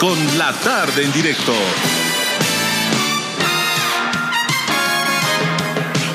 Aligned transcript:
con 0.00 0.38
La 0.38 0.52
Tarde 0.52 1.04
en 1.04 1.12
Directo. 1.12 1.52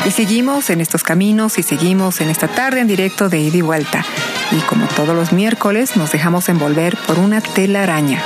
Y 0.05 0.11
seguimos 0.11 0.69
en 0.69 0.81
estos 0.81 1.03
caminos 1.03 1.57
y 1.59 1.63
seguimos 1.63 2.21
en 2.21 2.29
esta 2.29 2.47
tarde 2.47 2.79
en 2.79 2.87
directo 2.87 3.29
de 3.29 3.39
ida 3.39 3.57
y 3.57 3.61
vuelta. 3.61 4.03
Y 4.51 4.59
como 4.61 4.87
todos 4.87 5.15
los 5.15 5.31
miércoles, 5.31 5.95
nos 5.95 6.11
dejamos 6.11 6.49
envolver 6.49 6.97
por 7.05 7.19
una 7.19 7.41
telaraña. 7.41 8.21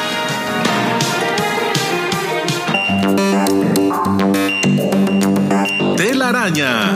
Telaraña. 5.97 6.93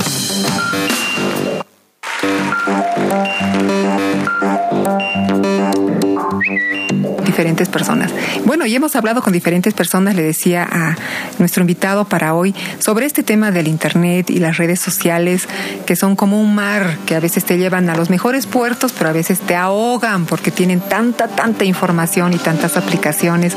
Diferentes 7.38 7.70
personas. 7.70 8.12
Bueno, 8.46 8.66
y 8.66 8.74
hemos 8.74 8.96
hablado 8.96 9.22
con 9.22 9.32
diferentes 9.32 9.76
personas, 9.76 10.16
le 10.16 10.24
decía 10.24 10.68
a 10.68 10.96
nuestro 11.38 11.62
invitado 11.62 12.06
para 12.06 12.34
hoy, 12.34 12.56
sobre 12.80 13.06
este 13.06 13.22
tema 13.22 13.52
del 13.52 13.68
Internet 13.68 14.32
y 14.32 14.40
las 14.40 14.58
redes 14.58 14.80
sociales, 14.80 15.48
que 15.86 15.96
son 15.96 16.16
como 16.16 16.42
un 16.42 16.56
mar, 16.56 16.98
que 17.06 17.14
a 17.14 17.20
veces 17.20 17.46
te 17.46 17.60
llevan 17.60 17.92
a 17.92 17.96
los 17.96 18.10
mejores 18.10 18.48
puertos, 18.48 18.92
pero 18.92 19.12
a 19.12 19.14
veces 19.14 19.40
te 19.40 19.56
ahogan 19.56 20.26
porque 20.26 20.50
tienen 20.50 20.80
tanta, 20.80 21.28
tanta 21.28 21.64
información 21.64 22.34
y 22.34 22.38
tantas 22.40 22.76
aplicaciones. 22.76 23.54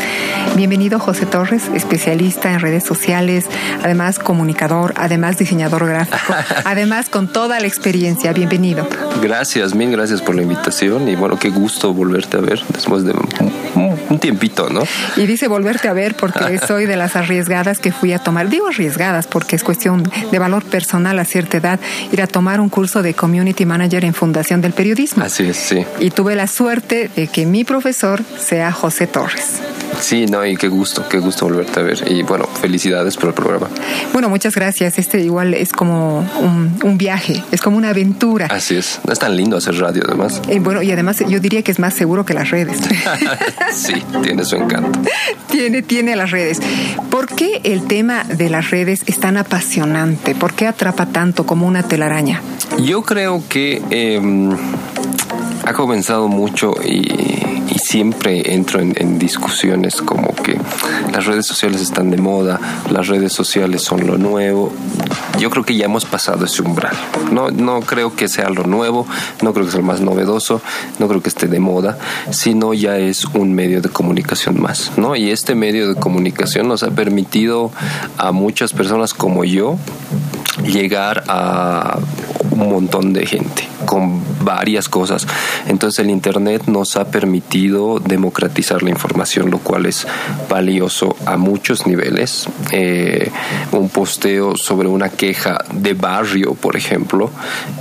Bienvenido 0.57 0.99
José 0.99 1.25
Torres, 1.25 1.71
especialista 1.75 2.53
en 2.53 2.61
redes 2.61 2.85
sociales, 2.85 3.47
además 3.83 4.19
comunicador, 4.19 4.93
además 4.99 5.39
diseñador 5.39 5.87
gráfico, 5.87 6.35
además 6.67 7.09
con 7.09 7.33
toda 7.33 7.59
la 7.59 7.67
experiencia. 7.67 8.35
Bienvenido. 8.35 8.87
Gracias, 9.23 9.75
mil 9.75 9.91
gracias 9.91 10.21
por 10.21 10.35
la 10.35 10.43
invitación 10.43 11.09
y 11.09 11.17
bueno, 11.17 11.39
qué 11.39 11.49
gusto 11.49 11.95
volverte 11.95 12.37
a 12.37 12.41
ver 12.41 12.61
después 12.75 13.05
de 13.05 13.15
un 14.11 14.19
tiempito, 14.19 14.69
¿no? 14.69 14.83
Y 15.17 15.27
dice 15.27 15.49
volverte 15.49 15.89
a 15.89 15.93
ver 15.93 16.15
porque 16.15 16.59
soy 16.67 16.87
de 16.87 16.97
las 16.97 17.17
arriesgadas 17.17 17.79
que 17.79 17.93
fui 17.93 18.13
a 18.13 18.19
tomar. 18.19 18.49
Digo 18.49 18.69
arriesgadas 18.69 19.27
porque 19.27 19.57
es 19.57 19.65
cuestión 19.65 20.03
de 20.31 20.39
valor 20.39 20.65
personal 20.65 21.19
a 21.19 21.25
cierta 21.25 21.57
edad 21.57 21.81
ir 22.13 22.21
a 22.23 22.27
tomar 22.27 22.61
un 22.61 22.69
curso 22.69 23.03
de 23.03 23.15
Community 23.15 23.65
Manager 23.65 24.05
en 24.05 24.15
Fundación 24.15 24.61
del 24.61 24.73
Periodismo. 24.73 25.25
Así 25.25 25.45
es, 25.45 25.57
sí. 25.57 25.85
Y 26.01 26.11
tuve 26.11 26.35
la 26.35 26.47
suerte 26.47 27.11
de 27.15 27.29
que 27.29 27.47
mi 27.47 27.65
profesor 27.65 28.23
sea 28.39 28.73
José 28.73 29.07
Torres. 29.07 29.61
Sí, 30.01 30.27
no, 30.27 30.45
y 30.47 30.57
qué 30.57 30.69
gusto, 30.69 31.07
qué 31.09 31.19
gusto 31.19 31.47
volverte 31.47 31.81
a 31.81 31.83
ver. 31.83 32.11
Y 32.11 32.23
bueno, 32.23 32.47
felicidades 32.47 33.17
por 33.17 33.29
el 33.29 33.35
programa. 33.35 33.69
Bueno, 34.13 34.29
muchas 34.29 34.55
gracias. 34.55 34.99
Este 34.99 35.21
igual 35.21 35.55
es 35.55 35.73
como 35.73 36.21
un, 36.41 36.99
viaje, 36.99 37.43
es 37.51 37.61
como 37.61 37.77
una 37.77 37.91
aventura. 37.91 38.47
Así 38.47 38.77
es. 38.77 39.01
No 39.07 39.13
es 39.13 39.19
tan 39.19 39.37
lindo 39.37 39.57
hacer 39.57 39.77
radio, 39.79 40.03
además. 40.07 40.41
Eh, 40.49 40.59
bueno, 40.59 40.83
y 40.83 40.91
además 40.91 41.19
yo 41.29 41.41
diría 41.41 41.63
que 41.63 41.73
es 41.73 41.79
más 41.79 41.95
seguro 41.95 42.25
que 42.25 42.35
las 42.35 42.51
redes. 42.51 42.79
sí, 43.75 44.00
tiene 44.23 44.45
su 44.45 44.57
encanto. 44.57 44.99
Tiene, 45.51 45.83
tiene 45.83 46.17
las 46.17 46.31
redes. 46.31 46.61
¿Por 47.11 47.27
qué 47.27 47.61
el 47.65 47.87
tema 47.87 48.25
de 48.25 48.49
las 48.49 48.71
redes 48.71 49.03
es 49.07 49.19
tan 49.19 49.37
apasionante? 49.37 50.35
¿Por 50.35 50.55
qué 50.55 50.67
atrapa 50.67 51.07
tanto 51.07 51.45
como 51.45 51.67
una 51.67 51.83
telaraña? 51.83 52.41
Yo 52.79 53.03
creo 53.03 53.43
que 53.49 53.83
em, 53.91 54.51
ha 55.65 55.73
comenzado 55.73 56.29
mucho 56.29 56.75
y 56.85 57.41
siempre 57.91 58.55
entro 58.55 58.81
en, 58.81 59.19
discusiones 59.19 59.97
como 59.97 60.33
que 60.35 60.57
las 61.13 61.27
redes 61.27 61.47
sociales 61.47 61.81
están 61.81 62.11
de 62.11 62.17
moda, 62.17 62.61
las 62.91 63.09
redes 63.09 63.33
sociales 63.33 63.83
son 63.83 64.07
lo 64.07 64.19
nuevo. 64.19 64.73
Yo 65.39 65.51
creo 65.51 65.65
que 65.65 65.77
ya 65.77 65.87
hemos 65.87 66.05
pasado 66.05 66.45
ese 66.45 66.63
umbral. 66.63 66.97
No, 67.33 67.51
no 67.51 67.81
creo 67.81 68.15
que 68.15 68.29
sea 68.29 68.51
lo 68.51 68.65
nuevo, 68.65 69.07
no 69.43 69.53
creo 69.53 69.67
que 69.67 69.73
sea 69.73 69.81
lo 69.81 69.87
más 69.87 70.01
novedoso, 70.01 70.61
no 70.99 71.09
creo 71.09 71.23
que 71.23 71.29
esté 71.29 71.47
de 71.47 71.61
moda, 71.61 71.99
sino 72.31 72.75
ya 72.75 72.99
es 72.99 73.25
un 73.25 73.55
medio 73.55 73.81
de 73.81 73.89
comunicación 73.89 74.61
más. 74.61 74.93
¿no? 74.97 75.17
Y 75.17 75.31
este 75.31 75.55
medio 75.55 75.89
de 75.89 75.95
comunicación 75.95 76.69
nos 76.69 76.83
ha 76.83 76.91
permitido 76.91 77.71
a 78.19 78.33
muchas 78.33 78.73
personas 78.73 79.15
como 79.15 79.45
yo 79.45 79.77
llegar 80.65 81.25
a 81.29 81.99
un 82.51 82.71
montón 82.71 83.13
de 83.13 83.27
gente 83.27 83.69
varias 84.41 84.89
cosas. 84.89 85.27
Entonces 85.69 86.01
el 86.01 86.11
Internet 86.11 86.65
nos 86.67 86.97
ha 86.97 87.11
permitido 87.11 88.01
democratizar 88.01 88.83
la 88.83 88.91
información, 88.91 89.51
lo 89.51 89.59
cual 89.59 89.87
es 89.87 90.07
valioso 90.49 91.17
a 91.27 91.37
muchos 91.37 91.87
niveles. 91.87 92.49
Eh, 92.73 93.31
un 93.73 93.89
posteo 93.89 94.57
sobre 94.57 94.89
una 94.89 95.09
queja 95.09 95.59
de 95.73 95.95
barrio, 95.95 96.55
por 96.55 96.77
ejemplo, 96.77 97.31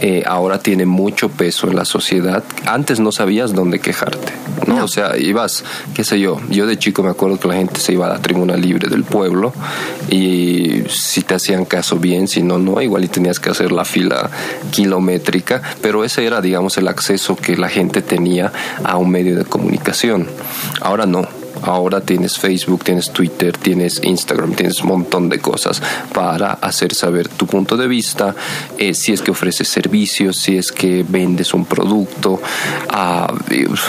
eh, 0.02 0.24
ahora 0.26 0.60
tiene 0.60 0.86
mucho 0.86 1.30
peso 1.30 1.68
en 1.68 1.76
la 1.76 1.86
sociedad. 1.86 2.44
Antes 2.66 3.00
no 3.00 3.12
sabías 3.12 3.54
dónde 3.54 3.80
quejarte, 3.80 4.34
¿no? 4.68 4.84
O 4.84 4.88
sea, 4.88 5.18
ibas, 5.18 5.64
qué 5.94 6.04
sé 6.04 6.20
yo, 6.20 6.40
yo 6.50 6.66
de 6.66 6.78
chico 6.78 7.04
me 7.04 7.10
acuerdo 7.10 7.40
que 7.40 7.48
la 7.48 7.56
gente 7.56 7.80
se 7.80 7.94
iba 7.94 8.06
a 8.06 8.10
la 8.10 8.22
tribuna 8.22 8.56
libre 8.56 8.90
del 8.90 9.04
pueblo 9.04 9.54
y 10.10 10.84
si 10.90 11.22
te 11.22 11.36
hacían 11.36 11.66
caso 11.66 11.98
bien, 11.98 12.28
si 12.28 12.44
no, 12.44 12.58
no, 12.58 12.82
igual 12.82 13.04
y 13.04 13.08
tenías 13.08 13.40
que 13.40 13.50
hacer 13.50 13.72
la 13.72 13.86
fila 13.86 14.30
kilométrica, 14.72 15.62
pero 15.82 16.04
ese 16.04 16.26
era, 16.26 16.42
digamos, 16.50 16.78
el 16.80 16.88
acceso 16.88 17.36
que 17.36 17.56
la 17.56 17.70
gente 17.70 18.02
tenía 18.02 18.52
a 18.84 18.98
un 18.98 19.12
medio 19.12 19.36
de 19.38 19.46
comunicación. 19.46 20.28
Ahora 20.82 21.06
no 21.06 21.39
Ahora 21.64 22.02
tienes 22.02 22.38
Facebook, 22.38 22.84
tienes 22.84 23.12
Twitter, 23.12 23.58
tienes 23.58 24.00
Instagram, 24.04 24.54
tienes 24.54 24.82
un 24.82 24.90
montón 24.90 25.30
de 25.30 25.40
cosas 25.40 25.82
para 26.14 26.54
hacer 26.54 26.94
saber 26.94 27.28
tu 27.28 27.48
punto 27.48 27.78
de 27.78 27.88
vista, 27.88 28.36
eh, 28.78 28.94
si 28.94 29.14
es 29.14 29.22
que 29.22 29.32
ofreces 29.32 29.68
servicios, 29.68 30.38
si 30.38 30.58
es 30.58 30.72
que 30.72 31.06
vendes 31.08 31.54
un 31.54 31.66
producto, 31.66 32.42
ah, 32.90 33.34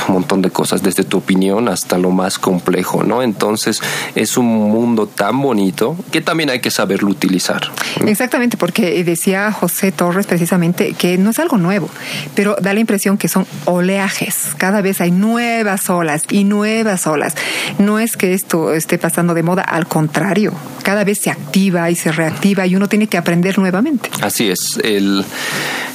un 0.09 0.15
montón 0.15 0.43
de 0.43 0.51
cosas, 0.51 0.83
desde 0.83 1.05
tu 1.05 1.19
opinión 1.19 1.69
hasta 1.69 1.99
lo 1.99 2.11
más 2.11 2.39
complejo, 2.39 3.03
¿no? 3.03 3.23
Entonces 3.23 3.81
es 4.15 4.37
un 4.37 4.47
mundo 4.47 5.07
tan 5.07 5.41
bonito 5.41 5.97
que 6.11 6.21
también 6.21 6.51
hay 6.51 6.61
que 6.61 6.71
saberlo 6.71 7.11
utilizar. 7.11 7.71
Exactamente, 8.07 8.57
porque 8.57 9.03
decía 9.05 9.53
José 9.53 9.93
Torres 9.93 10.27
precisamente 10.27 10.95
que 10.95 11.19
no 11.19 11.31
es 11.31 11.39
algo 11.39 11.57
nuevo, 11.57 11.89
pero 12.35 12.57
da 12.61 12.73
la 12.75 12.81
impresión 12.81 13.19
que 13.19 13.29
son 13.29 13.47
oleajes. 13.65 14.55
Cada 14.57 14.81
vez 14.81 15.01
hay 15.01 15.11
nuevas 15.11 15.89
olas 15.91 16.25
y 16.31 16.45
nuevas 16.45 17.07
olas. 17.07 17.35
No 17.79 17.99
es 17.99 18.17
que 18.17 18.35
esto 18.35 18.73
esté 18.73 18.99
pasando 18.99 19.35
de 19.35 19.43
moda, 19.43 19.63
al 19.63 19.87
contrario, 19.87 20.53
cada 20.83 21.05
vez 21.05 21.19
se 21.19 21.31
activa 21.31 21.91
y 21.91 21.97
se 21.97 22.13
reactiva 22.13 22.67
y 22.67 22.77
uno 22.77 22.89
tiene 22.89 23.07
que 23.07 23.19
aprender 23.19 23.59
nuevamente. 23.59 24.11
Así 24.21 24.51
es, 24.51 24.79
el, 24.83 25.25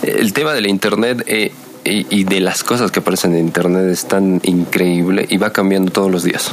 el 0.01 0.33
tema 0.33 0.53
del 0.53 0.67
Internet... 0.67 1.23
Eh, 1.27 1.51
y, 1.85 2.23
de 2.23 2.39
las 2.39 2.63
cosas 2.63 2.91
que 2.91 2.99
aparecen 2.99 3.33
en 3.33 3.45
Internet 3.45 3.85
es 3.91 4.05
tan 4.05 4.41
increíble 4.43 5.25
y 5.29 5.37
va 5.37 5.53
cambiando 5.53 5.91
todos 5.91 6.11
los 6.11 6.23
días. 6.23 6.51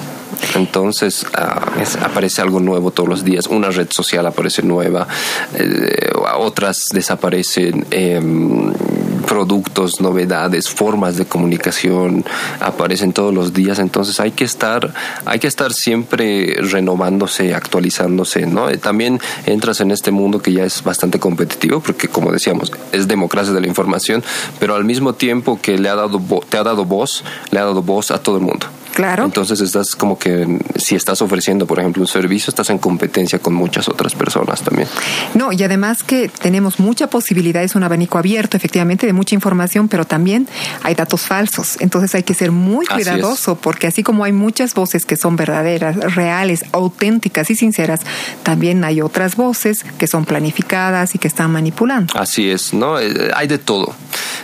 Entonces 0.54 1.24
ah, 1.34 1.66
aparece 2.02 2.42
algo 2.42 2.60
nuevo 2.60 2.90
todos 2.90 3.08
los 3.08 3.24
días, 3.24 3.46
una 3.46 3.70
red 3.70 3.88
social 3.90 4.26
aparece 4.26 4.62
nueva, 4.62 5.08
eh, 5.54 6.10
otras 6.36 6.88
desaparecen. 6.92 7.86
Em, 7.90 8.72
productos, 9.22 10.00
novedades, 10.00 10.68
formas 10.68 11.16
de 11.16 11.26
comunicación 11.26 12.24
aparecen 12.60 13.12
todos 13.12 13.32
los 13.32 13.52
días, 13.52 13.78
entonces 13.78 14.20
hay 14.20 14.32
que 14.32 14.44
estar, 14.44 14.92
hay 15.24 15.38
que 15.38 15.46
estar 15.46 15.72
siempre 15.72 16.56
renovándose, 16.60 17.54
actualizándose, 17.54 18.46
¿no? 18.46 18.68
Eh, 18.68 18.78
también 18.78 19.20
entras 19.46 19.80
en 19.80 19.90
este 19.90 20.10
mundo 20.10 20.40
que 20.40 20.52
ya 20.52 20.64
es 20.64 20.82
bastante 20.82 21.18
competitivo, 21.18 21.80
porque 21.80 22.08
como 22.08 22.32
decíamos, 22.32 22.72
es 22.92 23.08
democracia 23.08 23.52
de 23.52 23.60
la 23.60 23.66
información, 23.66 24.22
pero 24.58 24.74
al 24.74 24.84
mismo 24.84 25.14
tiempo 25.14 25.60
que 25.60 25.78
le 25.78 25.88
ha 25.88 25.94
dado 25.94 26.20
te 26.48 26.56
ha 26.56 26.62
dado 26.62 26.84
voz, 26.84 27.24
le 27.50 27.58
ha 27.58 27.64
dado 27.64 27.82
voz 27.82 28.10
a 28.10 28.22
todo 28.22 28.36
el 28.36 28.42
mundo. 28.42 28.66
Claro. 28.94 29.24
Entonces 29.24 29.60
estás 29.60 29.96
como 29.96 30.18
que, 30.18 30.58
si 30.76 30.94
estás 30.94 31.22
ofreciendo, 31.22 31.66
por 31.66 31.78
ejemplo, 31.78 32.02
un 32.02 32.08
servicio, 32.08 32.50
estás 32.50 32.70
en 32.70 32.78
competencia 32.78 33.38
con 33.38 33.54
muchas 33.54 33.88
otras 33.88 34.14
personas 34.14 34.62
también. 34.62 34.88
No, 35.34 35.52
y 35.52 35.62
además 35.62 36.02
que 36.02 36.28
tenemos 36.28 36.78
mucha 36.78 37.08
posibilidad, 37.08 37.62
es 37.62 37.74
un 37.74 37.84
abanico 37.84 38.18
abierto, 38.18 38.56
efectivamente, 38.56 39.06
de 39.06 39.12
mucha 39.12 39.34
información, 39.34 39.88
pero 39.88 40.04
también 40.04 40.48
hay 40.82 40.94
datos 40.94 41.22
falsos. 41.22 41.76
Entonces 41.80 42.14
hay 42.14 42.22
que 42.22 42.34
ser 42.34 42.52
muy 42.52 42.86
cuidadoso, 42.86 43.56
porque 43.56 43.86
así 43.86 44.02
como 44.02 44.24
hay 44.24 44.32
muchas 44.32 44.74
voces 44.74 45.06
que 45.06 45.16
son 45.16 45.36
verdaderas, 45.36 46.14
reales, 46.14 46.64
auténticas 46.72 47.50
y 47.50 47.54
sinceras, 47.54 48.00
también 48.42 48.84
hay 48.84 49.00
otras 49.00 49.36
voces 49.36 49.84
que 49.98 50.06
son 50.06 50.24
planificadas 50.24 51.14
y 51.14 51.18
que 51.18 51.28
están 51.28 51.50
manipulando. 51.50 52.12
Así 52.16 52.50
es, 52.50 52.74
¿no? 52.74 52.98
Eh, 52.98 53.30
hay 53.34 53.46
de 53.48 53.58
todo. 53.58 53.94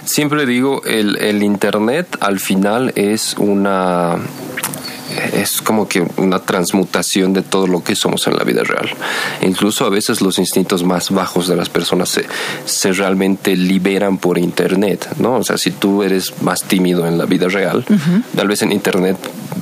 Siempre 0.05 0.47
digo, 0.47 0.83
el, 0.85 1.17
el 1.17 1.43
Internet 1.43 2.17
al 2.21 2.41
final 2.41 2.93
es 2.97 3.35
una 3.39 4.17
Thank 4.39 4.93
you. 4.93 4.98
Es 5.33 5.63
como 5.63 5.89
que 5.89 6.07
una 6.17 6.41
transmutación 6.41 7.33
de 7.33 7.43
todo 7.43 7.67
lo 7.67 7.83
que 7.83 7.95
somos 7.95 8.27
en 8.27 8.37
la 8.37 8.45
vida 8.45 8.63
real. 8.63 8.89
Incluso 9.43 9.87
a 9.87 9.91
veces 9.91 10.21
los 10.21 10.39
instintos 10.39 10.83
más 10.85 11.11
bajos 11.11 11.49
de 11.49 11.57
las 11.57 11.69
personas 11.69 12.09
se, 12.09 12.27
se 12.65 12.93
realmente 12.93 13.57
liberan 13.57 14.19
por 14.19 14.39
Internet, 14.39 15.09
¿no? 15.19 15.37
O 15.37 15.45
sea, 15.45 15.59
si 15.59 15.71
tú 15.71 16.03
eres 16.03 16.43
más 16.43 16.63
tímido 16.63 17.07
en 17.07 17.19
la 17.19 17.25
vida 17.25 17.49
real, 17.49 17.85
tal 18.35 18.49
vez 18.49 18.63
en 18.63 18.73
Internet 18.73 19.17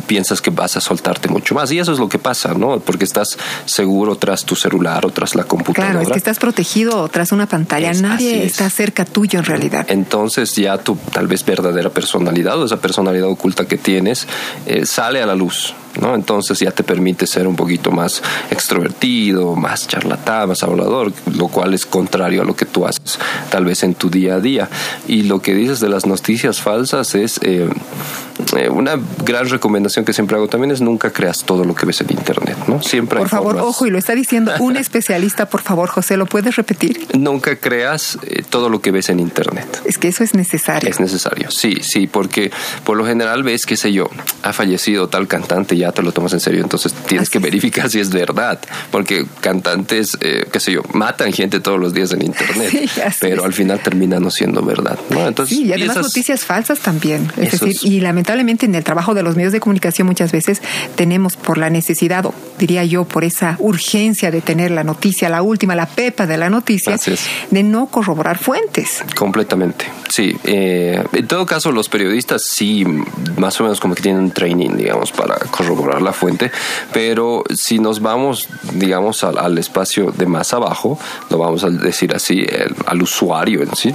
piensas 0.06 0.40
que 0.40 0.50
vas 0.50 0.76
a 0.76 0.80
soltarte 0.80 1.28
mucho 1.28 1.54
más. 1.54 1.70
Y 1.72 1.78
eso 1.78 1.92
es 1.92 1.98
lo 1.98 2.08
que 2.08 2.18
pasa, 2.18 2.54
¿no? 2.54 2.78
Porque 2.80 3.04
estás 3.04 3.38
seguro 3.64 4.16
tras 4.16 4.44
tu 4.44 4.56
celular 4.56 5.04
o 5.06 5.10
tras 5.10 5.34
la 5.34 5.44
computadora. 5.44 5.92
Claro, 5.92 6.06
es 6.06 6.12
que 6.12 6.18
estás 6.18 6.38
protegido 6.38 7.08
tras 7.08 7.32
una 7.32 7.46
pantalla. 7.46 7.92
Nadie 7.92 8.44
está 8.44 8.68
cerca 8.70 9.04
tuyo 9.04 9.38
en 9.38 9.44
realidad. 9.44 9.86
Entonces 9.88 10.54
ya 10.54 10.78
tu 10.78 10.96
tal 11.12 11.26
vez 11.26 11.44
verdadera 11.44 11.90
personalidad 11.90 12.60
o 12.60 12.66
esa 12.66 12.80
personalidad 12.80 13.28
oculta 13.28 13.66
que 13.66 13.78
tienes 13.78 14.26
eh, 14.66 14.86
sale 14.86 15.22
a 15.22 15.26
la 15.26 15.35
luz 15.36 15.74
¿no? 16.00 16.14
Entonces 16.14 16.58
ya 16.58 16.70
te 16.70 16.82
permite 16.82 17.26
ser 17.26 17.46
un 17.46 17.56
poquito 17.56 17.90
más 17.90 18.22
extrovertido, 18.50 19.54
más 19.54 19.86
charlatán, 19.88 20.48
más 20.48 20.62
hablador, 20.62 21.12
lo 21.34 21.48
cual 21.48 21.74
es 21.74 21.86
contrario 21.86 22.42
a 22.42 22.44
lo 22.44 22.54
que 22.54 22.66
tú 22.66 22.86
haces 22.86 23.18
tal 23.50 23.64
vez 23.64 23.82
en 23.82 23.94
tu 23.94 24.10
día 24.10 24.36
a 24.36 24.40
día. 24.40 24.68
Y 25.06 25.24
lo 25.24 25.40
que 25.40 25.54
dices 25.54 25.80
de 25.80 25.88
las 25.88 26.06
noticias 26.06 26.60
falsas 26.60 27.14
es 27.14 27.38
eh, 27.42 27.68
eh, 28.56 28.68
una 28.68 28.98
gran 29.24 29.48
recomendación 29.48 30.04
que 30.04 30.12
siempre 30.12 30.36
hago 30.36 30.48
también 30.48 30.70
es 30.70 30.80
nunca 30.80 31.10
creas 31.10 31.44
todo 31.44 31.64
lo 31.64 31.74
que 31.74 31.86
ves 31.86 32.00
en 32.00 32.10
internet, 32.10 32.56
¿no? 32.68 32.82
Siempre 32.82 33.18
Por 33.18 33.28
favor, 33.28 33.56
ojo, 33.56 33.86
y 33.86 33.90
lo 33.90 33.98
está 33.98 34.14
diciendo 34.14 34.52
un 34.60 34.76
especialista, 34.76 35.46
por 35.46 35.62
favor, 35.62 35.88
José, 35.88 36.16
¿lo 36.16 36.26
puedes 36.26 36.56
repetir? 36.56 37.06
Nunca 37.14 37.56
creas 37.56 38.18
eh, 38.22 38.42
todo 38.48 38.68
lo 38.68 38.80
que 38.80 38.90
ves 38.90 39.08
en 39.08 39.20
internet. 39.20 39.82
Es 39.84 39.98
que 39.98 40.08
eso 40.08 40.22
es 40.22 40.34
necesario. 40.34 40.88
Es 40.88 41.00
necesario, 41.00 41.50
sí, 41.50 41.76
sí, 41.82 42.06
porque 42.06 42.50
por 42.84 42.96
lo 42.96 43.06
general 43.06 43.42
ves, 43.42 43.66
qué 43.66 43.76
sé 43.76 43.92
yo, 43.92 44.08
ha 44.42 44.52
fallecido 44.52 45.08
tal 45.08 45.28
cantante, 45.28 45.76
ya 45.76 45.85
te 45.92 46.02
lo 46.02 46.12
tomas 46.12 46.32
en 46.32 46.40
serio, 46.40 46.62
entonces 46.62 46.92
tienes 47.06 47.30
que 47.30 47.38
verificar 47.38 47.90
si 47.90 48.00
es 48.00 48.10
verdad, 48.10 48.58
porque 48.90 49.26
cantantes, 49.40 50.16
eh, 50.20 50.46
qué 50.50 50.60
sé 50.60 50.72
yo, 50.72 50.82
matan 50.92 51.32
gente 51.32 51.60
todos 51.60 51.80
los 51.80 51.92
días 51.92 52.12
en 52.12 52.22
internet, 52.22 52.90
pero 53.20 53.44
al 53.44 53.52
final 53.52 53.80
termina 53.80 54.20
no 54.20 54.30
siendo 54.30 54.62
verdad, 54.62 54.98
¿no? 55.10 55.26
Entonces, 55.26 55.56
sí, 55.56 55.64
y 55.64 55.72
además 55.72 55.96
noticias 55.96 56.44
falsas 56.44 56.80
también, 56.80 57.30
es 57.36 57.52
decir, 57.52 57.76
y 57.82 58.00
lamentablemente 58.00 58.66
en 58.66 58.74
el 58.74 58.84
trabajo 58.84 59.14
de 59.14 59.22
los 59.22 59.36
medios 59.36 59.52
de 59.52 59.60
comunicación 59.60 60.06
muchas 60.06 60.32
veces 60.32 60.60
tenemos 60.94 61.36
por 61.36 61.58
la 61.58 61.70
necesidad, 61.70 62.26
o 62.26 62.34
diría 62.58 62.84
yo, 62.84 63.04
por 63.04 63.24
esa 63.24 63.56
urgencia 63.58 64.30
de 64.30 64.40
tener 64.40 64.70
la 64.70 64.84
noticia, 64.84 65.28
la 65.28 65.42
última, 65.42 65.74
la 65.74 65.86
pepa 65.86 66.26
de 66.26 66.36
la 66.36 66.50
noticia, 66.50 66.98
de 67.50 67.62
no 67.62 67.86
corroborar 67.86 68.38
fuentes. 68.38 69.02
Completamente, 69.14 69.86
sí. 70.08 70.36
Eh, 70.44 71.02
en 71.12 71.26
todo 71.26 71.46
caso, 71.46 71.72
los 71.72 71.88
periodistas 71.88 72.42
sí, 72.42 72.84
más 73.36 73.60
o 73.60 73.64
menos 73.64 73.80
como 73.80 73.94
que 73.94 74.02
tienen 74.02 74.22
un 74.22 74.30
training, 74.30 74.76
digamos, 74.76 75.12
para 75.12 75.36
corroborar 75.36 75.75
la 76.00 76.12
fuente, 76.12 76.50
pero 76.92 77.44
si 77.54 77.78
nos 77.78 78.00
vamos, 78.00 78.48
digamos, 78.72 79.24
al, 79.24 79.58
espacio 79.58 80.10
de 80.10 80.26
más 80.26 80.52
abajo, 80.52 80.98
lo 81.30 81.38
vamos 81.38 81.64
a 81.64 81.70
decir 81.70 82.14
así, 82.14 82.44
al 82.86 83.02
usuario 83.02 83.62
en 83.62 83.74
sí, 83.74 83.94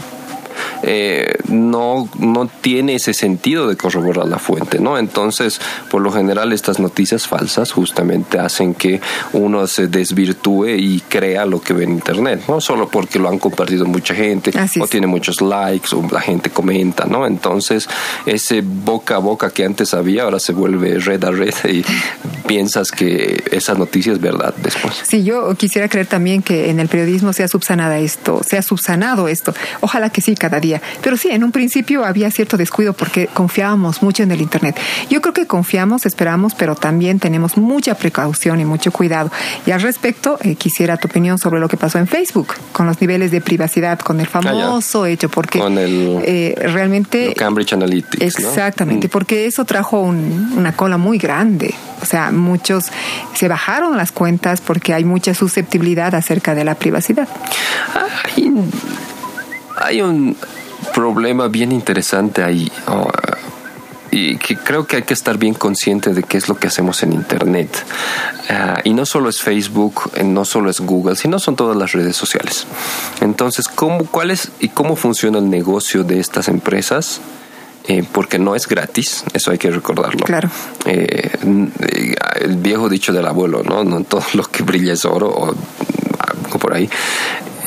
eh, 0.84 1.34
no, 1.48 2.10
no 2.20 2.50
tiene 2.62 2.96
ese 2.96 3.14
sentido 3.14 3.68
de 3.68 3.78
corroborar 3.78 4.28
la 4.28 4.40
fuente, 4.40 4.80
¿no? 4.80 4.98
Entonces, 4.98 5.60
por 5.90 6.02
lo 6.02 6.12
general, 6.12 6.54
estas 6.54 6.80
noticias 6.80 7.28
falsas 7.28 7.72
justamente 7.72 8.40
hacen 8.40 8.74
que 8.74 9.02
uno 9.34 9.68
se 9.68 9.88
desvirtúe 9.88 10.70
y 10.78 11.02
crea 11.08 11.46
lo 11.46 11.62
que 11.62 11.74
ve 11.74 11.84
en 11.84 11.92
Internet, 11.92 12.44
¿no? 12.48 12.62
Solo 12.62 12.90
porque 12.90 13.20
lo 13.20 13.30
han 13.30 13.40
compartido 13.40 13.86
mucha 13.86 14.14
gente 14.14 14.52
o 14.80 14.88
tiene 14.88 15.08
muchos 15.08 15.42
likes 15.42 15.96
o 15.96 16.08
la 16.12 16.22
gente 16.22 16.50
comenta, 16.50 17.06
¿no? 17.06 17.26
Entonces, 17.26 17.88
ese 18.26 18.62
boca 18.62 19.16
a 19.16 19.20
boca 19.20 19.52
que 19.52 19.66
antes 19.66 19.94
había 19.94 20.24
ahora 20.24 20.40
se 20.40 20.54
vuelve 20.54 21.00
red 21.00 21.24
a 21.24 21.32
red 21.32 21.54
y 21.70 21.84
piensas 22.48 22.92
que 22.92 23.44
esa 23.52 23.74
noticia 23.74 24.14
es 24.14 24.22
verdad 24.22 24.54
después. 24.62 25.02
Sí, 25.04 25.24
yo 25.24 25.54
quisiera 25.56 25.88
creer 25.90 26.08
también 26.08 26.42
que 26.42 26.70
en 26.70 26.80
el 26.80 26.88
periodismo 26.88 27.34
se 27.34 27.44
ha 27.44 27.48
subsanado 27.48 27.94
esto, 27.94 28.42
se 28.48 28.58
ha 28.58 28.62
subsanado 28.62 29.28
esto. 29.28 29.54
Ojalá 29.82 30.10
que 30.10 30.22
sí, 30.22 30.36
cada 30.52 30.60
día. 30.60 30.82
Pero 31.02 31.16
sí, 31.18 31.30
en 31.32 31.44
un 31.44 31.52
principio 31.52 32.04
había 32.04 32.30
cierto 32.30 32.58
descuido 32.58 32.94
porque 32.94 33.28
confiábamos 33.28 34.04
mucho 34.04 34.24
en 34.24 34.32
el 34.32 34.42
Internet. 34.42 34.78
Yo 35.10 35.22
creo 35.22 35.34
que 35.34 35.48
confiamos, 35.48 36.06
esperamos, 36.06 36.56
pero 36.56 36.76
también 36.76 37.20
tenemos 37.20 37.58
mucha 37.58 37.96
precaución 37.96 38.60
y 38.60 38.66
mucho 38.66 38.92
cuidado. 38.92 39.32
Y 39.66 39.72
al 39.72 39.82
respecto, 39.82 40.38
eh, 40.42 40.56
quisiera 40.56 40.98
tu 40.98 41.08
opinión 41.08 41.38
sobre 41.38 41.60
lo 41.60 41.70
que 41.70 41.78
pasó 41.78 42.00
en 42.00 42.08
Facebook, 42.08 42.54
con 42.74 42.86
los 42.86 43.00
niveles 43.00 43.32
de 43.32 43.40
privacidad, 43.40 44.00
con 44.00 44.20
el 44.20 44.28
ah, 44.28 44.42
famoso 44.42 45.06
hecho, 45.06 45.30
porque 45.30 45.60
con 45.60 45.78
el, 45.78 46.22
eh, 46.26 46.56
realmente... 46.58 47.34
Cambridge 47.34 47.74
Analytics. 47.74 48.22
Exactamente, 48.22 49.08
mm. 49.08 49.12
porque 49.12 49.46
eso 49.46 49.64
trajo 49.64 50.02
una 50.02 50.74
cola 50.74 50.98
muy 50.98 51.18
grande. 51.18 51.74
O 52.02 52.06
sea, 52.06 52.32
muchos 52.32 52.88
se 53.36 53.48
bajaron 53.48 53.96
las 53.96 54.12
cuentas 54.12 54.60
porque 54.60 54.94
hay 54.94 55.06
mucha 55.06 55.34
susceptibilidad 55.34 56.14
acerca 56.16 56.56
de 56.56 56.66
la 56.66 56.76
privacidad. 56.76 57.28
Hay, 58.26 58.52
hay 59.78 60.02
un 60.02 60.36
problema 60.94 61.48
bien 61.48 61.72
interesante 61.72 62.44
ahí. 62.44 62.72
y 64.14 64.36
que 64.38 64.58
creo 64.58 64.86
que 64.86 64.98
hay 64.98 65.04
que 65.04 65.14
estar 65.14 65.38
bien 65.38 65.54
consciente 65.54 66.14
de 66.14 66.24
qué 66.24 66.38
es 66.38 66.50
lo 66.50 66.56
que 66.56 66.68
hacemos 66.68 67.02
en 67.02 67.14
Internet. 67.14 67.86
Ah, 68.50 68.82
y 68.84 68.94
no 68.94 69.06
solo 69.06 69.30
es 69.30 69.42
Facebook, 69.42 70.12
eh, 70.16 70.24
no 70.26 70.44
solo 70.44 70.70
es 70.70 70.82
Google, 70.82 71.16
sino 71.16 71.40
son 71.40 71.56
todas 71.56 71.78
las 71.78 71.94
redes 71.94 72.18
sociales. 72.18 72.68
Entonces, 73.22 73.70
¿cómo, 73.70 74.06
¿cuál 74.06 74.32
es 74.32 74.52
y 74.60 74.68
cómo 74.68 74.98
funciona 74.98 75.38
el 75.38 75.50
negocio 75.50 76.04
de 76.04 76.20
estas 76.20 76.50
empresas? 76.50 77.22
Eh, 77.88 78.04
porque 78.12 78.38
no 78.38 78.56
es 78.56 78.68
gratis, 78.68 79.24
eso 79.34 79.52
hay 79.52 79.58
que 79.58 79.72
recordarlo. 79.72 80.26
Claro. 80.26 80.50
Eh, 80.86 81.32
el 82.42 82.58
viejo 82.58 82.90
dicho 82.90 83.12
del 83.12 83.26
abuelo, 83.26 83.64
¿no? 83.64 83.84
No 83.84 84.04
todo 84.04 84.24
lo 84.34 84.44
que 84.44 84.64
brilla 84.64 84.94
es 84.94 85.06
oro 85.06 85.30
o 85.30 85.46
algo 85.48 86.60
por 86.60 86.74
ahí. 86.74 86.90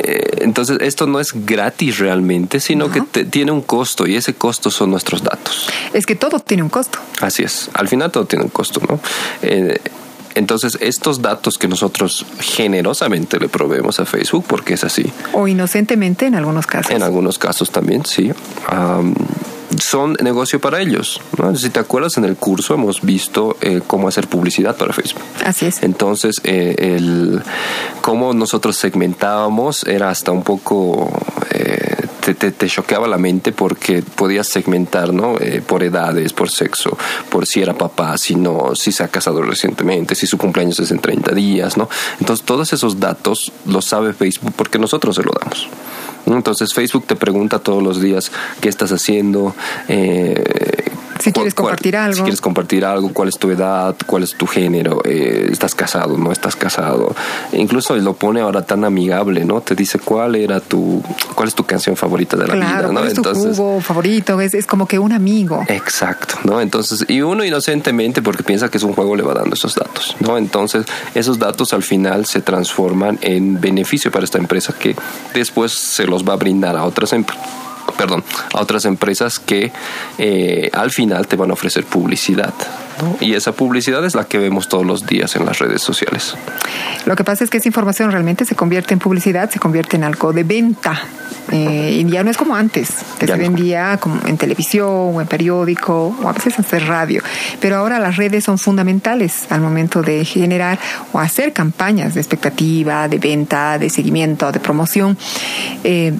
Eh, 0.06 0.42
entonces, 0.42 0.78
esto 0.80 1.06
no 1.06 1.18
es 1.18 1.32
gratis 1.46 1.98
realmente, 1.98 2.60
sino 2.60 2.90
que 2.90 3.00
tiene 3.24 3.52
un 3.52 3.62
costo 3.62 4.06
y 4.06 4.16
ese 4.16 4.34
costo 4.34 4.70
son 4.70 4.90
nuestros 4.90 5.22
datos. 5.22 5.68
Es 5.92 6.04
que 6.04 6.14
todo 6.14 6.40
tiene 6.40 6.62
un 6.62 6.68
costo. 6.68 6.98
Así 7.20 7.42
es, 7.42 7.70
al 7.72 7.88
final 7.88 8.12
todo 8.12 8.26
tiene 8.26 8.44
un 8.44 8.50
costo, 8.50 8.80
¿no? 8.88 9.00
entonces, 10.34 10.76
estos 10.80 11.22
datos 11.22 11.58
que 11.58 11.68
nosotros 11.68 12.26
generosamente 12.40 13.38
le 13.38 13.48
proveemos 13.48 14.00
a 14.00 14.04
Facebook, 14.04 14.44
porque 14.48 14.74
es 14.74 14.82
así. 14.82 15.10
O 15.32 15.46
inocentemente 15.46 16.26
en 16.26 16.34
algunos 16.34 16.66
casos. 16.66 16.90
En 16.90 17.02
algunos 17.02 17.38
casos 17.38 17.70
también, 17.70 18.04
sí 18.04 18.32
son 19.80 20.14
negocio 20.20 20.60
para 20.60 20.80
ellos. 20.80 21.20
Si 21.56 21.70
te 21.70 21.80
acuerdas, 21.80 22.16
en 22.16 22.24
el 22.24 22.36
curso 22.36 22.74
hemos 22.74 23.02
visto 23.02 23.56
eh, 23.60 23.80
cómo 23.86 24.08
hacer 24.08 24.28
publicidad 24.28 24.76
para 24.76 24.92
Facebook. 24.92 25.22
Así 25.44 25.66
es. 25.66 25.82
Entonces, 25.82 26.40
eh, 26.44 26.74
el, 26.78 27.42
cómo 28.00 28.32
nosotros 28.32 28.76
segmentábamos 28.76 29.84
era 29.84 30.10
hasta 30.10 30.32
un 30.32 30.42
poco... 30.42 31.10
Eh, 31.50 32.06
te, 32.20 32.34
te, 32.34 32.68
choqueaba 32.68 33.06
la 33.06 33.18
mente 33.18 33.52
porque 33.52 34.02
podías 34.02 34.48
segmentar, 34.48 35.12
¿no? 35.12 35.34
por 35.66 35.82
edades, 35.82 36.32
por 36.32 36.50
sexo, 36.50 36.96
por 37.28 37.46
si 37.46 37.60
era 37.60 37.74
papá, 37.74 38.16
si 38.16 38.34
no, 38.34 38.74
si 38.74 38.92
se 38.92 39.04
ha 39.04 39.08
casado 39.08 39.42
recientemente, 39.42 40.14
si 40.14 40.26
su 40.26 40.38
cumpleaños 40.38 40.80
es 40.80 40.90
en 40.90 41.00
30 41.00 41.34
días, 41.34 41.76
¿no? 41.76 41.86
Entonces, 42.20 42.46
todos 42.46 42.72
esos 42.72 42.98
datos 42.98 43.52
los 43.66 43.84
sabe 43.84 44.14
Facebook 44.14 44.54
porque 44.56 44.78
nosotros 44.78 45.16
se 45.16 45.22
lo 45.22 45.32
damos. 45.38 45.68
Entonces 46.26 46.72
Facebook 46.74 47.06
te 47.06 47.16
pregunta 47.16 47.58
todos 47.58 47.82
los 47.82 48.00
días 48.00 48.32
qué 48.60 48.68
estás 48.68 48.92
haciendo, 48.92 49.54
eh, 49.88 50.83
si 51.24 51.32
quieres 51.32 51.54
compartir 51.54 51.96
algo. 51.96 52.16
Si 52.16 52.22
quieres 52.22 52.40
compartir 52.40 52.84
algo, 52.84 53.12
cuál 53.12 53.28
es 53.28 53.38
tu 53.38 53.50
edad, 53.50 53.96
cuál 54.06 54.22
es 54.22 54.34
tu 54.34 54.46
género, 54.46 55.00
eh, 55.04 55.48
estás 55.50 55.74
casado, 55.74 56.18
no 56.18 56.32
estás 56.32 56.54
casado. 56.54 57.14
incluso 57.52 57.96
lo 57.96 58.12
pone 58.14 58.40
ahora 58.40 58.62
tan 58.62 58.84
amigable, 58.84 59.44
¿no? 59.44 59.62
Te 59.62 59.74
dice 59.74 59.98
cuál 59.98 60.36
era 60.36 60.60
tu, 60.60 61.02
cuál 61.34 61.48
es 61.48 61.54
tu 61.54 61.64
canción 61.64 61.96
favorita 61.96 62.36
de 62.36 62.46
la 62.46 62.54
vida, 62.54 62.82
¿no? 62.82 62.92
¿cuál 62.92 63.06
es 63.06 63.14
tu 63.14 63.22
jugo 63.22 63.80
favorito? 63.80 64.40
Es, 64.40 64.52
es 64.52 64.66
como 64.66 64.86
que 64.86 64.98
un 64.98 65.12
amigo. 65.12 65.64
Exacto, 65.68 66.36
¿no? 66.44 66.60
Entonces, 66.60 67.06
y 67.08 67.22
uno 67.22 67.42
inocentemente 67.42 68.20
porque 68.20 68.42
piensa 68.42 68.70
que 68.70 68.76
es 68.76 68.84
un 68.84 68.92
juego 68.92 69.16
le 69.16 69.22
va 69.22 69.32
dando 69.32 69.54
esos 69.54 69.74
datos, 69.74 70.16
¿no? 70.20 70.36
Entonces, 70.36 70.84
esos 71.14 71.38
datos 71.38 71.72
al 71.72 71.82
final 71.82 72.26
se 72.26 72.42
transforman 72.42 73.18
en 73.22 73.60
beneficio 73.60 74.10
para 74.10 74.24
esta 74.24 74.38
empresa 74.38 74.74
que 74.78 74.94
después 75.32 75.72
se 75.72 76.06
los 76.06 76.24
va 76.28 76.34
a 76.34 76.36
brindar 76.36 76.76
a 76.76 76.84
otras 76.84 77.12
empresas 77.12 77.63
perdón, 77.96 78.24
a 78.52 78.60
otras 78.60 78.84
empresas 78.84 79.38
que 79.38 79.72
eh, 80.18 80.70
al 80.72 80.90
final 80.90 81.26
te 81.26 81.36
van 81.36 81.50
a 81.50 81.54
ofrecer 81.54 81.84
publicidad. 81.84 82.54
Y 83.20 83.34
esa 83.34 83.52
publicidad 83.52 84.04
es 84.04 84.14
la 84.14 84.24
que 84.24 84.38
vemos 84.38 84.68
todos 84.68 84.86
los 84.86 85.06
días 85.06 85.34
en 85.36 85.44
las 85.44 85.58
redes 85.58 85.82
sociales. 85.82 86.36
Lo 87.06 87.16
que 87.16 87.24
pasa 87.24 87.44
es 87.44 87.50
que 87.50 87.58
esa 87.58 87.68
información 87.68 88.12
realmente 88.12 88.44
se 88.44 88.54
convierte 88.54 88.94
en 88.94 89.00
publicidad, 89.00 89.50
se 89.50 89.58
convierte 89.58 89.96
en 89.96 90.04
algo 90.04 90.32
de 90.32 90.44
venta. 90.44 91.02
Eh, 91.52 92.00
y 92.00 92.10
ya 92.10 92.24
no 92.24 92.30
es 92.30 92.36
como 92.36 92.56
antes, 92.56 92.90
que 93.18 93.26
se 93.26 93.36
vendía 93.36 93.98
como 93.98 94.18
en 94.26 94.38
televisión 94.38 94.88
o 95.14 95.20
en 95.20 95.26
periódico 95.26 96.16
o 96.22 96.28
a 96.28 96.32
veces 96.32 96.58
hacer 96.58 96.86
radio. 96.86 97.22
Pero 97.60 97.76
ahora 97.76 97.98
las 97.98 98.16
redes 98.16 98.44
son 98.44 98.58
fundamentales 98.58 99.46
al 99.50 99.60
momento 99.60 100.00
de 100.00 100.24
generar 100.24 100.78
o 101.12 101.18
hacer 101.18 101.52
campañas 101.52 102.14
de 102.14 102.20
expectativa, 102.20 103.08
de 103.08 103.18
venta, 103.18 103.78
de 103.78 103.90
seguimiento, 103.90 104.50
de 104.52 104.60
promoción. 104.60 105.18
Eh, 105.82 106.14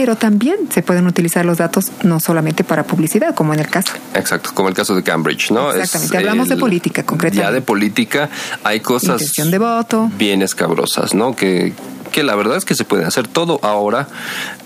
pero 0.00 0.14
también 0.14 0.58
se 0.72 0.80
pueden 0.80 1.08
utilizar 1.08 1.44
los 1.44 1.58
datos 1.58 1.90
no 2.04 2.20
solamente 2.20 2.62
para 2.62 2.84
publicidad, 2.84 3.34
como 3.34 3.52
en 3.52 3.58
el 3.58 3.66
caso. 3.66 3.94
Exacto, 4.14 4.50
como 4.54 4.68
el 4.68 4.74
caso 4.76 4.94
de 4.94 5.02
Cambridge, 5.02 5.50
¿no? 5.50 5.72
Exactamente, 5.72 6.16
hablamos 6.18 6.48
de 6.48 6.56
política 6.56 7.02
concretamente. 7.02 7.44
Ya 7.44 7.50
de 7.50 7.62
política 7.62 8.30
hay 8.62 8.78
cosas 8.78 9.20
Intención 9.20 9.50
de 9.50 9.58
voto. 9.58 10.08
bien 10.16 10.42
escabrosas, 10.42 11.14
¿no? 11.14 11.34
Que, 11.34 11.72
que 12.12 12.22
la 12.22 12.36
verdad 12.36 12.58
es 12.58 12.64
que 12.64 12.76
se 12.76 12.84
puede 12.84 13.06
hacer 13.06 13.26
todo 13.26 13.58
ahora 13.64 14.06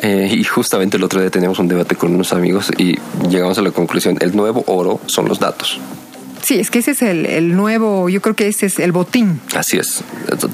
eh, 0.00 0.28
y 0.30 0.44
justamente 0.44 0.98
el 0.98 1.02
otro 1.02 1.18
día 1.18 1.30
teníamos 1.30 1.58
un 1.58 1.68
debate 1.68 1.96
con 1.96 2.14
unos 2.14 2.34
amigos 2.34 2.70
y 2.76 2.98
llegamos 3.30 3.56
a 3.56 3.62
la 3.62 3.70
conclusión, 3.70 4.18
el 4.20 4.36
nuevo 4.36 4.64
oro 4.66 5.00
son 5.06 5.28
los 5.28 5.38
datos. 5.40 5.80
Sí, 6.42 6.58
es 6.58 6.70
que 6.70 6.80
ese 6.80 6.90
es 6.90 7.02
el, 7.02 7.26
el, 7.26 7.54
nuevo, 7.54 8.08
yo 8.08 8.20
creo 8.20 8.34
que 8.34 8.49
ese 8.49 8.66
es 8.66 8.78
el 8.78 8.92
botín. 8.92 9.40
Así 9.54 9.78
es. 9.78 10.02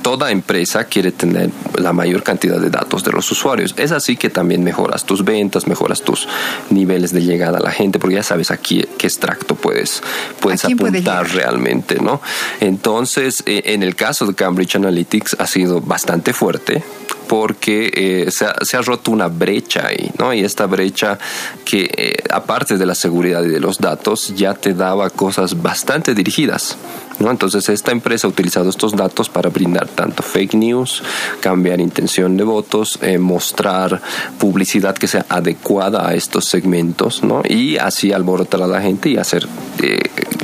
Toda 0.02 0.30
empresa 0.30 0.84
quiere 0.84 1.12
tener 1.12 1.50
la 1.78 1.92
mayor 1.92 2.22
cantidad 2.22 2.60
de 2.60 2.68
datos 2.68 3.04
de 3.04 3.12
los 3.12 3.30
usuarios. 3.30 3.74
Es 3.78 3.92
así 3.92 4.16
que 4.16 4.28
también 4.28 4.62
mejoras 4.62 5.04
tus 5.04 5.24
ventas, 5.24 5.66
mejoras 5.66 6.02
tus 6.02 6.28
niveles 6.70 7.12
de 7.12 7.22
llegada 7.22 7.58
a 7.58 7.62
la 7.62 7.70
gente, 7.70 7.98
porque 7.98 8.16
ya 8.16 8.22
sabes 8.22 8.50
aquí 8.50 8.84
qué 8.98 9.06
extracto 9.06 9.54
puedes, 9.54 10.02
puedes 10.40 10.64
apuntar 10.64 11.28
realmente, 11.30 11.96
¿no? 12.00 12.20
Entonces, 12.60 13.42
eh, 13.46 13.62
en 13.66 13.82
el 13.82 13.94
caso 13.96 14.26
de 14.26 14.34
Cambridge 14.34 14.76
Analytics 14.76 15.36
ha 15.38 15.46
sido 15.46 15.80
bastante 15.80 16.32
fuerte 16.32 16.82
porque 17.28 17.90
eh, 17.94 18.30
se, 18.30 18.76
ha, 18.76 18.82
roto 18.82 19.10
una 19.10 19.28
brecha 19.28 19.86
ahí, 19.86 20.10
¿no? 20.18 20.32
Y 20.32 20.40
esta 20.40 20.66
brecha 20.66 21.18
que, 21.64 21.90
eh, 21.96 22.14
aparte 22.30 22.76
de 22.76 22.86
la 22.86 22.94
seguridad 22.94 23.44
y 23.44 23.48
de 23.48 23.60
los 23.60 23.78
datos, 23.78 24.34
ya 24.34 24.54
te 24.54 24.74
daba 24.74 25.10
cosas 25.10 25.62
bastante 25.62 26.14
dirigidas. 26.14 26.76
¿No? 27.20 27.32
Entonces 27.32 27.68
esta 27.68 27.90
empresa 27.90 28.28
ha 28.28 28.30
utilizado 28.30 28.70
estos 28.70 28.94
datos 28.94 29.28
para 29.28 29.50
brindar 29.50 29.88
tanto 29.88 30.22
fake 30.22 30.54
news, 30.54 31.02
cambiar 31.40 31.80
intención 31.80 32.36
de 32.36 32.44
votos, 32.44 32.96
eh, 33.02 33.18
mostrar 33.18 34.00
publicidad 34.38 34.96
que 34.96 35.08
sea 35.08 35.26
adecuada 35.28 36.08
a 36.08 36.14
estos 36.14 36.44
segmentos, 36.44 37.24
¿no? 37.24 37.42
Y 37.44 37.76
así 37.76 38.12
alborotar 38.12 38.62
a 38.62 38.68
la 38.68 38.80
gente 38.80 39.08
y 39.08 39.16
hacer 39.16 39.48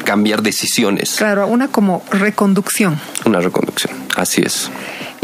cambiar 0.05 0.43
decisiones. 0.43 1.15
Claro, 1.17 1.47
una 1.47 1.69
como 1.69 2.03
reconducción. 2.11 2.99
Una 3.25 3.39
reconducción, 3.39 3.95
así 4.17 4.43
es. 4.45 4.69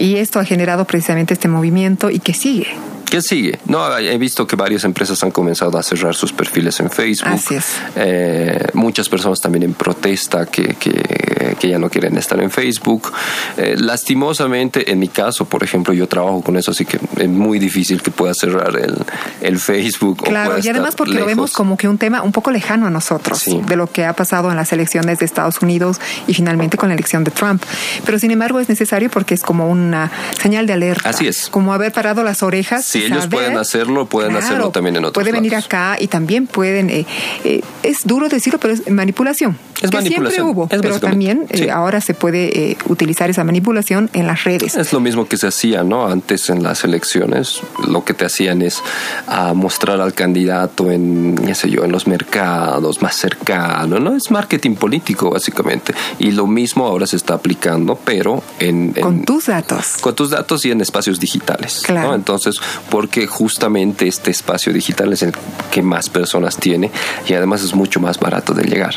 Y 0.00 0.16
esto 0.16 0.40
ha 0.40 0.46
generado 0.46 0.86
precisamente 0.86 1.34
este 1.34 1.46
movimiento 1.46 2.08
y 2.08 2.20
que 2.20 2.32
sigue. 2.32 2.68
¿Qué 3.10 3.22
sigue? 3.22 3.58
No, 3.66 3.98
he 3.98 4.16
visto 4.18 4.46
que 4.46 4.54
varias 4.54 4.84
empresas 4.84 5.22
han 5.24 5.32
comenzado 5.32 5.76
a 5.76 5.82
cerrar 5.82 6.14
sus 6.14 6.32
perfiles 6.32 6.78
en 6.78 6.90
Facebook. 6.90 7.32
Así 7.32 7.56
es. 7.56 7.66
Eh, 7.96 8.68
muchas 8.74 9.08
personas 9.08 9.40
también 9.40 9.64
en 9.64 9.74
protesta 9.74 10.46
que, 10.46 10.76
que, 10.76 11.56
que, 11.58 11.68
ya 11.68 11.78
no 11.78 11.90
quieren 11.90 12.16
estar 12.16 12.40
en 12.40 12.52
Facebook. 12.52 13.12
Eh, 13.56 13.74
lastimosamente, 13.76 14.92
en 14.92 15.00
mi 15.00 15.08
caso, 15.08 15.44
por 15.44 15.64
ejemplo, 15.64 15.92
yo 15.92 16.06
trabajo 16.06 16.40
con 16.42 16.56
eso, 16.56 16.70
así 16.70 16.84
que 16.84 17.00
es 17.16 17.28
muy 17.28 17.58
difícil 17.58 18.00
que 18.00 18.12
pueda 18.12 18.32
cerrar 18.32 18.76
el, 18.76 18.96
el 19.40 19.58
Facebook. 19.58 20.22
Claro, 20.22 20.58
y 20.62 20.68
además 20.68 20.94
porque 20.94 21.14
lo 21.14 21.26
vemos 21.26 21.52
como 21.52 21.76
que 21.76 21.88
un 21.88 21.98
tema 21.98 22.22
un 22.22 22.30
poco 22.30 22.52
lejano 22.52 22.86
a 22.86 22.90
nosotros, 22.90 23.44
de 23.44 23.76
lo 23.76 23.88
que 23.88 24.04
ha 24.04 24.12
pasado 24.12 24.50
en 24.50 24.56
las 24.56 24.72
elecciones 24.72 25.18
de 25.18 25.24
Estados 25.24 25.62
Unidos 25.62 26.00
y 26.28 26.34
finalmente 26.34 26.76
con 26.76 26.90
la 26.90 26.94
elección 26.94 27.24
de 27.24 27.32
Trump. 27.32 27.62
Pero 28.04 28.20
sin 28.20 28.30
embargo 28.30 28.60
es 28.60 28.68
necesario 28.68 29.10
porque 29.10 29.34
es 29.34 29.42
como 29.42 29.68
una 29.68 30.12
señal 30.40 30.66
de 30.66 30.74
alerta. 30.74 31.08
Así 31.08 31.26
es. 31.26 31.48
Como 31.50 31.74
haber 31.74 31.92
parado 31.92 32.22
las 32.22 32.44
orejas. 32.44 32.84
Sí, 32.84 32.99
ellos 33.04 33.26
pueden 33.26 33.56
hacerlo, 33.56 34.06
pueden 34.06 34.36
hacerlo 34.36 34.70
también 34.70 34.96
en 34.96 35.04
otros 35.04 35.22
Puede 35.22 35.32
venir 35.32 35.54
acá 35.54 35.96
y 35.98 36.08
también 36.08 36.46
pueden, 36.46 36.90
eh, 36.90 37.06
eh, 37.44 37.62
es 37.82 38.06
duro 38.06 38.28
decirlo, 38.28 38.58
pero 38.58 38.74
es 38.74 38.88
manipulación. 38.90 39.58
Es 39.80 39.90
que 39.90 40.02
siempre 40.02 40.42
hubo, 40.42 40.68
pero 40.68 41.00
también 41.00 41.46
eh, 41.48 41.70
ahora 41.70 42.00
se 42.02 42.12
puede 42.12 42.76
utilizar 42.86 43.30
esa 43.30 43.44
manipulación 43.44 44.10
en 44.12 44.26
las 44.26 44.44
redes. 44.44 44.76
Es 44.76 44.92
lo 44.92 45.00
mismo 45.00 45.26
que 45.26 45.38
se 45.38 45.46
hacía, 45.46 45.82
¿no? 45.82 46.06
Antes 46.06 46.50
en 46.50 46.62
las 46.62 46.84
elecciones, 46.84 47.60
lo 47.88 48.04
que 48.04 48.12
te 48.12 48.26
hacían 48.26 48.60
es 48.60 48.82
a 49.26 49.54
mostrar 49.54 50.00
al 50.00 50.12
candidato 50.12 50.90
en, 50.90 51.36
qué 51.46 51.54
sé 51.54 51.70
yo, 51.70 51.84
en 51.84 51.92
los 51.92 52.06
mercados 52.06 53.00
más 53.00 53.16
cercanos, 53.16 54.00
¿no? 54.00 54.14
Es 54.14 54.30
marketing 54.30 54.74
político, 54.74 55.30
básicamente. 55.30 55.94
Y 56.18 56.32
lo 56.32 56.46
mismo 56.46 56.86
ahora 56.86 57.06
se 57.06 57.16
está 57.16 57.34
aplicando, 57.34 57.98
pero 58.04 58.42
en... 58.58 58.92
con 58.92 59.24
tus 59.24 59.46
datos. 59.46 59.96
Con 60.00 60.14
tus 60.14 60.30
datos 60.30 60.64
y 60.64 60.70
en 60.70 60.80
espacios 60.80 61.18
digitales. 61.18 61.82
Claro. 61.84 62.14
Entonces, 62.14 62.60
porque 62.90 63.26
justamente 63.26 64.08
este 64.08 64.30
espacio 64.30 64.72
digital 64.72 65.12
es 65.12 65.22
el 65.22 65.32
que 65.70 65.82
más 65.82 66.10
personas 66.10 66.56
tiene 66.56 66.90
y 67.28 67.34
además 67.34 67.62
es 67.62 67.74
mucho 67.74 68.00
más 68.00 68.18
barato 68.18 68.52
de 68.52 68.64
llegar. 68.64 68.94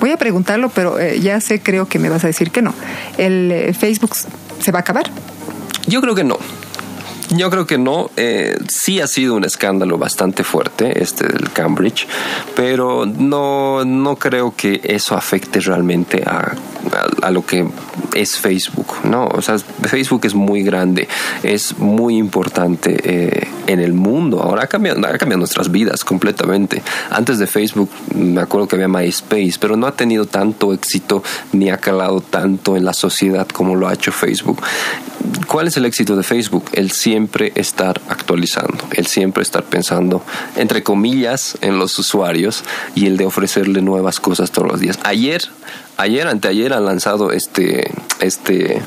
Voy 0.00 0.10
a 0.10 0.16
preguntarlo, 0.16 0.68
pero 0.68 0.98
eh, 0.98 1.20
ya 1.20 1.40
sé, 1.40 1.60
creo 1.60 1.86
que 1.86 1.98
me 1.98 2.08
vas 2.08 2.24
a 2.24 2.26
decir 2.26 2.50
que 2.50 2.62
no. 2.62 2.74
¿El 3.16 3.50
eh, 3.52 3.72
Facebook 3.72 4.16
se 4.16 4.72
va 4.72 4.80
a 4.80 4.82
acabar? 4.82 5.10
Yo 5.86 6.00
creo 6.00 6.14
que 6.14 6.24
no. 6.24 6.38
Yo 7.30 7.50
creo 7.50 7.66
que 7.66 7.76
no. 7.78 8.10
Eh, 8.16 8.56
sí 8.68 9.00
ha 9.00 9.06
sido 9.06 9.34
un 9.34 9.44
escándalo 9.44 9.98
bastante 9.98 10.44
fuerte 10.44 11.02
este 11.02 11.26
del 11.26 11.50
Cambridge, 11.50 12.06
pero 12.54 13.04
no, 13.04 13.84
no 13.84 14.16
creo 14.16 14.54
que 14.56 14.80
eso 14.84 15.16
afecte 15.16 15.60
realmente 15.60 16.22
a, 16.24 16.54
a, 17.22 17.30
lo 17.30 17.44
que 17.44 17.66
es 18.14 18.38
Facebook, 18.38 18.86
¿no? 19.04 19.26
O 19.26 19.42
sea, 19.42 19.58
Facebook 19.58 20.24
es 20.24 20.34
muy 20.34 20.62
grande, 20.62 21.08
es 21.42 21.78
muy 21.78 22.16
importante 22.16 22.96
eh, 23.02 23.48
en 23.66 23.80
el 23.80 23.92
mundo. 23.92 24.40
Ahora 24.40 24.64
ha 24.64 24.66
cambiado, 24.68 25.04
ha 25.06 25.18
cambiado 25.18 25.38
nuestras 25.38 25.70
vidas 25.70 26.04
completamente. 26.04 26.82
Antes 27.10 27.38
de 27.38 27.46
Facebook, 27.46 27.90
me 28.14 28.40
acuerdo 28.40 28.68
que 28.68 28.76
había 28.76 28.88
MySpace, 28.88 29.54
pero 29.60 29.76
no 29.76 29.86
ha 29.86 29.92
tenido 29.92 30.26
tanto 30.26 30.72
éxito 30.72 31.22
ni 31.52 31.70
ha 31.70 31.78
calado 31.78 32.20
tanto 32.20 32.76
en 32.76 32.84
la 32.84 32.92
sociedad 32.92 33.48
como 33.48 33.74
lo 33.74 33.88
ha 33.88 33.94
hecho 33.94 34.12
Facebook. 34.12 34.62
¿Cuál 35.46 35.68
es 35.68 35.76
el 35.76 35.84
éxito 35.84 36.16
de 36.16 36.22
Facebook? 36.22 36.64
El 36.72 36.92
siempre 37.26 37.50
estar 37.56 38.00
actualizando, 38.08 38.78
el 38.92 39.08
siempre 39.08 39.42
estar 39.42 39.64
pensando, 39.64 40.22
entre 40.54 40.84
comillas, 40.84 41.58
en 41.60 41.76
los 41.76 41.98
usuarios 41.98 42.62
y 42.94 43.06
el 43.06 43.16
de 43.16 43.26
ofrecerle 43.26 43.82
nuevas 43.82 44.20
cosas 44.20 44.52
todos 44.52 44.68
los 44.68 44.78
días. 44.78 45.00
Ayer, 45.02 45.42
ayer, 45.96 46.28
anteayer 46.28 46.72
han 46.72 46.84
lanzado 46.84 47.32
este, 47.32 47.90
este, 48.20 48.80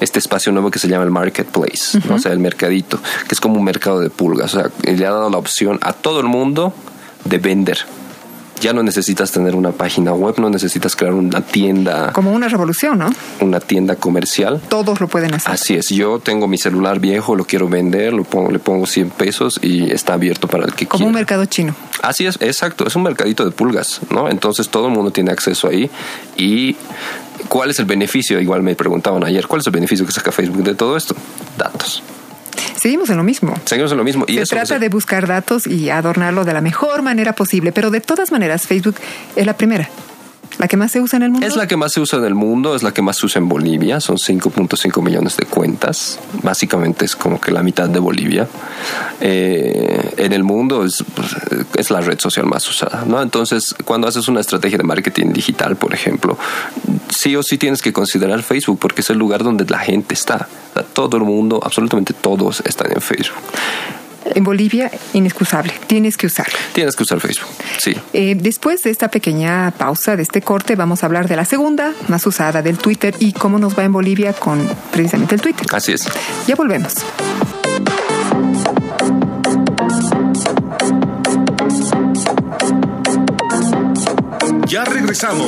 este 0.00 0.18
espacio 0.18 0.52
nuevo 0.52 0.70
que 0.70 0.78
se 0.78 0.88
llama 0.88 1.04
el 1.04 1.10
marketplace, 1.10 1.98
o 2.08 2.18
sea, 2.18 2.32
el 2.32 2.38
mercadito, 2.38 2.98
que 3.28 3.34
es 3.34 3.40
como 3.42 3.58
un 3.58 3.64
mercado 3.64 4.00
de 4.00 4.08
pulgas. 4.08 4.54
O 4.54 4.60
sea, 4.60 4.70
le 4.90 5.04
ha 5.04 5.10
dado 5.10 5.28
la 5.28 5.36
opción 5.36 5.78
a 5.82 5.92
todo 5.92 6.20
el 6.20 6.26
mundo 6.26 6.72
de 7.26 7.36
vender 7.36 7.78
ya 8.62 8.72
no 8.72 8.82
necesitas 8.84 9.32
tener 9.32 9.56
una 9.56 9.72
página 9.72 10.12
web, 10.12 10.36
no 10.38 10.48
necesitas 10.48 10.94
crear 10.94 11.12
una 11.12 11.40
tienda. 11.40 12.12
Como 12.12 12.30
una 12.32 12.48
revolución, 12.48 12.98
¿no? 12.98 13.10
Una 13.40 13.58
tienda 13.58 13.96
comercial. 13.96 14.60
Todos 14.68 15.00
lo 15.00 15.08
pueden 15.08 15.34
hacer. 15.34 15.52
Así 15.52 15.74
es. 15.74 15.88
Yo 15.88 16.20
tengo 16.20 16.46
mi 16.46 16.58
celular 16.58 17.00
viejo, 17.00 17.34
lo 17.34 17.44
quiero 17.44 17.68
vender, 17.68 18.12
lo 18.12 18.22
pongo, 18.22 18.52
le 18.52 18.60
pongo 18.60 18.86
100 18.86 19.10
pesos 19.10 19.58
y 19.62 19.90
está 19.90 20.14
abierto 20.14 20.46
para 20.46 20.64
el 20.64 20.70
que 20.70 20.86
quiera. 20.86 20.90
Como 20.90 21.06
un 21.06 21.14
mercado 21.14 21.44
chino. 21.46 21.74
Así 22.02 22.24
es, 22.24 22.36
exacto. 22.40 22.86
Es 22.86 22.94
un 22.94 23.02
mercadito 23.02 23.44
de 23.44 23.50
pulgas, 23.50 24.00
¿no? 24.10 24.30
Entonces 24.30 24.68
todo 24.68 24.86
el 24.86 24.92
mundo 24.92 25.10
tiene 25.10 25.32
acceso 25.32 25.68
ahí 25.68 25.90
y 26.36 26.76
¿cuál 27.48 27.70
es 27.70 27.80
el 27.80 27.86
beneficio? 27.86 28.40
Igual 28.40 28.62
me 28.62 28.76
preguntaban 28.76 29.24
ayer, 29.24 29.48
¿cuál 29.48 29.60
es 29.60 29.66
el 29.66 29.72
beneficio 29.72 30.06
que 30.06 30.12
saca 30.12 30.30
Facebook 30.30 30.62
de 30.62 30.76
todo 30.76 30.96
esto? 30.96 31.16
Datos. 31.58 32.02
Seguimos 32.76 33.10
en 33.10 33.16
lo 33.16 33.24
mismo. 33.24 33.54
Seguimos 33.64 33.92
en 33.92 33.98
lo 33.98 34.04
mismo. 34.04 34.24
Y 34.28 34.36
se 34.38 34.46
trata 34.46 34.78
de 34.78 34.88
buscar 34.88 35.26
datos 35.26 35.66
y 35.66 35.90
adornarlo 35.90 36.44
de 36.44 36.52
la 36.52 36.60
mejor 36.60 37.02
manera 37.02 37.34
posible, 37.34 37.72
pero 37.72 37.90
de 37.90 38.00
todas 38.00 38.32
maneras 38.32 38.66
Facebook 38.66 38.96
es 39.36 39.46
la 39.46 39.56
primera. 39.56 39.88
¿La 40.58 40.68
que 40.68 40.76
más 40.76 40.92
se 40.92 41.00
usa 41.00 41.16
en 41.16 41.24
el 41.24 41.30
mundo? 41.30 41.46
Es 41.46 41.56
la 41.56 41.66
que 41.66 41.76
más 41.76 41.92
se 41.92 42.00
usa 42.00 42.18
en 42.18 42.24
el 42.24 42.34
mundo, 42.34 42.74
es 42.74 42.82
la 42.82 42.92
que 42.92 43.02
más 43.02 43.16
se 43.16 43.26
usa 43.26 43.40
en 43.40 43.48
Bolivia, 43.48 44.00
son 44.00 44.16
5.5 44.16 45.02
millones 45.02 45.36
de 45.36 45.46
cuentas, 45.46 46.18
básicamente 46.42 47.04
es 47.04 47.16
como 47.16 47.40
que 47.40 47.52
la 47.52 47.62
mitad 47.62 47.88
de 47.88 47.98
Bolivia. 47.98 48.48
Eh, 49.20 50.14
en 50.16 50.32
el 50.32 50.44
mundo 50.44 50.84
es, 50.84 51.04
es, 51.76 51.90
la 51.90 52.00
red 52.00 52.18
social 52.18 52.46
más 52.46 52.68
usada, 52.68 53.04
¿no? 53.06 53.22
Entonces, 53.22 53.74
cuando 53.84 54.08
haces 54.08 54.28
una 54.28 54.40
estrategia 54.40 54.78
de 54.78 54.84
marketing 54.84 55.32
digital, 55.32 55.76
por 55.76 55.94
ejemplo, 55.94 56.36
sí 57.10 57.36
o 57.36 57.42
sí 57.42 57.58
tienes 57.58 57.82
que 57.82 57.92
considerar 57.92 58.42
Facebook 58.42 58.78
porque 58.78 59.02
es 59.02 59.10
el 59.10 59.18
lugar 59.18 59.44
donde 59.44 59.64
la 59.64 59.78
gente 59.78 60.14
está. 60.14 60.48
Todo 60.92 61.16
el 61.16 61.22
mundo, 61.22 61.60
absolutamente 61.62 62.14
todos 62.14 62.62
están 62.66 62.92
en 62.92 63.00
Facebook 63.00 63.36
en 64.24 64.44
Bolivia, 64.44 64.90
inexcusable. 65.12 65.72
Tienes 65.86 66.16
que 66.16 66.26
usarlo. 66.26 66.58
Tienes 66.72 66.96
que 66.96 67.02
usar 67.02 67.20
Facebook, 67.20 67.48
sí. 67.78 67.94
Eh, 68.12 68.36
después 68.38 68.82
de 68.82 68.90
esta 68.90 69.08
pequeña 69.08 69.72
pausa, 69.72 70.16
de 70.16 70.22
este 70.22 70.42
corte, 70.42 70.76
vamos 70.76 71.02
a 71.02 71.06
hablar 71.06 71.28
de 71.28 71.36
la 71.36 71.44
segunda 71.44 71.92
más 72.08 72.26
usada 72.26 72.62
del 72.62 72.78
Twitter 72.78 73.14
y 73.18 73.32
cómo 73.32 73.58
nos 73.58 73.78
va 73.78 73.84
en 73.84 73.92
Bolivia 73.92 74.32
con 74.32 74.68
precisamente 74.90 75.34
el 75.34 75.40
Twitter. 75.40 75.66
Así 75.72 75.92
es. 75.92 76.08
Ya 76.46 76.54
volvemos. 76.54 76.94
Ya 84.66 84.84
regresamos. 84.84 85.46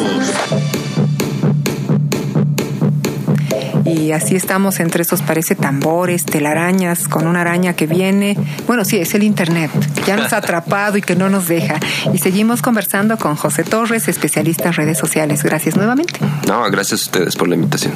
Y 3.84 4.12
así 4.12 4.36
estamos 4.36 4.80
entre 4.80 5.02
esos 5.02 5.22
parece 5.22 5.54
tambores, 5.54 6.24
telarañas, 6.24 7.08
con 7.08 7.26
una 7.26 7.42
araña 7.42 7.74
que 7.74 7.86
viene. 7.86 8.36
Bueno, 8.66 8.84
sí, 8.84 8.98
es 8.98 9.14
el 9.14 9.22
Internet, 9.22 9.70
ya 10.06 10.16
nos 10.16 10.32
ha 10.32 10.36
atrapado 10.44 10.96
y 10.96 11.02
que 11.02 11.16
no 11.16 11.28
nos 11.28 11.48
deja. 11.48 11.78
Y 12.12 12.18
seguimos 12.18 12.62
conversando 12.62 13.16
con 13.18 13.36
José 13.36 13.64
Torres, 13.64 14.08
especialista 14.08 14.68
en 14.68 14.74
redes 14.74 14.98
sociales. 14.98 15.42
Gracias 15.42 15.76
nuevamente. 15.76 16.20
No, 16.46 16.62
gracias 16.70 17.02
a 17.02 17.04
ustedes 17.04 17.36
por 17.36 17.48
la 17.48 17.54
invitación. 17.54 17.94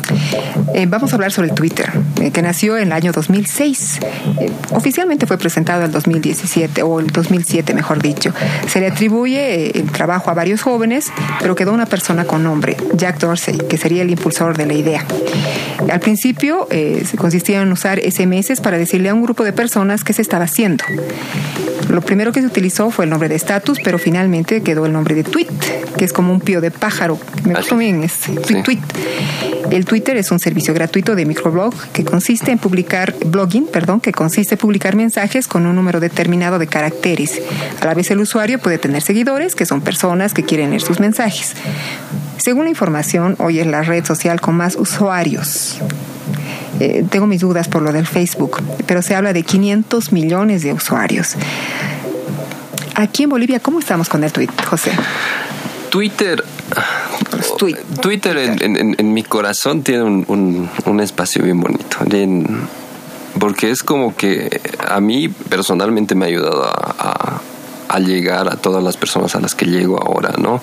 Eh, 0.75 0.87
vamos 0.87 1.13
a 1.13 1.17
hablar 1.17 1.33
sobre 1.33 1.49
el 1.49 1.55
Twitter, 1.55 1.91
eh, 2.21 2.31
que 2.31 2.43
nació 2.43 2.77
en 2.77 2.89
el 2.89 2.93
año 2.93 3.13
2006. 3.13 4.01
Eh, 4.41 4.53
oficialmente 4.71 5.27
fue 5.27 5.39
presentado 5.39 5.85
en 5.85 5.93
2017, 5.93 6.83
o 6.83 7.01
el 7.01 7.09
2007, 7.09 7.75
mejor 7.75 8.03
dicho. 8.03 8.33
Se 8.67 8.81
le 8.81 8.89
atribuye 8.89 9.79
el 9.79 9.91
trabajo 9.91 10.31
a 10.31 10.35
varios 10.35 10.63
jóvenes, 10.63 11.11
pero 11.41 11.55
quedó 11.55 11.73
una 11.73 11.87
persona 11.87 12.25
con 12.25 12.43
nombre, 12.43 12.77
Jack 12.95 13.19
Dorsey, 13.19 13.59
que 13.69 13.77
sería 13.77 14.03
el 14.03 14.11
impulsor 14.11 14.57
de 14.57 14.67
la 14.67 14.75
idea. 14.75 15.05
Al 15.91 16.01
principio 16.01 16.67
eh, 16.71 17.05
consistía 17.17 17.63
en 17.63 17.73
usar 17.73 18.01
SMS 18.01 18.61
para 18.61 18.79
decirle 18.79 19.09
a 19.09 19.15
un 19.15 19.23
grupo 19.23 19.45
de 19.45 19.53
personas 19.53 20.05
qué 20.05 20.13
se 20.13 20.23
estaba 20.23 20.45
haciendo. 20.45 20.85
Lo 21.89 22.03
primero 22.03 22.33
que 22.33 22.41
se 22.41 22.47
utilizó 22.47 22.91
fue 22.91 23.05
el 23.05 23.11
nombre 23.11 23.29
de 23.29 23.37
estatus, 23.37 23.79
pero 23.83 23.99
finalmente 23.99 24.63
quedó 24.63 24.85
el 24.85 24.93
nombre 24.93 25.15
de 25.15 25.25
tweet, 25.25 25.49
que 25.97 26.05
es 26.05 26.13
como 26.13 26.33
un 26.33 26.41
pío 26.41 26.61
de 26.61 26.71
pájaro. 26.71 27.19
Me 27.45 27.55
gustó 27.55 27.77
bien, 27.77 28.03
es 28.05 28.13
tweet, 28.47 28.63
tweet. 28.63 28.81
El 29.71 29.85
Twitter 29.85 30.17
es 30.17 30.31
un 30.31 30.39
servicio 30.39 30.75
gratuito 30.75 31.15
de 31.15 31.25
microblog 31.25 31.75
que 31.93 32.05
consiste 32.05 32.51
en 32.51 32.59
publicar 32.59 33.15
blogging, 33.25 33.67
perdón, 33.67 34.01
que 34.01 34.13
consiste 34.13 34.55
en 34.55 34.59
publicar 34.59 34.97
mensajes 34.97 35.47
con 35.47 35.67
un 35.67 35.77
número 35.77 36.01
determinado 36.01 36.59
de 36.59 36.67
caracteres. 36.67 37.41
A 37.81 37.87
la 37.87 37.95
vez 37.95 38.11
el 38.11 38.21
usuario 38.21 38.59
puede 38.59 38.79
tener 38.79 39.03
seguidores, 39.03 39.55
que 39.55 39.67
son 39.67 39.81
personas 39.81 40.35
que 40.35 40.43
quieren 40.43 40.71
leer 40.71 40.83
sus 40.83 41.01
mensajes. 41.01 41.55
Según 42.39 42.65
la 42.65 42.71
información, 42.71 43.37
hoy 43.39 43.59
es 43.59 43.67
la 43.67 43.83
red 43.83 44.05
social 44.05 44.41
con 44.41 44.57
más 44.57 44.77
usuarios. 44.77 45.79
Eh, 46.81 47.05
tengo 47.11 47.27
mis 47.27 47.41
dudas 47.41 47.69
por 47.69 47.83
lo 47.83 47.93
del 47.93 48.07
Facebook, 48.07 48.63
pero 48.87 49.03
se 49.03 49.15
habla 49.15 49.33
de 49.33 49.43
500 49.43 50.13
millones 50.13 50.63
de 50.63 50.73
usuarios. 50.73 51.35
Aquí 52.95 53.25
en 53.25 53.31
Bolivia, 53.31 53.61
¿cómo 53.61 53.81
estamos 53.81 54.09
con 54.09 54.23
el 54.25 54.33
tweet, 54.33 54.49
José? 54.69 54.93
Twitter. 55.91 56.45
Twitter 58.01 58.37
en, 58.37 59.13
mi 59.13 59.23
corazón 59.23 59.83
tiene 59.83 60.05
un, 60.05 61.01
espacio 61.01 61.43
bien 61.43 61.61
bonito. 61.61 61.99
porque 63.39 63.71
es 63.71 63.83
como 63.83 64.15
que 64.15 64.61
a 64.87 65.01
mí 65.01 65.29
personalmente 65.29 66.15
me 66.15 66.27
ha 66.27 66.29
ayudado 66.29 66.65
a, 66.65 67.41
llegar 67.99 68.49
a 68.49 68.57
todas 68.57 68.83
las 68.83 68.97
personas 68.97 69.35
a 69.35 69.41
las 69.41 69.55
que 69.55 69.67
llego 69.67 70.01
ahora, 70.01 70.35
¿no? 70.39 70.61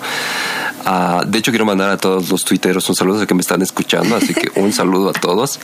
Ah, 0.84 1.22
de 1.26 1.38
hecho, 1.38 1.50
quiero 1.50 1.64
mandar 1.64 1.90
a 1.90 1.96
todos 1.96 2.30
los 2.30 2.44
tuiteros 2.44 2.88
un 2.88 2.94
saludo 2.94 3.22
a 3.22 3.26
que 3.26 3.34
me 3.34 3.40
están 3.40 3.62
escuchando, 3.62 4.16
así 4.16 4.34
que 4.34 4.60
un 4.60 4.72
saludo 4.72 5.10
a 5.10 5.12
todos. 5.12 5.58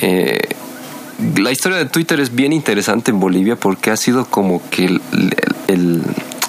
Eh, 0.00 0.40
la 1.36 1.50
historia 1.50 1.78
de 1.78 1.86
Twitter 1.86 2.20
es 2.20 2.34
bien 2.34 2.52
interesante 2.52 3.10
en 3.10 3.20
Bolivia 3.20 3.56
porque 3.56 3.90
ha 3.90 3.96
sido 3.96 4.26
como 4.26 4.60
que 4.70 5.00
el 5.68 6.02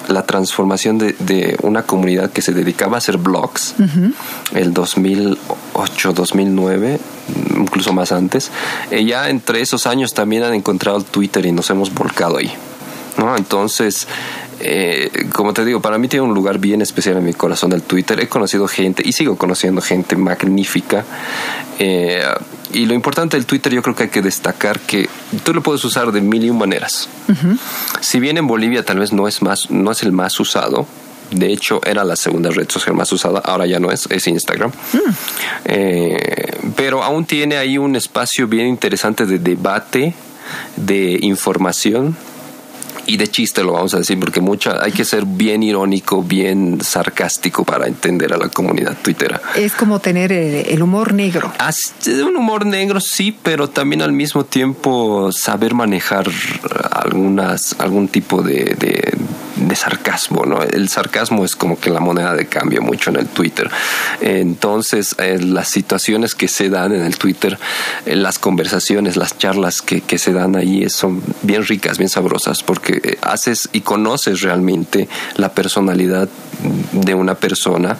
la 0.07 0.23
transformación 0.23 0.97
de, 0.97 1.57
una 1.61 1.83
comunidad 1.83 2.31
que 2.31 2.41
se 2.41 2.53
dedicaba 2.53 2.95
a 2.95 2.97
hacer 2.99 3.17
blogs, 3.17 3.75
el 4.53 4.73
2008, 4.73 6.13
2009, 6.13 6.99
incluso 7.57 7.93
más 7.93 8.11
antes. 8.11 8.51
Ya 8.89 9.29
entre 9.29 9.61
esos 9.61 9.85
años 9.85 10.13
también 10.13 10.43
han 10.43 10.53
encontrado 10.53 10.97
el 10.97 11.05
Twitter 11.05 11.45
y 11.45 11.51
nos 11.51 11.69
hemos 11.69 11.93
volcado 11.93 12.37
ahí. 12.37 12.51
¿no? 13.17 13.35
Entonces, 13.35 14.07
eh, 14.59 15.27
como 15.33 15.53
te 15.53 15.63
digo, 15.65 15.81
para 15.81 15.97
mí 15.97 16.07
tiene 16.07 16.25
un 16.25 16.33
lugar 16.33 16.59
bien 16.59 16.81
especial 16.81 17.17
en 17.17 17.25
mi 17.25 17.33
corazón 17.33 17.73
el 17.73 17.83
Twitter. 17.83 18.19
He 18.19 18.27
conocido 18.27 18.67
gente 18.67 19.03
y 19.05 19.13
sigo 19.13 19.37
conociendo 19.37 19.81
gente 19.81 20.15
magnífica. 20.15 21.05
Eh, 21.79 22.23
y 22.73 22.85
lo 22.85 22.93
importante 22.93 23.37
del 23.37 23.45
Twitter 23.45 23.73
yo 23.73 23.81
creo 23.81 23.95
que 23.95 24.03
hay 24.03 24.09
que 24.09 24.21
destacar 24.21 24.79
que 24.79 25.07
tú 25.43 25.53
lo 25.53 25.61
puedes 25.61 25.83
usar 25.85 26.11
de 26.11 26.21
mil 26.21 26.43
y 26.43 26.49
un 26.49 26.57
maneras. 26.57 27.07
Si 28.01 28.19
bien 28.19 28.37
en 28.37 28.47
Bolivia 28.47 28.83
tal 28.83 28.99
vez 28.99 29.13
no 29.13 29.27
es, 29.27 29.41
más, 29.41 29.69
no 29.69 29.91
es 29.91 30.03
el 30.03 30.11
más 30.11 30.39
usado, 30.39 30.87
de 31.31 31.51
hecho, 31.51 31.81
era 31.85 32.05
la 32.05 32.15
segunda 32.15 32.49
red 32.51 32.69
social 32.69 32.95
más 32.95 33.11
usada, 33.11 33.39
ahora 33.39 33.65
ya 33.65 33.79
no 33.79 33.91
es, 33.91 34.07
es 34.09 34.27
Instagram. 34.27 34.71
Mm. 34.71 34.97
Eh, 35.65 36.57
pero 36.75 37.03
aún 37.03 37.25
tiene 37.25 37.57
ahí 37.57 37.77
un 37.77 37.95
espacio 37.95 38.47
bien 38.47 38.67
interesante 38.67 39.25
de 39.25 39.37
debate, 39.37 40.13
de 40.77 41.19
información 41.21 42.15
y 43.07 43.17
de 43.17 43.27
chiste 43.27 43.63
lo 43.63 43.73
vamos 43.73 43.93
a 43.93 43.97
decir, 43.97 44.19
porque 44.19 44.41
mucha, 44.41 44.83
hay 44.83 44.91
que 44.91 45.05
ser 45.05 45.25
bien 45.25 45.63
irónico, 45.63 46.21
bien 46.21 46.79
sarcástico 46.81 47.63
para 47.63 47.87
entender 47.87 48.33
a 48.33 48.37
la 48.37 48.49
comunidad 48.49 48.95
twittera. 49.01 49.41
Es 49.55 49.73
como 49.73 49.99
tener 49.99 50.31
el, 50.31 50.81
humor 50.81 51.13
negro. 51.13 51.51
un 52.07 52.35
humor 52.35 52.65
negro 52.65 52.99
sí, 52.99 53.35
pero 53.41 53.69
también 53.69 54.01
al 54.01 54.11
mismo 54.11 54.45
tiempo 54.45 55.31
saber 55.31 55.73
manejar 55.73 56.29
algunas, 56.91 57.75
algún 57.79 58.07
tipo 58.07 58.43
de 58.43 58.75
de 58.79 59.17
sarcasmo, 59.75 60.45
¿no? 60.45 60.61
El 60.61 60.89
sarcasmo 60.89 61.45
es 61.45 61.55
como 61.55 61.79
que 61.79 61.89
la 61.89 61.99
moneda 61.99 62.33
de 62.33 62.47
cambio 62.47 62.81
mucho 62.81 63.09
en 63.09 63.17
el 63.17 63.27
Twitter. 63.27 63.69
Entonces, 64.21 65.15
eh, 65.19 65.39
las 65.41 65.69
situaciones 65.69 66.35
que 66.35 66.47
se 66.47 66.69
dan 66.69 66.93
en 66.93 67.03
el 67.03 67.17
Twitter, 67.17 67.57
eh, 68.05 68.15
las 68.15 68.39
conversaciones, 68.39 69.17
las 69.17 69.37
charlas 69.37 69.81
que, 69.81 70.01
que, 70.01 70.17
se 70.17 70.33
dan 70.33 70.55
ahí 70.55 70.89
son 70.89 71.21
bien 71.41 71.65
ricas, 71.65 71.97
bien 71.97 72.09
sabrosas, 72.09 72.63
porque 72.63 73.01
eh, 73.03 73.17
haces 73.21 73.69
y 73.73 73.81
conoces 73.81 74.41
realmente 74.41 75.07
la 75.35 75.53
personalidad 75.53 76.29
de 76.91 77.13
una 77.13 77.35
persona 77.35 77.97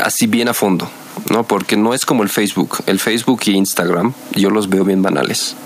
así 0.00 0.26
bien 0.26 0.48
a 0.48 0.54
fondo. 0.54 0.90
¿no? 1.30 1.44
Porque 1.44 1.76
no 1.76 1.94
es 1.94 2.04
como 2.04 2.22
el 2.22 2.28
Facebook. 2.28 2.78
El 2.86 2.98
Facebook 2.98 3.40
y 3.46 3.52
Instagram 3.52 4.12
yo 4.32 4.50
los 4.50 4.68
veo 4.68 4.84
bien 4.84 5.02
banales 5.02 5.56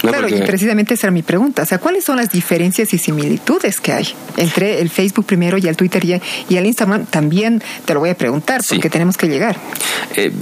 claro, 0.00 0.28
y 0.28 0.40
precisamente 0.42 0.94
esa 0.94 1.08
era 1.08 1.12
mi 1.12 1.22
pregunta. 1.22 1.62
O 1.62 1.66
sea, 1.66 1.78
¿cuáles 1.78 2.04
son 2.04 2.16
las 2.16 2.30
diferencias 2.30 2.92
y 2.94 2.98
similitudes 2.98 3.80
que 3.80 3.92
hay 3.92 4.08
entre 4.36 4.80
el 4.80 4.90
Facebook 4.90 5.26
primero 5.26 5.58
y 5.58 5.66
el 5.66 5.76
Twitter 5.76 6.04
y, 6.04 6.56
el 6.56 6.66
Instagram? 6.66 7.06
También 7.06 7.62
te 7.84 7.94
lo 7.94 8.00
voy 8.00 8.10
a 8.10 8.14
preguntar 8.14 8.62
porque 8.68 8.90
tenemos 8.90 9.16
que 9.16 9.28
llegar. 9.28 9.56
Eh, 10.14 10.32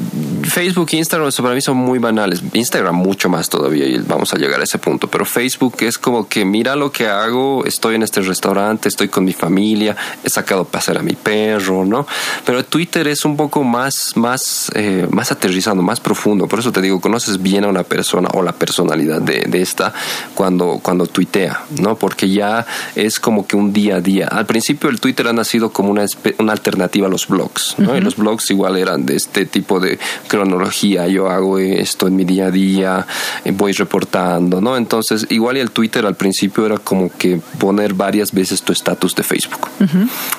Facebook 0.45 0.89
e 0.93 0.97
Instagram 0.97 1.31
para 1.43 1.55
mí 1.55 1.61
son 1.61 1.77
muy 1.77 1.99
banales. 1.99 2.43
Instagram 2.53 2.95
mucho 2.95 3.29
más 3.29 3.49
todavía 3.49 3.87
y 3.87 3.99
vamos 3.99 4.33
a 4.33 4.37
llegar 4.37 4.61
a 4.61 4.65
ese 4.65 4.79
punto. 4.79 5.09
Pero 5.09 5.25
Facebook 5.25 5.77
es 5.81 5.99
como 5.99 6.29
que 6.29 6.45
mira 6.45 6.77
lo 6.77 6.93
que 6.93 7.07
hago, 7.07 7.65
estoy 7.65 7.97
en 7.97 8.03
este 8.03 8.21
restaurante, 8.21 8.89
estoy 8.89 9.09
con 9.09 9.25
mi 9.25 9.33
familia, 9.33 9.97
he 10.23 10.31
sacado 10.31 10.63
a 10.63 10.65
pasear 10.65 10.99
a 10.99 11.03
mi 11.03 11.15
perro, 11.15 11.85
¿no? 11.85 12.07
Pero 12.45 12.65
Twitter 12.65 13.09
es 13.09 13.25
un 13.25 13.37
poco 13.37 13.63
más, 13.65 14.17
más, 14.17 14.71
eh, 14.75 15.07
más 15.11 15.33
aterrizado, 15.33 15.83
más 15.83 16.01
profundo. 16.01 16.47
Por 16.47 16.59
eso 16.59 16.73
te 16.73 16.81
digo, 16.81 17.01
conoces 17.01 17.43
bien 17.43 17.65
a 17.65 17.69
una 17.69 17.83
persona 17.85 18.29
o 18.35 18.43
la 18.43 18.53
personalidad 18.53 19.21
de, 19.21 19.45
esta 19.55 19.93
cuando, 20.35 20.81
cuando 20.83 21.07
tuitea, 21.07 21.63
¿no? 21.81 21.97
Porque 21.97 22.29
ya 22.29 22.67
es 22.97 23.21
como 23.21 23.47
que 23.47 23.57
un 23.57 23.73
día 23.73 23.97
a 23.97 24.01
día. 24.01 24.29
Al 24.29 24.47
principio 24.47 24.91
el 24.91 25.01
Twitter 25.01 25.29
ha 25.29 25.33
nacido 25.33 25.71
como 25.71 25.91
una, 25.91 26.05
una 26.39 26.53
alternativa 26.53 27.07
a 27.07 27.11
los 27.11 27.29
blogs, 27.29 27.77
¿no? 27.79 27.97
Y 27.97 28.01
los 28.01 28.17
blogs 28.17 28.51
igual 28.51 28.77
eran 28.77 29.07
de 29.07 29.17
este 29.17 29.47
tipo 29.47 29.81
de 29.81 29.99
cronología, 30.35 31.07
yo 31.07 31.31
hago 31.31 31.61
esto 31.61 32.09
en 32.09 32.17
mi 32.17 32.25
día 32.25 32.47
a 32.47 32.51
día, 32.51 33.07
eh, 33.45 33.53
voy 33.53 33.71
reportando, 33.71 34.61
¿no? 34.61 34.77
Entonces, 34.77 35.27
igual 35.31 35.59
y 35.59 35.61
el 35.61 35.71
Twitter 35.71 36.05
al 36.05 36.17
principio 36.17 36.67
era 36.67 36.79
como 36.79 37.09
que 37.09 37.41
poner 37.61 37.95
varias 37.95 38.33
veces 38.33 38.63
tu 38.63 38.73
estatus 38.73 39.15
de 39.15 39.23
Facebook. 39.23 39.69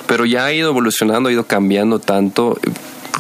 Pero 0.06 0.26
ya 0.26 0.44
ha 0.44 0.52
ido 0.52 0.70
evolucionando, 0.70 1.30
ha 1.30 1.32
ido 1.32 1.46
cambiando 1.46 2.00
tanto 2.00 2.60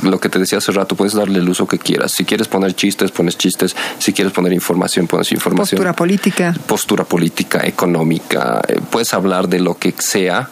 lo 0.03 0.19
que 0.19 0.27
te 0.27 0.37
decía 0.37 0.57
hace 0.57 0.73
rato, 0.73 0.97
puedes 0.97 1.13
darle 1.13 1.39
el 1.39 1.47
uso 1.47 1.65
que 1.65 1.79
quieras. 1.79 2.11
Si 2.11 2.25
quieres 2.25 2.49
poner 2.49 2.75
chistes, 2.75 3.11
pones 3.11 3.37
chistes. 3.37 3.73
Si 3.97 4.11
quieres 4.11 4.33
poner 4.33 4.51
información, 4.51 5.07
pones 5.07 5.31
información. 5.31 5.77
Postura 5.77 5.93
política. 5.93 6.53
Postura 6.67 7.05
política, 7.05 7.61
económica. 7.63 8.61
Eh, 8.67 8.81
puedes 8.89 9.13
hablar 9.13 9.47
de 9.47 9.61
lo 9.61 9.77
que 9.77 9.93
sea, 9.97 10.49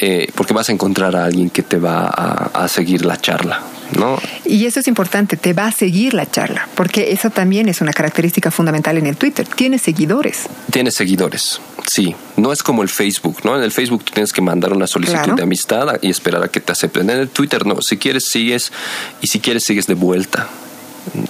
eh, 0.00 0.30
porque 0.36 0.54
vas 0.54 0.68
a 0.68 0.72
encontrar 0.72 1.16
a 1.16 1.24
alguien 1.24 1.50
que 1.50 1.64
te 1.64 1.78
va 1.78 2.06
a 2.06 2.68
seguir 2.68 3.04
la 3.04 3.16
charla. 3.16 3.62
¿No? 3.92 4.18
Y 4.44 4.66
eso 4.66 4.80
es 4.80 4.88
importante, 4.88 5.36
te 5.36 5.52
va 5.52 5.66
a 5.66 5.72
seguir 5.72 6.14
la 6.14 6.30
charla, 6.30 6.68
porque 6.74 7.12
eso 7.12 7.30
también 7.30 7.68
es 7.68 7.80
una 7.80 7.92
característica 7.92 8.50
fundamental 8.50 8.98
en 8.98 9.06
el 9.06 9.16
Twitter. 9.16 9.46
Tienes 9.46 9.82
seguidores. 9.82 10.46
Tienes 10.70 10.94
seguidores, 10.94 11.60
sí. 11.86 12.14
No 12.36 12.52
es 12.52 12.62
como 12.62 12.82
el 12.82 12.88
Facebook, 12.88 13.38
¿no? 13.44 13.56
En 13.56 13.62
el 13.62 13.72
Facebook 13.72 14.04
tú 14.04 14.12
tienes 14.12 14.32
que 14.32 14.42
mandar 14.42 14.72
una 14.72 14.86
solicitud 14.86 15.34
de 15.34 15.42
amistad 15.42 15.98
y 16.02 16.10
esperar 16.10 16.42
a 16.42 16.48
que 16.48 16.60
te 16.60 16.72
acepten. 16.72 17.10
En 17.10 17.18
el 17.18 17.28
Twitter 17.28 17.66
no, 17.66 17.80
si 17.82 17.96
quieres 17.96 18.24
sigues 18.24 18.72
y 19.20 19.28
si 19.28 19.40
quieres 19.40 19.64
sigues 19.64 19.86
de 19.86 19.94
vuelta. 19.94 20.48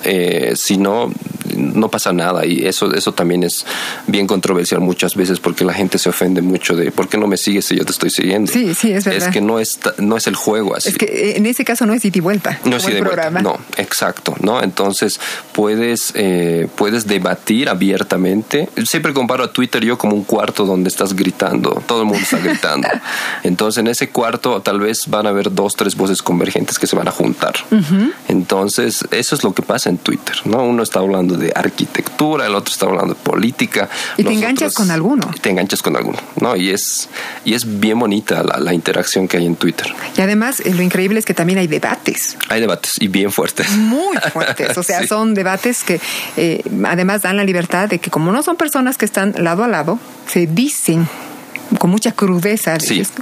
Eh, 0.05 0.53
si 0.57 0.79
no, 0.79 1.11
no 1.57 1.91
pasa 1.91 2.13
nada 2.13 2.47
y 2.47 2.67
eso, 2.67 2.93
eso 2.95 3.13
también 3.13 3.43
es 3.43 3.65
bien 4.07 4.27
controversial 4.27 4.81
muchas 4.81 5.15
veces 5.15 5.41
porque 5.41 5.65
la 5.65 5.73
gente 5.73 5.99
se 5.99 6.09
ofende 6.09 6.43
mucho 6.43 6.77
de 6.77 6.91
¿por 6.91 7.09
qué 7.09 7.19
no 7.19 7.27
me 7.27 7.37
sigues 7.37 7.65
si 7.65 7.77
yo 7.77 7.85
te 7.85 7.93
estoy 7.93 8.11
siguiendo? 8.11 8.53
Sí, 8.53 8.75
sí, 8.75 8.93
es 8.93 9.05
verdad. 9.05 9.29
Es 9.29 9.33
que 9.33 9.41
no 9.41 9.59
es, 9.59 9.79
no 9.99 10.17
es 10.17 10.27
el 10.27 10.37
juego 10.37 10.77
así. 10.77 10.91
Es 10.91 10.99
que 10.99 11.07
eh, 11.07 11.37
en 11.37 11.47
ese 11.47 11.65
caso 11.65 11.87
no 11.87 11.95
es 11.95 12.05
ida 12.05 12.19
y 12.19 12.21
vuelta. 12.21 12.61
No 12.65 12.77
es 12.77 12.89
ida 12.89 12.99
y 12.99 13.01
vuelta. 13.01 13.31
No, 13.31 13.59
exacto, 13.77 14.35
¿no? 14.41 14.63
Entonces 14.63 15.21
puedes, 15.53 16.13
eh, 16.15 16.69
puedes 16.77 17.07
debatir 17.07 17.69
abiertamente. 17.69 18.69
Siempre 18.85 19.13
comparo 19.13 19.45
a 19.45 19.53
Twitter 19.53 19.85
yo 19.85 19.99
como 19.99 20.15
un 20.15 20.25
cuarto 20.25 20.65
donde 20.67 20.89
estás 20.89 21.15
gritando, 21.15 21.83
todo 21.87 22.01
el 22.01 22.07
mundo 22.07 22.23
está 22.23 22.39
gritando. 22.39 22.89
Entonces 23.43 23.81
en 23.81 23.89
ese 23.89 24.11
cuarto 24.11 24.61
tal 24.63 24.81
vez 24.81 25.09
van 25.09 25.27
a 25.27 25.31
haber 25.31 25.55
dos, 25.55 25.75
tres 25.77 25.97
voces 25.97 26.23
convergentes 26.23 26.79
que 26.79 26.87
se 26.87 26.97
van 26.97 27.09
a 27.09 27.11
juntar. 27.11 27.55
Entonces 28.29 29.05
eso 29.11 29.35
es 29.35 29.45
lo 29.45 29.55
que 29.55 29.63
pasa 29.67 29.91
en 29.91 29.99
Twitter, 29.99 30.37
¿no? 30.45 30.63
Uno 30.63 30.83
está 30.83 31.01
hablando 31.01 31.37
de 31.37 31.53
arquitectura, 31.55 32.47
el 32.47 32.55
otro 32.55 32.73
está 32.73 32.87
hablando 32.87 33.15
de 33.15 33.21
política. 33.21 33.89
Y 34.17 34.25
te 34.25 34.33
enganchas 34.33 34.75
con 34.75 34.91
alguno. 34.91 35.31
Te 35.41 35.51
enganchas 35.51 35.83
con 35.83 35.97
alguno, 35.97 36.19
¿no? 36.41 36.57
Y 36.57 36.71
es, 36.71 37.09
y 37.45 37.55
es 37.55 37.81
bien 37.81 37.99
bonita 37.99 38.43
la, 38.43 38.73
interacción 38.73 39.27
que 39.27 39.39
hay 39.39 39.47
en 39.47 39.57
Twitter. 39.57 39.87
Y 40.17 40.21
además, 40.21 40.61
eh, 40.61 40.75
lo 40.75 40.83
increíble 40.83 41.19
es 41.19 41.25
que 41.25 41.35
también 41.35 41.59
hay 41.59 41.67
debates. 41.67 42.37
Hay 42.49 42.61
debates 42.61 42.95
y 43.01 43.09
bien 43.09 43.33
fuertes. 43.33 43.71
Muy 43.71 44.17
fuertes. 44.33 44.77
O 44.77 44.83
sea, 44.85 45.07
son 45.07 45.35
debates 45.35 45.83
que 45.83 46.01
eh, 46.37 46.63
además 46.85 47.23
dan 47.23 47.37
la 47.37 47.45
libertad 47.45 47.89
de 47.89 47.99
que 47.99 48.11
como 48.11 48.33
no 48.33 48.43
son 48.43 48.57
personas 48.57 48.99
que 48.99 49.05
están 49.05 49.35
lado 49.39 49.65
a 49.65 49.69
lado, 49.69 49.99
se 50.27 50.47
dicen 50.47 51.09
con 51.87 51.93
mucha 51.93 52.11
crudeza 52.11 52.77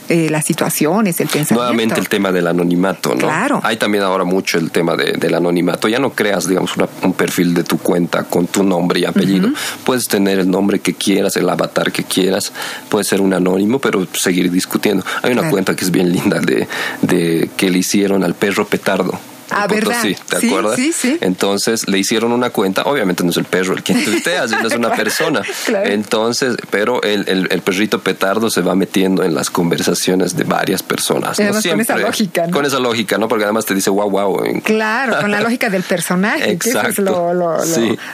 eh, 0.09 0.29
las 0.31 0.47
situaciones, 0.47 1.21
el 1.21 1.29
pensamiento. 1.29 1.55
Nuevamente 1.55 2.01
el 2.01 2.09
tema 2.09 2.33
del 2.33 2.47
anonimato, 2.47 3.11
¿no? 3.11 3.19
Claro. 3.19 3.61
Hay 3.63 3.77
también 3.77 4.03
ahora 4.05 4.25
mucho 4.25 4.57
el 4.57 4.71
tema 4.71 4.97
del 4.97 5.35
anonimato. 5.35 5.87
Ya 5.87 5.99
no 5.99 6.15
creas, 6.15 6.49
digamos, 6.49 6.73
un 7.03 7.13
perfil 7.13 7.53
de 7.53 7.63
tu 7.63 7.77
cuenta 7.77 8.25
con 8.25 8.47
tu 8.47 8.63
nombre 8.63 9.01
y 9.01 9.05
apellido. 9.05 9.51
Puedes 9.85 10.09
tener 10.09 10.39
el 10.39 10.51
nombre 10.51 10.79
que 10.79 10.95
quieras, 10.95 11.37
el 11.37 11.47
avatar 11.47 11.93
que 11.93 12.05
quieras, 12.05 12.55
puede 12.89 13.05
ser 13.05 13.21
un 13.21 13.35
anónimo, 13.35 13.81
pero 13.81 14.07
seguir 14.15 14.51
discutiendo. 14.51 15.05
Hay 15.21 15.33
una 15.33 15.51
cuenta 15.51 15.77
que 15.77 15.85
es 15.85 15.91
bien 15.91 16.11
linda 16.11 16.41
de, 16.41 16.67
de 17.03 17.51
que 17.59 17.69
le 17.69 17.81
hicieron 17.81 18.25
al 18.25 18.33
perro 18.33 18.67
petardo. 18.67 19.21
Ah, 19.51 19.67
¿verdad? 19.67 20.01
Sí, 20.03 20.17
¿te 20.29 20.47
acuerdas? 20.47 20.77
Sí, 20.77 20.93
sí. 20.93 21.19
Entonces 21.21 21.89
le 21.89 21.99
hicieron 21.99 22.33
una 22.33 22.51
cuenta, 22.51 22.83
obviamente 22.83 23.25
no 23.25 23.31
es 23.31 23.37
el 23.37 23.45
perro 23.45 23.75
el 23.75 23.83
que 23.83 23.95
tuitea, 23.95 24.49
sino 24.49 24.67
es 24.67 24.75
una 24.75 24.91
persona. 24.97 25.43
Entonces, 25.85 26.57
pero 26.71 27.03
el, 27.03 27.29
el, 27.29 27.61
perrito 27.61 28.01
petardo 28.01 28.51
se 28.51 28.61
va 28.61 28.75
metiendo 28.75 29.23
en 29.23 29.35
las 29.35 29.51
conversaciones 29.51 30.37
de 30.37 30.45
varias 30.45 30.83
personas. 30.83 31.39
¿no? 31.39 31.53
con 31.53 31.81
esa 31.81 31.97
lógica, 31.97 32.47
¿no? 32.47 32.53
Con 32.53 32.67
esa 32.67 32.79
lógica, 32.79 33.19
¿no? 33.19 33.29
Porque 33.29 33.45
además 33.45 33.65
te 33.67 33.75
dice 33.75 33.91
wow, 33.91 34.11
wow. 34.11 34.43
Claro, 34.63 35.21
con 35.21 35.31
la 35.31 35.41
lógica 35.41 35.71
del 35.71 35.83
personaje, 35.83 36.51
Exacto. 36.51 36.83
que 36.83 36.89
es 36.93 36.99
lo, 36.99 37.35
lo, 37.35 37.57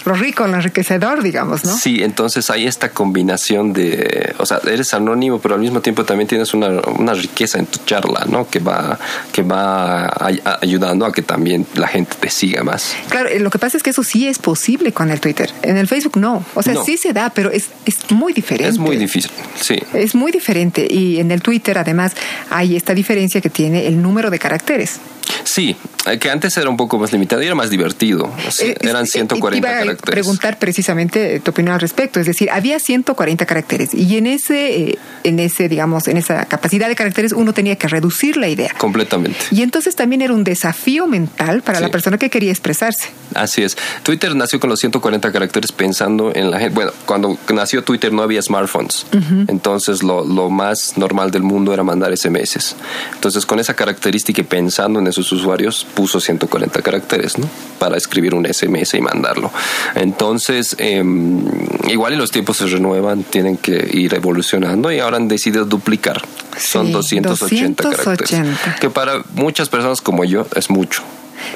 lo, 0.04 0.14
rico, 0.14 0.46
lo 0.46 0.56
enriquecedor, 0.56 1.22
digamos, 1.22 1.64
¿no? 1.64 1.76
Sí, 1.76 2.02
entonces 2.02 2.50
hay 2.50 2.66
esta 2.66 2.90
combinación 2.90 3.72
de, 3.72 4.34
o 4.38 4.46
sea, 4.46 4.60
eres 4.64 4.94
anónimo, 4.94 5.40
pero 5.40 5.54
al 5.54 5.60
mismo 5.60 5.80
tiempo 5.80 6.04
también 6.04 6.28
tienes 6.28 6.54
una, 6.54 6.68
una 6.98 7.14
riqueza 7.14 7.58
en 7.58 7.66
tu 7.66 7.78
charla, 7.84 8.24
¿no? 8.28 8.48
Que 8.48 8.60
va, 8.60 8.98
que 9.32 9.42
va 9.42 10.12
ayudando 10.60 11.06
a 11.06 11.12
que 11.12 11.19
también 11.22 11.66
la 11.74 11.88
gente 11.88 12.16
te 12.18 12.30
siga 12.30 12.62
más. 12.62 12.94
Claro, 13.08 13.28
eh, 13.28 13.40
lo 13.40 13.50
que 13.50 13.58
pasa 13.58 13.76
es 13.76 13.82
que 13.82 13.90
eso 13.90 14.02
sí 14.02 14.26
es 14.26 14.38
posible 14.38 14.92
con 14.92 15.10
el 15.10 15.20
Twitter. 15.20 15.50
En 15.62 15.76
el 15.76 15.86
Facebook 15.86 16.16
no. 16.16 16.44
O 16.54 16.62
sea, 16.62 16.82
sí 16.84 16.96
se 16.96 17.12
da, 17.12 17.30
pero 17.30 17.50
es, 17.50 17.68
es 17.86 18.10
muy 18.10 18.32
diferente. 18.32 18.68
Es 18.68 18.78
muy 18.78 18.96
difícil, 18.96 19.30
sí. 19.60 19.78
Es 19.92 20.14
muy 20.14 20.32
diferente. 20.32 20.86
Y 20.88 21.20
en 21.20 21.30
el 21.30 21.42
Twitter, 21.42 21.78
además, 21.78 22.12
hay 22.50 22.76
esta 22.76 22.94
diferencia 22.94 23.40
que 23.40 23.50
tiene 23.50 23.86
el 23.86 24.00
número 24.00 24.30
de 24.30 24.38
caracteres. 24.38 25.00
Sí, 25.44 25.76
que 26.18 26.30
antes 26.30 26.56
era 26.56 26.68
un 26.70 26.76
poco 26.76 26.98
más 26.98 27.12
limitado 27.12 27.42
y 27.42 27.46
era 27.46 27.54
más 27.54 27.70
divertido. 27.70 28.30
Eh, 28.60 28.76
eran 28.80 29.06
140 29.06 29.56
iba 29.56 29.78
caracteres. 29.78 30.02
A 30.02 30.10
preguntar 30.10 30.58
precisamente 30.58 31.40
tu 31.40 31.50
opinión 31.50 31.74
al 31.74 31.80
respecto. 31.80 32.20
Es 32.20 32.26
decir, 32.26 32.50
había 32.50 32.78
140 32.78 33.46
caracteres 33.46 33.94
y 33.94 34.16
en 34.16 34.26
ese, 34.26 34.90
eh, 34.90 34.98
en 35.24 35.38
ese, 35.38 35.68
digamos, 35.68 36.08
en 36.08 36.16
esa 36.16 36.46
capacidad 36.46 36.88
de 36.88 36.96
caracteres 36.96 37.32
uno 37.32 37.52
tenía 37.52 37.76
que 37.76 37.88
reducir 37.88 38.36
la 38.36 38.48
idea. 38.48 38.72
Completamente. 38.78 39.38
Y 39.50 39.62
entonces 39.62 39.94
también 39.94 40.22
era 40.22 40.32
un 40.32 40.44
desafío 40.44 41.06
mental 41.06 41.62
para 41.62 41.80
la 41.80 41.90
persona 41.90 42.18
que 42.18 42.30
quería 42.30 42.50
expresarse. 42.50 43.10
Así 43.34 43.62
es. 43.62 43.76
Twitter 44.02 44.34
nació 44.34 44.58
con 44.58 44.70
los 44.70 44.80
140 44.80 45.32
caracteres 45.32 45.72
pensando 45.72 46.32
en 46.34 46.50
la 46.50 46.58
gente. 46.58 46.74
Bueno, 46.74 46.92
cuando 47.06 47.38
nació 47.52 47.84
Twitter 47.84 48.12
no 48.12 48.22
había 48.22 48.42
smartphones. 48.42 49.06
Entonces 49.48 50.02
lo, 50.02 50.24
lo 50.24 50.50
más 50.50 50.96
normal 50.96 51.30
del 51.30 51.42
mundo 51.42 51.74
era 51.74 51.82
mandar 51.82 52.16
SMS. 52.16 52.76
Entonces 53.14 53.46
con 53.46 53.60
esa 53.60 53.74
característica 53.74 54.40
y 54.40 54.44
pensando 54.44 54.98
en 55.00 55.06
esos 55.06 55.30
usuarios 55.32 55.86
puso 56.00 56.18
140 56.18 56.80
caracteres, 56.80 57.36
¿no? 57.36 57.46
Para 57.78 57.98
escribir 57.98 58.34
un 58.34 58.46
SMS 58.46 58.94
y 58.94 59.02
mandarlo. 59.02 59.52
Entonces, 59.94 60.74
em, 60.78 61.44
igual 61.90 62.14
y 62.14 62.16
los 62.16 62.30
tiempos 62.30 62.56
se 62.56 62.66
renuevan, 62.68 63.22
tienen 63.22 63.58
que 63.58 63.86
ir 63.92 64.14
evolucionando 64.14 64.90
y 64.90 64.98
ahora 64.98 65.18
han 65.18 65.28
decidido 65.28 65.66
duplicar. 65.66 66.22
Son 66.58 66.90
280, 66.90 67.90
caracteres. 67.90 68.48
Que 68.80 68.88
para 68.88 69.22
muchas 69.34 69.68
personas 69.68 70.00
como 70.00 70.24
yo 70.24 70.46
es 70.56 70.70
mucho. 70.70 71.02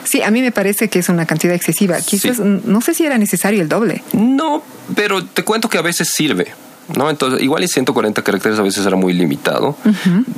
Sí, 0.05 0.21
a 0.21 0.31
mí 0.31 0.43
me 0.43 0.53
parece 0.53 0.91
que 0.91 0.99
es 0.99 1.09
una 1.09 1.25
cantidad 1.25 1.55
excesiva. 1.55 1.99
Quizás 2.03 2.39
no 2.39 2.83
sé 2.83 2.93
si 2.93 3.07
era 3.07 3.17
necesario 3.17 3.63
el 3.63 3.71
doble. 3.71 4.03
No, 4.13 4.63
pero 4.95 5.25
te 5.25 5.43
cuento 5.43 5.71
que 5.71 5.79
a 5.79 5.83
veces 5.83 6.11
sirve. 6.11 6.53
¿No? 6.97 7.11
Entonces, 7.11 7.43
igual 7.43 7.65
y 7.65 7.69
140 7.69 8.23
caracteres 8.23 8.59
a 8.59 8.63
veces 8.63 8.87
era 8.87 8.97
muy 8.97 9.13
limitado. 9.13 9.77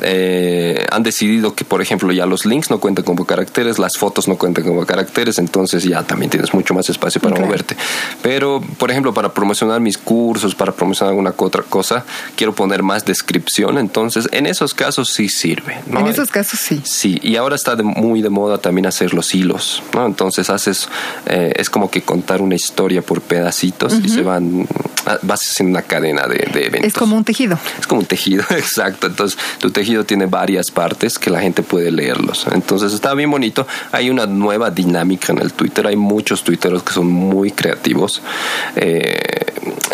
Eh, 0.02 0.85
han 0.90 1.02
decidido 1.02 1.54
que, 1.54 1.64
por 1.64 1.82
ejemplo, 1.82 2.12
ya 2.12 2.26
los 2.26 2.46
links 2.46 2.70
no 2.70 2.78
cuentan 2.80 3.04
como 3.04 3.24
caracteres, 3.24 3.78
las 3.78 3.96
fotos 3.96 4.28
no 4.28 4.37
cuentan 4.37 4.64
como 4.64 4.85
caracteres, 4.85 5.38
entonces 5.38 5.85
ya 5.85 6.02
también 6.02 6.30
tienes 6.30 6.54
mucho 6.54 6.74
más 6.74 6.88
espacio 6.90 7.20
para 7.20 7.40
moverte. 7.40 7.76
Pero, 8.22 8.62
por 8.78 8.90
ejemplo, 8.90 9.14
para 9.14 9.32
promocionar 9.32 9.80
mis 9.80 9.98
cursos, 9.98 10.54
para 10.54 10.72
promocionar 10.72 11.11
alguna 11.11 11.35
otra 11.37 11.62
cosa, 11.62 12.04
quiero 12.35 12.54
poner 12.54 12.82
más 12.82 13.04
descripción, 13.04 13.78
entonces 13.78 14.28
en 14.32 14.46
esos 14.46 14.74
casos 14.74 15.11
sí 15.11 15.28
sirve. 15.28 15.78
En 15.90 16.06
esos 16.06 16.30
casos 16.30 16.59
sí. 16.59 16.80
Sí, 16.85 17.18
y 17.22 17.37
ahora 17.37 17.56
está 17.56 17.76
muy 17.76 18.22
de 18.22 18.30
moda 18.30 18.59
también 18.59 18.87
hacer 18.87 19.14
los 19.14 19.35
hilos, 19.35 19.82
¿no? 19.94 20.06
Entonces 20.06 20.50
haces, 20.50 20.88
eh, 21.26 21.52
es 21.56 21.70
como 21.70 21.90
que 21.90 22.02
contar 22.02 22.42
una 22.42 22.54
historia 22.54 23.02
por 23.02 23.20
pedacitos 23.20 23.94
y 24.02 24.09
se 24.09 24.22
van, 24.22 24.66
vas 25.23 25.40
haciendo 25.42 25.79
una 25.79 25.87
cadena 25.87 26.27
de 26.27 26.47
es 26.83 26.95
como 26.95 27.16
un 27.16 27.25
tejido. 27.25 27.59
Es 27.79 27.87
como 27.87 28.01
un 28.01 28.07
tejido, 28.07 28.45
exacto. 28.51 29.07
Entonces, 29.07 29.38
tu 29.59 29.71
tejido 29.71 30.05
tiene 30.05 30.27
varias 30.27 30.71
partes 30.71 31.19
que 31.19 31.31
la 31.31 31.40
gente 31.40 31.62
puede 31.62 31.90
leerlos. 31.90 32.47
Entonces, 32.53 32.92
está 32.92 33.14
bien 33.14 33.31
bonito. 33.31 33.66
Hay 33.92 34.11
una 34.11 34.27
nueva 34.27 34.71
dinámica 34.71 35.33
en 35.33 35.38
el 35.38 35.53
Twitter. 35.53 35.87
Hay 35.87 35.97
muchos 35.97 36.42
twitteros 36.42 36.83
que 36.83 36.92
son 36.92 37.09
muy 37.09 37.51
creativos. 37.51 38.23
Eh, 38.77 39.19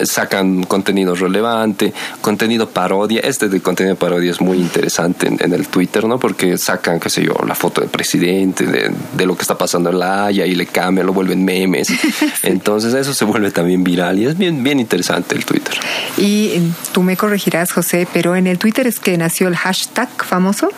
sacan 0.04 0.64
contenido 0.64 1.14
relevante, 1.14 1.92
contenido 2.20 2.68
parodia. 2.68 3.20
Este 3.20 3.48
de 3.48 3.60
contenido 3.60 3.96
parodia 3.96 4.30
es 4.30 4.40
muy 4.40 4.58
interesante 4.58 5.28
en, 5.28 5.52
el 5.52 5.66
Twitter, 5.68 6.04
¿no? 6.04 6.18
Porque 6.18 6.56
sacan, 6.58 6.98
qué 6.98 7.10
sé 7.10 7.24
yo, 7.24 7.34
la 7.46 7.54
foto 7.54 7.80
del 7.80 7.90
presidente, 7.90 8.66
de, 8.66 9.26
lo 9.26 9.36
que 9.36 9.42
está 9.42 9.56
pasando 9.56 9.90
en 9.90 9.98
la 9.98 10.26
Haya 10.26 10.46
y 10.46 10.54
le 10.54 10.66
cambian, 10.66 11.06
lo 11.06 11.12
vuelven 11.12 11.44
memes. 11.44 11.88
Entonces, 12.42 12.94
eso 12.94 13.14
se 13.14 13.24
vuelve 13.24 13.50
también 13.50 13.84
viral 13.84 14.18
y 14.18 14.26
es 14.26 14.36
bien, 14.36 14.64
bien 14.64 14.80
interesante 14.80 15.01
el 15.10 15.44
Twitter. 15.44 15.74
Y 16.16 16.60
tú 16.92 17.02
me 17.02 17.16
corregirás, 17.16 17.72
José, 17.72 18.06
pero 18.12 18.36
en 18.36 18.46
el 18.46 18.58
Twitter 18.58 18.86
es 18.86 19.00
que 19.00 19.16
nació 19.16 19.48
el 19.48 19.56
hashtag 19.56 20.08
famoso. 20.24 20.68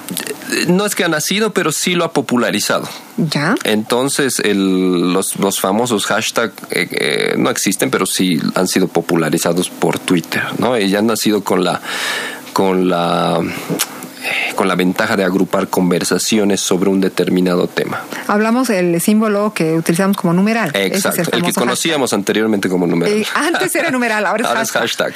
No 0.69 0.87
es 0.87 0.95
que 0.95 1.05
ha 1.05 1.09
nacido, 1.09 1.53
pero 1.53 1.73
sí 1.73 1.95
lo 1.95 2.05
ha 2.05 2.13
popularizado. 2.13 2.89
Ya. 3.17 3.55
Entonces, 3.65 4.43
los, 4.45 5.37
los, 5.37 5.61
famosos 5.61 6.07
hashtags 6.07 6.55
eh, 6.71 6.89
eh, 6.91 7.35
no 7.39 7.51
existen, 7.51 7.91
pero 7.91 8.07
sí 8.07 8.41
han 8.55 8.69
sido 8.69 8.89
popularizados 8.89 9.71
por 9.71 9.99
Twitter, 9.99 10.43
¿no? 10.59 10.79
Y 10.79 10.91
ya 10.91 10.99
han 10.99 11.07
nacido 11.07 11.45
con 11.45 11.65
la 11.65 11.81
con 12.53 12.89
la 12.89 13.41
con 14.55 14.69
la 14.69 14.75
ventaja 14.75 15.17
de 15.17 15.25
agrupar 15.25 15.69
conversaciones 15.69 16.61
sobre 16.61 16.91
un 16.91 17.01
determinado 17.01 17.67
tema. 17.67 18.03
Hablamos 18.27 18.69
del 18.69 19.01
símbolo 19.01 19.53
que 19.53 19.75
utilizamos 19.75 20.17
como 20.17 20.33
numeral. 20.33 20.71
Exacto, 20.75 21.23
el, 21.33 21.43
que 21.43 21.53
conocíamos 21.53 22.13
anteriormente 22.13 22.69
como 22.69 22.87
numeral. 22.87 23.15
Eh, 23.15 23.27
antes 23.35 23.75
era 23.75 23.91
numeral, 23.91 24.27
ahora 24.27 24.63
es 24.63 24.71
hashtag. 24.71 25.15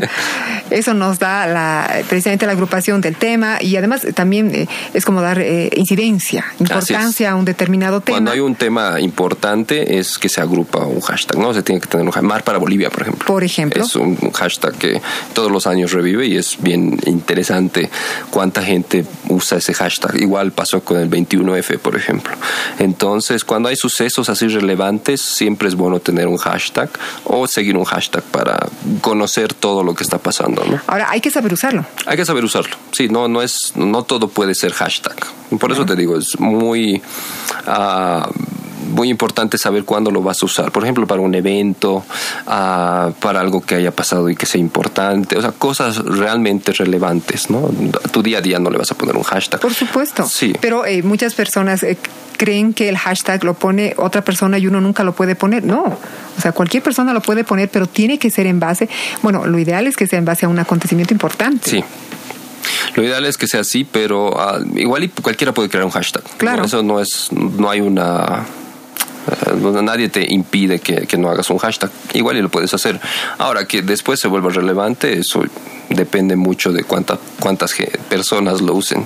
Eso 0.70 0.94
nos 0.94 1.18
da 1.18 1.46
la, 1.46 2.02
precisamente 2.08 2.46
la 2.46 2.52
agrupación 2.52 3.00
del 3.00 3.16
tema 3.16 3.58
y 3.60 3.76
además 3.76 4.06
también 4.14 4.54
eh, 4.54 4.68
es 4.94 5.04
como 5.04 5.20
dar 5.20 5.40
eh, 5.40 5.70
incidencia, 5.76 6.44
importancia 6.58 7.30
a 7.30 7.36
un 7.36 7.44
determinado 7.44 8.00
tema. 8.00 8.16
Cuando 8.16 8.30
hay 8.30 8.40
un 8.40 8.54
tema 8.54 9.00
importante 9.00 9.98
es 9.98 10.18
que 10.18 10.28
se 10.28 10.40
agrupa 10.40 10.80
un 10.86 11.00
hashtag, 11.00 11.38
¿no? 11.38 11.52
Se 11.52 11.62
tiene 11.62 11.80
que 11.80 11.88
tener 11.88 12.06
un 12.06 12.12
hashtag. 12.12 12.22
Mar 12.22 12.44
para 12.44 12.58
Bolivia, 12.58 12.88
por 12.88 13.02
ejemplo. 13.02 13.26
Por 13.26 13.44
ejemplo. 13.44 13.84
Es 13.84 13.96
un 13.96 14.16
hashtag 14.32 14.74
que 14.74 15.02
todos 15.34 15.50
los 15.50 15.66
años 15.66 15.92
revive 15.92 16.26
y 16.26 16.36
es 16.36 16.56
bien 16.60 16.98
interesante 17.06 17.90
cuánta 18.30 18.62
gente 18.62 19.04
usa 19.28 19.58
ese 19.58 19.74
hashtag. 19.74 20.20
Igual 20.20 20.52
pasó 20.52 20.82
con 20.82 20.98
el 20.98 21.10
21F, 21.10 21.78
por 21.78 21.96
ejemplo. 21.96 22.34
Entonces, 22.78 23.44
cuando 23.44 23.68
hay 23.68 23.76
sucesos 23.76 24.28
así 24.28 24.48
relevantes, 24.48 25.20
siempre 25.20 25.68
es 25.68 25.74
bueno 25.74 26.00
tener 26.00 26.28
un 26.28 26.36
hashtag 26.36 26.90
o 27.24 27.46
seguir 27.46 27.76
un 27.76 27.84
hashtag 27.84 28.22
para 28.24 28.66
conocer 29.00 29.54
todo 29.54 29.82
lo 29.82 29.94
que 29.94 30.04
está 30.04 30.18
pasando. 30.18 30.64
¿no? 30.64 30.80
Ahora, 30.86 31.10
hay 31.10 31.20
que 31.20 31.30
saber 31.30 31.52
usarlo. 31.52 31.84
Hay 32.06 32.16
que 32.16 32.24
saber 32.24 32.44
usarlo. 32.44 32.76
Sí, 32.92 33.08
no, 33.08 33.28
no, 33.28 33.42
es, 33.42 33.72
no 33.76 34.02
todo 34.02 34.28
puede 34.28 34.54
ser 34.54 34.72
hashtag. 34.72 35.16
Por 35.58 35.72
eso 35.72 35.84
te 35.84 35.96
digo, 35.96 36.16
es 36.16 36.38
muy... 36.38 37.02
Uh, 37.66 38.30
muy 38.92 39.08
importante 39.08 39.58
saber 39.58 39.84
cuándo 39.84 40.10
lo 40.10 40.22
vas 40.22 40.42
a 40.42 40.46
usar. 40.46 40.72
Por 40.72 40.82
ejemplo, 40.82 41.06
para 41.06 41.20
un 41.20 41.34
evento, 41.34 42.04
ah, 42.46 43.10
para 43.20 43.40
algo 43.40 43.60
que 43.60 43.74
haya 43.74 43.90
pasado 43.90 44.28
y 44.28 44.36
que 44.36 44.46
sea 44.46 44.60
importante. 44.60 45.36
O 45.36 45.40
sea, 45.40 45.52
cosas 45.52 45.98
realmente 45.98 46.72
relevantes, 46.72 47.50
¿no? 47.50 47.70
tu 48.12 48.22
día 48.22 48.38
a 48.38 48.40
día 48.40 48.58
no 48.58 48.70
le 48.70 48.78
vas 48.78 48.90
a 48.90 48.94
poner 48.94 49.16
un 49.16 49.22
hashtag. 49.22 49.60
Por 49.60 49.74
supuesto. 49.74 50.26
Sí. 50.26 50.52
Pero 50.60 50.86
eh, 50.86 51.02
muchas 51.02 51.34
personas 51.34 51.82
eh, 51.82 51.96
creen 52.36 52.74
que 52.74 52.88
el 52.88 52.98
hashtag 52.98 53.44
lo 53.44 53.54
pone 53.54 53.94
otra 53.96 54.22
persona 54.22 54.58
y 54.58 54.66
uno 54.66 54.80
nunca 54.80 55.04
lo 55.04 55.14
puede 55.14 55.34
poner. 55.34 55.64
No. 55.64 55.82
O 55.84 56.40
sea, 56.40 56.52
cualquier 56.52 56.82
persona 56.82 57.12
lo 57.12 57.20
puede 57.20 57.44
poner, 57.44 57.68
pero 57.68 57.86
tiene 57.86 58.18
que 58.18 58.30
ser 58.30 58.46
en 58.46 58.60
base. 58.60 58.88
Bueno, 59.22 59.46
lo 59.46 59.58
ideal 59.58 59.86
es 59.86 59.96
que 59.96 60.06
sea 60.06 60.18
en 60.18 60.24
base 60.24 60.46
a 60.46 60.48
un 60.48 60.58
acontecimiento 60.58 61.14
importante. 61.14 61.70
Sí. 61.70 61.84
Lo 62.94 63.02
ideal 63.02 63.24
es 63.24 63.38
que 63.38 63.46
sea 63.46 63.60
así, 63.60 63.84
pero 63.84 64.38
ah, 64.38 64.58
igual 64.76 65.04
y 65.04 65.08
cualquiera 65.08 65.52
puede 65.52 65.68
crear 65.68 65.84
un 65.84 65.90
hashtag. 65.90 66.22
Claro. 66.36 66.64
Eso 66.64 66.82
no 66.82 67.00
es, 67.00 67.30
no 67.32 67.70
hay 67.70 67.80
una 67.80 68.44
donde 69.60 69.82
nadie 69.82 70.08
te 70.08 70.32
impide 70.32 70.78
que, 70.78 71.16
no 71.16 71.28
hagas 71.28 71.50
un 71.50 71.58
hashtag. 71.58 71.90
Igual 72.14 72.36
y 72.36 72.42
lo 72.42 72.48
puedes 72.48 72.74
hacer. 72.74 73.00
Ahora 73.38 73.66
que 73.66 73.82
después 73.82 74.18
se 74.18 74.28
vuelva 74.28 74.50
relevante, 74.50 75.18
eso 75.18 75.44
depende 75.88 76.36
mucho 76.36 76.72
de 76.72 76.84
cuántas 76.84 77.18
cuántas 77.38 77.74
personas 78.08 78.60
lo 78.60 78.74
usen. 78.74 79.04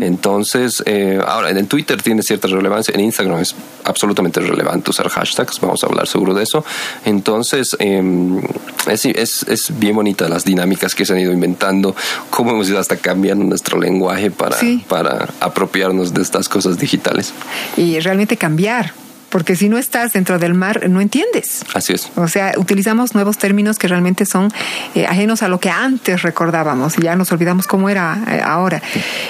Entonces, 0.00 0.82
eh, 0.86 1.20
ahora 1.26 1.50
en 1.50 1.66
Twitter 1.66 2.00
tiene 2.00 2.22
cierta 2.22 2.48
relevancia, 2.48 2.94
en 2.94 3.00
Instagram 3.00 3.40
es 3.40 3.54
absolutamente 3.84 4.40
relevante 4.40 4.90
usar 4.90 5.08
hashtags, 5.08 5.60
vamos 5.60 5.82
a 5.82 5.88
hablar 5.88 6.06
seguro 6.06 6.32
de 6.32 6.44
eso. 6.44 6.64
Entonces, 7.04 7.76
em, 7.80 8.40
es, 8.88 9.04
es, 9.04 9.42
es, 9.48 9.78
bien 9.78 9.96
bonita 9.96 10.28
las 10.28 10.44
dinámicas 10.44 10.94
que 10.94 11.04
se 11.04 11.12
han 11.12 11.18
ido 11.18 11.32
inventando, 11.32 11.94
cómo 12.30 12.52
hemos 12.52 12.68
ido 12.68 12.78
hasta 12.78 12.96
cambiando 12.96 13.44
nuestro 13.44 13.80
lenguaje 13.80 14.30
para, 14.30 14.56
para 14.88 15.28
apropiarnos 15.40 16.14
de 16.14 16.22
estas 16.22 16.48
cosas 16.48 16.78
digitales. 16.78 17.32
Y 17.76 17.98
realmente 17.98 18.36
cambiar, 18.36 18.92
porque 19.32 19.56
si 19.56 19.70
no 19.70 19.78
estás 19.78 20.12
dentro 20.12 20.38
del 20.38 20.52
mar 20.52 20.88
no 20.90 21.00
entiendes. 21.00 21.64
Así 21.74 21.94
es. 21.94 22.10
O 22.16 22.28
sea, 22.28 22.52
utilizamos 22.58 23.14
nuevos 23.14 23.38
términos 23.38 23.78
que 23.78 23.88
realmente 23.88 24.26
son 24.26 24.52
eh, 24.94 25.06
ajenos 25.06 25.42
a 25.42 25.48
lo 25.48 25.58
que 25.58 25.70
antes 25.70 26.20
recordábamos 26.20 26.98
y 26.98 27.02
ya 27.02 27.16
nos 27.16 27.32
olvidamos 27.32 27.66
cómo 27.66 27.88
era 27.88 28.22
eh, 28.30 28.42
ahora. 28.44 28.82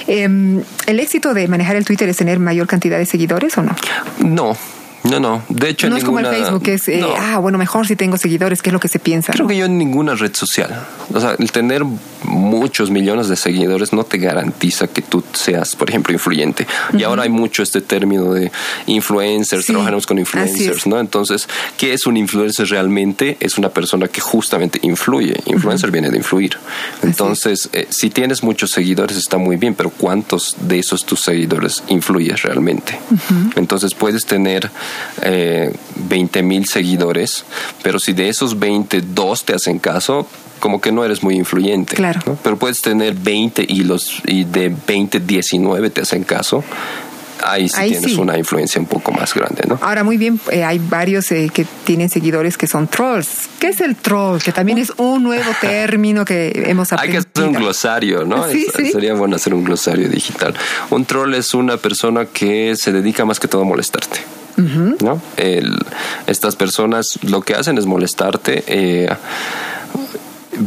Em, 0.07 0.61
¿El 0.85 0.99
éxito 0.99 1.33
de 1.33 1.47
manejar 1.47 1.77
el 1.77 1.85
Twitter 1.85 2.09
es 2.09 2.17
tener 2.17 2.39
mayor 2.39 2.67
cantidad 2.67 2.97
de 2.97 3.05
seguidores 3.05 3.57
o 3.57 3.63
no? 3.63 3.73
No, 4.19 4.57
no, 5.03 5.19
no. 5.21 5.41
De 5.47 5.69
hecho, 5.69 5.89
no 5.89 5.95
es 5.95 6.03
como 6.03 6.19
el 6.19 6.27
Facebook, 6.27 6.63
es, 6.67 6.89
eh, 6.89 7.01
ah, 7.19 7.37
bueno, 7.37 7.57
mejor 7.57 7.87
si 7.87 7.95
tengo 7.95 8.17
seguidores, 8.17 8.61
que 8.61 8.69
es 8.69 8.73
lo 8.73 8.81
que 8.81 8.89
se 8.89 8.99
piensa. 8.99 9.31
Creo 9.31 9.47
que 9.47 9.55
yo 9.55 9.65
en 9.65 9.77
ninguna 9.77 10.15
red 10.15 10.33
social. 10.33 10.85
O 11.13 11.19
sea, 11.21 11.35
el 11.39 11.51
tener 11.53 11.83
muchos 12.23 12.89
millones 12.91 13.27
de 13.27 13.35
seguidores 13.35 13.93
no 13.93 14.03
te 14.03 14.17
garantiza 14.17 14.87
que 14.87 15.01
tú 15.01 15.23
seas, 15.33 15.75
por 15.75 15.89
ejemplo, 15.89 16.13
influyente. 16.13 16.67
Y 16.97 17.03
ahora 17.03 17.23
hay 17.23 17.29
mucho 17.29 17.63
este 17.63 17.81
término 17.81 18.33
de 18.33 18.51
influencers, 18.87 19.65
trabajamos 19.65 20.05
con 20.05 20.19
influencers, 20.19 20.87
¿no? 20.87 20.99
Entonces, 20.99 21.47
¿qué 21.77 21.93
es 21.93 22.05
un 22.07 22.17
influencer 22.17 22.67
realmente? 22.67 23.37
Es 23.39 23.57
una 23.57 23.69
persona 23.69 24.07
que 24.07 24.21
justamente 24.21 24.79
influye. 24.83 25.35
Influencer 25.45 25.91
viene 25.91 26.09
de 26.09 26.17
influir. 26.17 26.57
Entonces, 27.01 27.69
eh, 27.73 27.87
si 27.89 28.09
tienes 28.09 28.43
muchos 28.43 28.71
seguidores 28.71 29.17
está 29.17 29.37
muy 29.37 29.57
bien, 29.57 29.75
pero 29.75 29.89
¿cuántos 29.89 30.55
de 30.59 30.79
esos 30.79 31.05
tus 31.05 31.21
seguidores 31.21 31.83
influyes 31.87 32.41
realmente? 32.43 32.99
Entonces, 33.55 33.93
puedes 33.93 34.25
tener 34.25 34.69
eh, 35.21 35.73
20 35.95 36.43
mil 36.43 36.65
seguidores, 36.65 37.45
pero 37.81 37.99
si 37.99 38.13
de 38.13 38.29
esos 38.29 38.59
20, 38.59 39.01
dos 39.01 39.45
te 39.45 39.53
hacen 39.53 39.79
caso, 39.79 40.27
como 40.59 40.79
que 40.81 40.91
no 40.91 41.03
eres 41.03 41.23
muy 41.23 41.35
influyente. 41.35 41.95
Claro. 41.95 42.37
Pero 42.43 42.57
puedes 42.57 42.81
tener 42.81 43.13
20 43.13 43.65
y, 43.67 43.83
los, 43.83 44.21
y 44.25 44.45
de 44.45 44.73
20, 44.87 45.19
19 45.19 45.89
te 45.89 46.01
hacen 46.01 46.23
caso 46.23 46.63
ahí 47.43 47.69
sí 47.69 47.89
tienes 47.89 48.17
una 48.17 48.37
influencia 48.37 48.79
un 48.79 48.87
poco 48.87 49.11
más 49.11 49.33
grande, 49.33 49.63
¿no? 49.67 49.77
Ahora, 49.81 50.03
muy 50.03 50.17
bien, 50.17 50.39
eh, 50.51 50.63
hay 50.63 50.79
varios 50.79 51.31
eh, 51.31 51.49
que 51.53 51.65
tienen 51.83 52.09
seguidores 52.09 52.57
que 52.57 52.67
son 52.67 52.87
trolls. 52.87 53.49
¿Qué 53.59 53.69
es 53.69 53.81
el 53.81 53.95
troll? 53.95 54.39
Que 54.39 54.51
también 54.51 54.77
es 54.77 54.93
un 54.97 55.23
nuevo 55.23 55.51
término 55.61 56.25
que 56.25 56.51
hemos 56.67 56.91
aprendido. 56.93 57.19
Hay 57.19 57.23
que 57.23 57.39
hacer 57.39 57.49
un 57.49 57.53
glosario, 57.53 58.25
¿no? 58.25 58.45
Sería 58.91 59.13
bueno 59.13 59.35
hacer 59.35 59.53
un 59.53 59.63
glosario 59.63 60.09
digital. 60.09 60.53
Un 60.89 61.05
troll 61.05 61.33
es 61.35 61.53
una 61.53 61.77
persona 61.77 62.25
que 62.25 62.75
se 62.75 62.91
dedica 62.91 63.25
más 63.25 63.39
que 63.39 63.47
todo 63.47 63.61
a 63.61 63.65
molestarte. 63.65 64.19
¿No? 64.57 65.21
estas 66.27 66.55
personas 66.55 67.19
lo 67.23 67.41
que 67.41 67.55
hacen 67.55 67.77
es 67.77 67.85
molestarte. 67.85 68.63
Eh, 68.67 69.09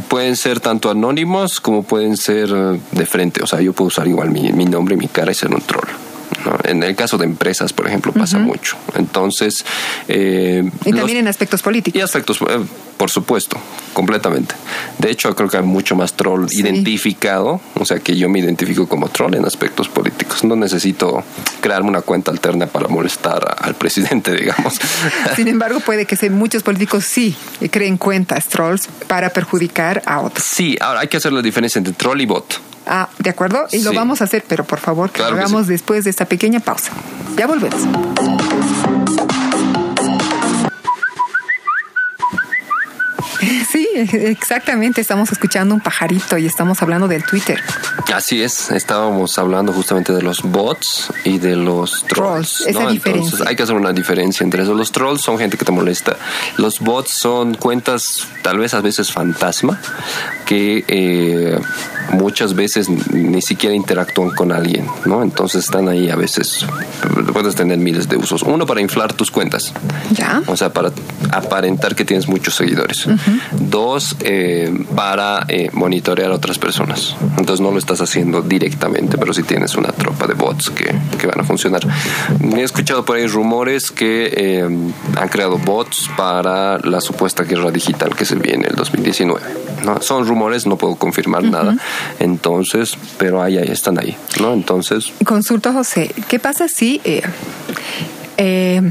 pueden 0.07 0.35
ser 0.35 0.59
tanto 0.59 0.89
anónimos 0.89 1.61
como 1.61 1.83
pueden 1.83 2.17
ser 2.17 2.49
de 2.49 3.05
frente. 3.05 3.43
O 3.43 3.47
sea, 3.47 3.61
yo 3.61 3.73
puedo 3.73 3.87
usar 3.87 4.07
igual 4.07 4.31
mi, 4.31 4.51
mi 4.51 4.65
nombre 4.65 4.95
y 4.95 4.97
mi 4.97 5.07
cara 5.07 5.31
y 5.31 5.35
ser 5.35 5.53
un 5.53 5.61
troll. 5.61 5.87
En 6.63 6.83
el 6.83 6.95
caso 6.95 7.17
de 7.17 7.25
empresas, 7.25 7.73
por 7.73 7.87
ejemplo, 7.87 8.11
pasa 8.13 8.39
mucho. 8.39 8.77
Entonces. 8.95 9.65
Eh, 10.07 10.69
y 10.85 10.93
también 10.93 11.19
en 11.19 11.27
aspectos 11.27 11.61
políticos. 11.61 11.97
Y 11.97 12.01
aspectos, 12.01 12.39
eh, 12.41 12.59
por 12.97 13.09
supuesto, 13.09 13.57
completamente. 13.93 14.55
De 14.97 15.11
hecho, 15.11 15.33
creo 15.35 15.49
que 15.49 15.57
hay 15.57 15.63
mucho 15.63 15.95
más 15.95 16.13
troll 16.13 16.47
identificado, 16.51 17.61
o 17.75 17.85
sea, 17.85 17.99
que 17.99 18.15
yo 18.15 18.29
me 18.29 18.39
identifico 18.39 18.87
como 18.87 19.09
troll 19.09 19.35
en 19.35 19.45
aspectos 19.45 19.87
políticos. 19.89 20.43
No 20.43 20.55
necesito 20.55 21.23
crearme 21.61 21.89
una 21.89 22.01
cuenta 22.01 22.31
alterna 22.31 22.67
para 22.67 22.87
molestar 22.87 23.55
al 23.59 23.75
presidente, 23.75 24.31
digamos. 24.39 24.79
Sin 25.35 25.47
embargo, 25.47 25.79
puede 25.79 26.05
que 26.05 26.17
muchos 26.29 26.63
políticos 26.63 27.05
sí 27.05 27.35
creen 27.71 27.97
cuentas 27.97 28.47
trolls 28.47 28.87
para 29.07 29.29
perjudicar 29.29 30.01
a 30.05 30.21
otros. 30.21 30.45
Sí, 30.45 30.77
ahora 30.81 31.01
hay 31.01 31.07
que 31.07 31.17
hacer 31.17 31.31
la 31.31 31.41
diferencia 31.41 31.79
entre 31.79 31.93
troll 31.93 32.19
y 32.21 32.25
bot. 32.25 32.59
Ah, 32.87 33.09
¿de 33.19 33.29
acuerdo? 33.29 33.67
Y 33.71 33.81
lo 33.81 33.93
vamos 33.93 34.21
a 34.21 34.23
hacer, 34.23 34.43
pero 34.47 34.63
por 34.63 34.79
favor 34.79 35.11
que 35.11 35.21
lo 35.21 35.27
hagamos 35.27 35.67
después 35.67 36.03
de 36.03 36.09
esta 36.09 36.25
pequeña 36.25 36.59
pausa. 36.59 36.91
Ya 37.37 37.47
volvemos. 37.47 37.81
Sí, 43.69 43.87
exactamente. 43.95 45.01
Estamos 45.01 45.31
escuchando 45.31 45.75
un 45.75 45.81
pajarito 45.81 46.37
y 46.37 46.45
estamos 46.45 46.81
hablando 46.81 47.07
del 47.07 47.23
Twitter. 47.23 47.61
Así 48.13 48.41
es. 48.41 48.71
Estábamos 48.71 49.37
hablando 49.37 49.73
justamente 49.73 50.13
de 50.13 50.21
los 50.21 50.41
bots 50.41 51.11
y 51.23 51.37
de 51.37 51.55
los 51.55 52.05
trolls. 52.07 52.61
Esa 52.61 52.87
diferencia. 52.87 53.45
hay 53.47 53.55
que 53.55 53.63
hacer 53.63 53.75
una 53.75 53.93
diferencia 53.93 54.43
entre 54.43 54.63
eso. 54.63 54.73
Los 54.73 54.91
trolls 54.91 55.21
son 55.21 55.37
gente 55.37 55.57
que 55.57 55.65
te 55.65 55.71
molesta. 55.71 56.17
Los 56.57 56.79
bots 56.79 57.11
son 57.11 57.55
cuentas, 57.55 58.27
tal 58.41 58.57
vez 58.59 58.73
a 58.73 58.81
veces 58.81 59.11
fantasma, 59.11 59.79
que 60.45 60.83
eh, 60.87 61.59
muchas 62.11 62.53
veces 62.53 62.89
ni 62.89 63.41
siquiera 63.41 63.75
interactúan 63.75 64.31
con 64.31 64.51
alguien, 64.51 64.85
¿no? 65.05 65.23
Entonces 65.23 65.65
están 65.65 65.89
ahí 65.89 66.09
a 66.09 66.15
veces, 66.15 66.65
puedes 67.33 67.55
tener 67.55 67.77
miles 67.77 68.09
de 68.09 68.17
usos. 68.17 68.43
Uno 68.43 68.65
para 68.65 68.81
inflar 68.81 69.13
tus 69.13 69.31
cuentas. 69.31 69.73
Ya. 70.11 70.41
O 70.47 70.57
sea, 70.57 70.73
para 70.73 70.91
aparentar 71.31 71.95
que 71.95 72.05
tienes 72.05 72.27
muchos 72.27 72.55
seguidores. 72.55 73.07
Dos, 73.51 74.15
eh, 74.21 74.73
para 74.95 75.45
eh, 75.47 75.69
monitorear 75.73 76.31
a 76.31 76.35
otras 76.35 76.57
personas. 76.57 77.15
Entonces 77.37 77.61
no 77.61 77.71
lo 77.71 77.77
estás 77.77 78.01
haciendo 78.01 78.41
directamente, 78.41 79.17
pero 79.17 79.33
sí 79.33 79.43
tienes 79.43 79.75
una 79.75 79.91
tropa 79.91 80.27
de 80.27 80.33
bots 80.33 80.69
que, 80.69 80.93
que 81.19 81.27
van 81.27 81.39
a 81.39 81.43
funcionar. 81.43 81.81
He 82.55 82.63
escuchado 82.63 83.05
por 83.05 83.17
ahí 83.17 83.27
rumores 83.27 83.91
que 83.91 84.33
eh, 84.35 84.63
han 84.63 85.29
creado 85.29 85.57
bots 85.57 86.09
para 86.15 86.79
la 86.79 87.01
supuesta 87.01 87.43
guerra 87.43 87.71
digital 87.71 88.15
que 88.15 88.25
se 88.25 88.35
viene 88.35 88.67
el 88.67 88.75
2019. 88.75 89.41
¿No? 89.87 90.01
Son 90.01 90.27
rumores, 90.27 90.67
no 90.67 90.77
puedo 90.77 90.95
confirmar 90.95 91.43
nada. 91.43 91.75
Entonces, 92.19 92.97
pero 93.17 93.41
ahí, 93.41 93.57
ahí 93.57 93.69
están 93.69 93.97
ahí, 93.97 94.15
¿no? 94.39 94.53
Entonces. 94.53 95.11
Consulto, 95.25 95.73
José, 95.73 96.13
¿qué 96.27 96.37
pasa 96.37 96.67
si 96.67 97.01
eh, 97.03 97.21
eh, 98.37 98.81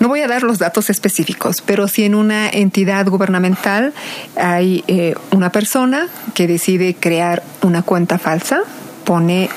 no 0.00 0.08
voy 0.08 0.20
a 0.20 0.28
dar 0.28 0.44
los 0.44 0.58
datos 0.58 0.90
específicos, 0.90 1.60
pero 1.60 1.88
si 1.88 2.04
en 2.04 2.14
una 2.14 2.48
entidad 2.48 3.06
gubernamental 3.06 3.92
hay 4.36 4.84
eh, 4.86 5.14
una 5.32 5.50
persona 5.50 6.08
que 6.34 6.46
decide 6.46 6.94
crear 6.94 7.42
una 7.62 7.82
cuenta 7.82 8.18
falsa, 8.18 8.60
pone 9.04 9.48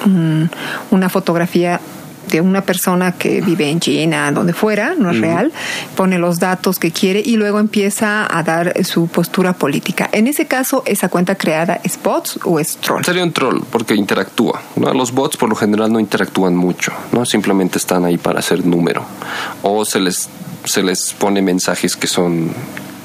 una 0.92 1.10
fotografía 1.10 1.80
de 2.32 2.42
una 2.42 2.62
persona 2.62 3.12
que 3.12 3.42
vive 3.42 3.70
en 3.70 3.80
China, 3.80 4.32
donde 4.32 4.54
fuera, 4.54 4.96
no 4.98 5.12
es 5.12 5.20
real, 5.20 5.52
pone 5.96 6.18
los 6.18 6.40
datos 6.40 6.80
que 6.80 6.92
quiere 6.92 7.22
y 7.24 7.36
luego 7.36 7.60
empieza 7.60 8.26
a 8.36 8.42
dar 8.42 8.84
su 8.86 9.08
postura 9.08 9.54
política. 9.54 10.10
En 10.14 10.28
ese 10.28 10.48
caso, 10.48 10.82
¿esa 10.86 11.10
cuenta 11.10 11.36
creada 11.36 11.80
es 11.84 12.00
bots 12.02 12.40
o 12.46 12.60
es 12.60 12.78
troll? 12.78 13.04
Sería 13.04 13.24
un 13.24 13.34
troll 13.34 13.62
porque 13.70 13.94
interactúa. 13.94 14.62
¿no? 14.78 14.94
Los 14.94 15.12
bots 15.12 15.38
por 15.38 15.50
lo 15.50 15.56
general 15.56 15.92
no 15.92 16.00
interactúan 16.00 16.56
mucho, 16.56 16.94
¿no? 17.12 17.26
simplemente 17.26 17.78
están 17.78 18.06
ahí 18.06 18.18
para 18.18 18.40
hacer 18.40 18.66
número 18.66 19.06
o 19.62 19.84
se 19.86 20.00
les, 20.00 20.30
se 20.64 20.82
les 20.82 21.14
pone 21.14 21.42
mensajes 21.42 21.96
que 21.96 22.08
son 22.08 22.52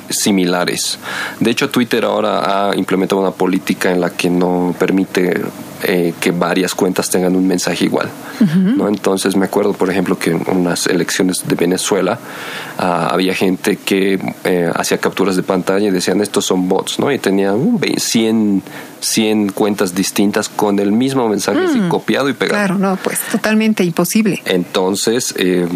similares. 0.08 0.98
De 1.40 1.50
hecho, 1.50 1.70
Twitter 1.70 2.04
ahora 2.04 2.70
ha 2.70 2.76
implementado 2.76 3.20
una 3.20 3.32
política 3.32 3.90
en 3.90 4.00
la 4.00 4.10
que 4.10 4.30
no 4.30 4.74
permite 4.78 5.42
eh, 5.82 6.14
que 6.20 6.30
varias 6.30 6.74
cuentas 6.74 7.10
tengan 7.10 7.36
un 7.36 7.46
mensaje 7.46 7.84
igual. 7.84 8.08
¿no? 8.76 8.88
Entonces 8.88 9.36
me 9.36 9.46
acuerdo, 9.46 9.72
por 9.72 9.90
ejemplo, 9.90 10.18
que 10.18 10.30
en 10.30 10.42
unas 10.48 10.86
elecciones 10.86 11.46
de 11.46 11.54
Venezuela 11.54 12.18
ah, 12.78 13.08
había 13.10 13.34
gente 13.34 13.76
que 13.76 14.18
eh, 14.44 14.70
hacía 14.74 14.98
capturas 14.98 15.36
de 15.36 15.42
pantalla 15.42 15.88
y 15.88 15.90
decían 15.90 16.20
estos 16.20 16.44
son 16.46 16.68
bots, 16.68 16.98
¿no? 16.98 17.10
Y 17.12 17.18
tenían 17.18 17.78
100, 17.96 18.62
100 19.00 19.52
cuentas 19.52 19.94
distintas 19.94 20.48
con 20.48 20.78
el 20.78 20.92
mismo 20.92 21.28
mensaje 21.28 21.60
mm. 21.60 21.88
copiado 21.88 22.28
y 22.28 22.32
pegado. 22.32 22.58
Claro, 22.58 22.78
no, 22.78 22.96
pues 22.96 23.20
totalmente 23.30 23.84
imposible. 23.84 24.42
Entonces... 24.44 25.34
Eh, 25.38 25.66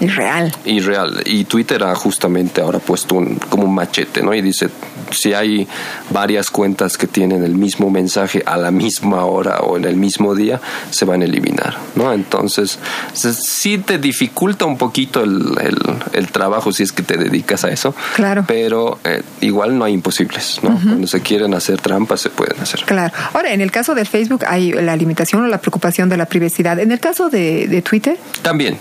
irreal. 0.00 0.54
Irreal. 0.64 1.22
Y 1.24 1.44
Twitter 1.44 1.82
ha 1.84 1.94
justamente 1.94 2.60
ahora 2.60 2.78
puesto 2.78 3.14
un, 3.14 3.36
como 3.48 3.64
un 3.64 3.74
machete, 3.74 4.22
¿no? 4.22 4.34
Y 4.34 4.42
dice, 4.42 4.68
si 5.10 5.34
hay 5.34 5.68
varias 6.10 6.50
cuentas 6.50 6.96
que 6.96 7.06
tienen 7.06 7.44
el 7.44 7.54
mismo 7.54 7.90
mensaje 7.90 8.42
a 8.46 8.56
la 8.56 8.70
misma 8.70 9.24
hora, 9.24 9.60
o 9.60 9.76
en 9.76 9.84
el 9.84 9.96
mismo 9.96 10.34
día, 10.34 10.60
se 10.90 11.04
van 11.04 11.22
a 11.22 11.24
eliminar, 11.24 11.76
¿no? 11.94 12.12
Entonces, 12.12 12.78
sí 13.12 13.78
te 13.78 13.98
dificulta 13.98 14.64
un 14.64 14.78
poquito 14.78 15.22
el, 15.22 15.54
el, 16.12 16.28
trabajo 16.28 16.72
si 16.72 16.82
es 16.82 16.92
que 16.92 17.02
te 17.02 17.16
dedicas 17.16 17.64
a 17.64 17.70
eso. 17.70 17.94
Claro. 18.14 18.44
Pero 18.46 18.98
eh, 19.04 19.22
igual 19.40 19.78
no 19.78 19.84
hay 19.84 19.94
imposibles, 19.94 20.60
¿no? 20.62 20.78
Cuando 20.80 21.06
se 21.06 21.20
quieren 21.20 21.54
hacer 21.54 21.80
trampas, 21.80 22.20
se 22.20 22.30
pueden 22.30 22.60
hacer. 22.60 22.84
Claro. 22.84 23.12
Ahora, 23.32 23.52
en 23.52 23.60
el 23.60 23.70
caso 23.70 23.94
del 23.94 24.06
Facebook 24.06 24.44
hay 24.46 24.72
la 24.72 24.96
limitación 24.96 25.42
o 25.42 25.46
la 25.46 25.60
preocupación 25.60 26.08
de 26.08 26.16
la 26.16 26.26
privacidad. 26.26 26.78
En 26.78 26.92
el 26.92 27.00
caso 27.00 27.28
de, 27.28 27.66
de 27.66 27.82
Twitter. 27.82 28.18
También 28.42 28.78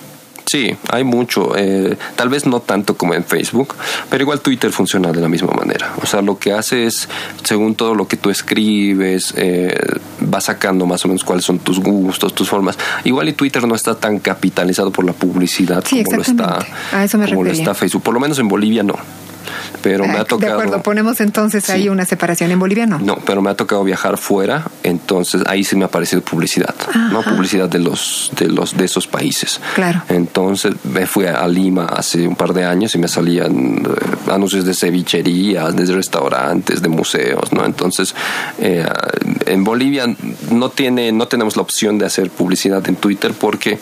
Sí, 0.47 0.73
hay 0.89 1.03
mucho. 1.03 1.57
Eh, 1.57 1.97
tal 2.15 2.29
vez 2.29 2.45
no 2.45 2.61
tanto 2.61 2.95
como 2.95 3.13
en 3.13 3.25
Facebook, 3.25 3.75
pero 4.09 4.23
igual 4.23 4.39
Twitter 4.39 4.71
funciona 4.71 5.11
de 5.11 5.19
la 5.19 5.27
misma 5.27 5.51
manera. 5.51 5.93
O 6.01 6.05
sea, 6.05 6.21
lo 6.21 6.39
que 6.39 6.53
hace 6.53 6.85
es, 6.85 7.09
según 7.43 7.75
todo 7.75 7.93
lo 7.95 8.07
que 8.07 8.15
tú 8.15 8.29
escribes, 8.29 9.33
eh, 9.35 9.77
va 10.33 10.39
sacando 10.39 10.85
más 10.85 11.03
o 11.03 11.09
menos 11.09 11.25
cuáles 11.25 11.43
son 11.43 11.59
tus 11.59 11.81
gustos, 11.81 12.33
tus 12.33 12.47
formas. 12.47 12.77
Igual 13.03 13.27
y 13.27 13.33
Twitter 13.33 13.67
no 13.67 13.75
está 13.75 13.95
tan 13.95 14.19
capitalizado 14.19 14.89
por 14.89 15.03
la 15.03 15.11
publicidad 15.11 15.83
como, 15.83 16.15
lo 16.15 16.21
está, 16.21 16.65
A 16.93 17.03
eso 17.03 17.17
me 17.17 17.27
como 17.27 17.43
lo 17.43 17.51
está 17.51 17.75
Facebook. 17.75 18.03
Por 18.03 18.13
lo 18.13 18.21
menos 18.21 18.39
en 18.39 18.47
Bolivia 18.47 18.83
no 18.83 18.95
pero 19.81 20.05
me 20.05 20.17
ha 20.17 20.23
tocado... 20.23 20.57
De 20.57 20.63
acuerdo, 20.63 20.83
ponemos 20.83 21.19
entonces 21.21 21.69
ahí 21.69 21.89
una 21.89 22.05
separación 22.05 22.51
en 22.51 22.59
Bolivia, 22.59 22.85
¿no? 22.85 22.99
No, 22.99 23.17
pero 23.25 23.41
me 23.41 23.49
ha 23.49 23.55
tocado 23.55 23.83
viajar 23.83 24.17
fuera, 24.17 24.65
entonces 24.83 25.43
ahí 25.47 25.63
sí 25.63 25.75
me 25.75 25.83
ha 25.83 25.87
aparecido 25.87 26.21
publicidad, 26.21 26.75
¿no? 27.11 27.21
Publicidad 27.21 27.69
de 27.69 27.79
los, 27.79 28.31
de 28.37 28.47
los, 28.49 28.75
de 28.75 28.85
esos 28.85 29.07
países. 29.07 29.59
Claro. 29.75 30.01
Entonces 30.09 30.73
me 30.83 31.05
fui 31.05 31.25
a 31.25 31.47
Lima 31.47 31.85
hace 31.85 32.27
un 32.27 32.35
par 32.35 32.53
de 32.53 32.65
años 32.65 32.93
y 32.95 32.97
me 32.97 33.07
salían 33.07 33.77
eh, 33.85 34.31
anuncios 34.31 34.65
de 34.65 34.73
cevicherías, 34.73 35.75
de 35.75 35.85
restaurantes, 35.93 36.81
de 36.81 36.89
museos, 36.89 37.51
¿no? 37.51 37.65
Entonces, 37.65 38.13
eh, 38.59 38.85
en 39.47 39.63
Bolivia 39.63 40.05
no 40.51 40.69
tiene, 40.69 41.11
no 41.11 41.27
tenemos 41.27 41.55
la 41.55 41.61
opción 41.61 41.97
de 41.97 42.05
hacer 42.05 42.29
publicidad 42.29 42.87
en 42.87 42.95
Twitter 42.95 43.33
porque 43.33 43.79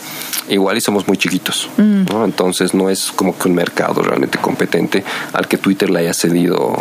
igual 0.49 0.78
y 0.78 0.82
somos 0.82 1.08
muy 1.08 1.17
chiquitos, 1.17 1.69
mm. 1.78 2.06
¿no? 2.12 2.25
Entonces 2.25 2.73
no 2.73 2.89
es 2.89 3.12
como 3.12 3.38
que 3.38 3.47
un 3.47 3.56
mercado 3.56 4.01
realmente 4.01 4.38
competente 4.38 5.04
al 5.34 5.47
que 5.47 5.58
Twitter 5.58 5.89
le 5.89 5.99
haya 5.99 6.13
cedido 6.13 6.75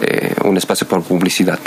eh, 0.00 0.34
un 0.44 0.56
espacio 0.56 0.86
para 0.86 1.02
publicidad. 1.02 1.58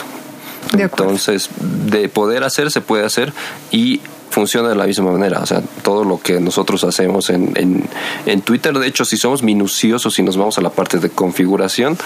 Entonces, 0.72 1.50
de 1.60 2.10
poder 2.10 2.44
hacer, 2.44 2.72
se 2.72 2.82
puede 2.82 3.06
hacer 3.06 3.34
y 3.72 4.02
funciona 4.34 4.70
de 4.70 4.76
la 4.76 4.86
misma 4.86 5.12
manera. 5.12 5.40
O 5.40 5.46
sea, 5.46 5.62
todo 5.84 6.04
lo 6.04 6.20
que 6.20 6.40
nosotros 6.40 6.84
hacemos 6.84 7.30
en, 7.30 7.52
en, 7.56 7.88
en, 8.26 8.42
Twitter, 8.42 8.74
de 8.78 8.88
hecho, 8.88 9.06
si 9.06 9.16
somos 9.16 9.44
minuciosos 9.44 10.18
y 10.18 10.24
nos 10.24 10.38
vamos 10.38 10.58
a 10.58 10.62
la 10.62 10.72
parte 10.72 10.98
de 10.98 11.10
configuración, 11.10 11.98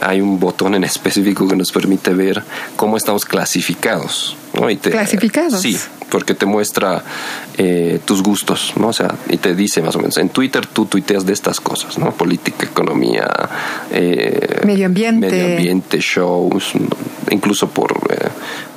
hay 0.00 0.22
un 0.22 0.40
botón 0.40 0.74
en 0.74 0.84
específico 0.84 1.46
que 1.46 1.56
nos 1.56 1.70
permite 1.70 2.14
ver 2.14 2.42
cómo 2.76 2.96
estamos 2.96 3.26
clasificados. 3.26 4.37
¿No? 4.60 4.66
¿Clasificados? 4.80 5.60
Sí, 5.60 5.78
porque 6.10 6.34
te 6.34 6.46
muestra 6.46 7.02
eh, 7.56 8.00
tus 8.04 8.22
gustos, 8.22 8.72
¿no? 8.76 8.88
O 8.88 8.92
sea, 8.92 9.14
y 9.28 9.36
te 9.36 9.54
dice 9.54 9.82
más 9.82 9.96
o 9.96 9.98
menos, 9.98 10.16
en 10.18 10.28
Twitter 10.30 10.66
tú 10.66 10.86
tuiteas 10.86 11.26
de 11.26 11.32
estas 11.32 11.60
cosas, 11.60 11.98
¿no? 11.98 12.12
Política, 12.12 12.64
economía, 12.64 13.28
eh, 13.90 14.60
medio 14.64 14.86
ambiente. 14.86 15.30
Medio 15.30 15.56
ambiente, 15.56 15.98
shows, 16.00 16.72
incluso 17.30 17.68
por, 17.68 17.92
eh, 18.10 18.28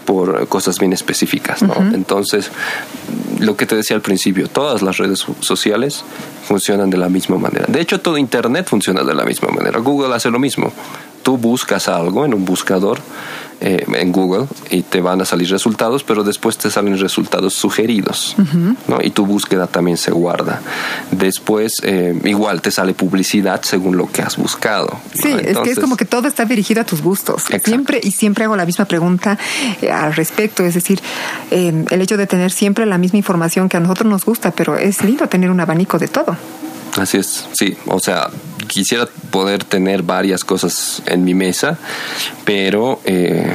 por 0.05 0.47
cosas 0.47 0.77
bien 0.79 0.93
específicas, 0.93 1.61
¿no? 1.63 1.75
Entonces, 1.93 2.51
lo 3.39 3.55
que 3.55 3.65
te 3.65 3.75
decía 3.75 3.95
al 3.95 4.01
principio, 4.01 4.47
todas 4.47 4.81
las 4.81 4.97
redes 4.97 5.25
sociales 5.39 6.03
funcionan 6.47 6.89
de 6.89 6.97
la 6.97 7.09
misma 7.09 7.37
manera. 7.37 7.65
De 7.67 7.81
hecho, 7.81 7.99
todo 8.01 8.17
Internet 8.17 8.67
funciona 8.67 9.03
de 9.03 9.15
la 9.15 9.25
misma 9.25 9.49
manera. 9.49 9.79
Google 9.79 10.13
hace 10.13 10.29
lo 10.29 10.39
mismo. 10.39 10.71
Tú 11.23 11.37
buscas 11.37 11.87
algo 11.87 12.25
en 12.25 12.33
un 12.33 12.45
buscador 12.45 12.99
eh, 13.63 13.85
en 13.93 14.11
Google 14.11 14.47
y 14.71 14.81
te 14.81 15.01
van 15.01 15.21
a 15.21 15.25
salir 15.25 15.47
resultados, 15.49 16.03
pero 16.03 16.23
después 16.23 16.57
te 16.57 16.71
salen 16.71 16.97
resultados 16.97 17.53
sugeridos, 17.53 18.35
¿no? 18.87 18.97
Y 19.03 19.11
tu 19.11 19.27
búsqueda 19.27 19.67
también 19.67 19.97
se 19.97 20.09
guarda. 20.09 20.61
Después, 21.11 21.79
eh, 21.83 22.19
igual 22.23 22.63
te 22.63 22.71
sale 22.71 22.95
publicidad 22.95 23.61
según 23.61 23.97
lo 23.97 24.11
que 24.11 24.23
has 24.23 24.37
buscado. 24.37 24.99
Sí, 25.13 25.29
es 25.43 25.59
que 25.59 25.69
es 25.69 25.79
como 25.79 25.95
que 25.95 26.05
todo 26.05 26.27
está 26.27 26.45
dirigido 26.45 26.81
a 26.81 26.85
tus 26.85 27.03
gustos. 27.03 27.43
Siempre 27.63 28.01
y 28.01 28.11
siempre 28.11 28.45
hago 28.45 28.55
la 28.55 28.65
misma 28.65 28.85
pregunta 28.85 29.37
eh, 29.81 29.91
al 29.91 30.15
respecto, 30.15 30.63
es 30.63 30.73
decir, 30.73 30.99
el 31.51 32.01
hecho 32.01 32.17
de 32.17 32.25
tener 32.25 32.51
siempre 32.51 32.87
la 32.87 32.97
misma 32.97 33.17
información 33.17 33.69
que 33.69 33.77
a 33.77 33.79
nosotros 33.79 34.09
nos 34.09 34.25
gusta, 34.25 34.49
pero 34.49 34.75
es 34.75 35.03
lindo 35.03 35.27
tener 35.27 35.51
un 35.51 35.59
abanico 35.59 35.99
de 35.99 36.07
todo. 36.07 36.35
Así 36.97 37.17
es, 37.17 37.45
sí. 37.53 37.77
O 37.87 37.99
sea, 37.99 38.29
quisiera 38.67 39.07
poder 39.29 39.63
tener 39.63 40.03
varias 40.03 40.43
cosas 40.43 41.01
en 41.05 41.23
mi 41.23 41.33
mesa, 41.33 41.77
pero 42.45 42.99
eh, 43.05 43.51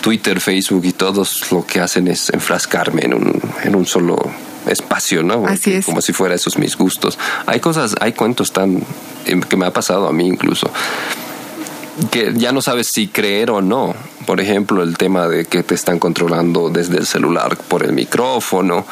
Twitter, 0.00 0.40
Facebook 0.40 0.84
y 0.84 0.92
todos 0.92 1.50
lo 1.50 1.66
que 1.66 1.80
hacen 1.80 2.08
es 2.08 2.30
enfrascarme 2.30 3.02
en 3.02 3.14
un, 3.14 3.42
en 3.64 3.74
un 3.74 3.86
solo 3.86 4.18
espacio, 4.66 5.22
¿no? 5.22 5.46
Así 5.46 5.72
es. 5.72 5.86
Como 5.86 6.00
si 6.00 6.12
fuera 6.12 6.34
esos 6.34 6.58
mis 6.58 6.76
gustos. 6.76 7.18
Hay 7.46 7.60
cosas, 7.60 7.94
hay 8.00 8.12
cuentos 8.12 8.52
tan 8.52 8.82
eh, 9.26 9.40
que 9.48 9.56
me 9.56 9.66
ha 9.66 9.72
pasado 9.72 10.08
a 10.08 10.12
mí 10.12 10.26
incluso 10.26 10.70
que 12.10 12.32
ya 12.34 12.52
no 12.52 12.62
sabes 12.62 12.86
si 12.88 13.08
creer 13.08 13.50
o 13.50 13.60
no. 13.60 13.94
Por 14.26 14.40
ejemplo, 14.40 14.82
el 14.82 14.98
tema 14.98 15.26
de 15.26 15.46
que 15.46 15.62
te 15.62 15.74
están 15.74 15.98
controlando 15.98 16.68
desde 16.68 16.98
el 16.98 17.06
celular 17.06 17.56
por 17.56 17.82
el 17.82 17.92
micrófono 17.92 18.84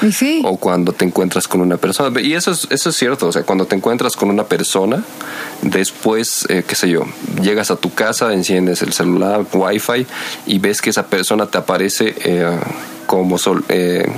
o 0.45 0.57
cuando 0.57 0.93
te 0.93 1.05
encuentras 1.05 1.47
con 1.47 1.61
una 1.61 1.77
persona. 1.77 2.21
Y 2.21 2.33
eso 2.33 2.53
es, 2.53 2.67
eso 2.71 2.91
es 2.91 2.97
cierto, 2.97 3.29
o 3.29 3.33
sea, 3.33 3.43
cuando 3.43 3.67
te 3.67 3.77
encuentras 3.77 4.17
con 4.17 4.31
una 4.31 4.45
persona, 4.45 5.05
después, 5.63 6.47
eh, 6.49 6.65
qué 6.67 6.75
sé 6.75 6.89
yo, 6.89 7.05
llegas 7.43 7.71
a 7.71 7.77
tu 7.77 7.93
casa, 7.93 8.33
enciendes 8.33 8.81
el 8.83 8.93
celular, 8.93 9.45
wifi 9.53 10.07
y 10.47 10.59
ves 10.59 10.81
que 10.81 10.91
esa 10.91 11.07
persona 11.07 11.47
te 11.47 11.59
aparece 11.59 12.15
eh, 12.25 12.59
como, 13.07 13.37
eh, 13.69 14.11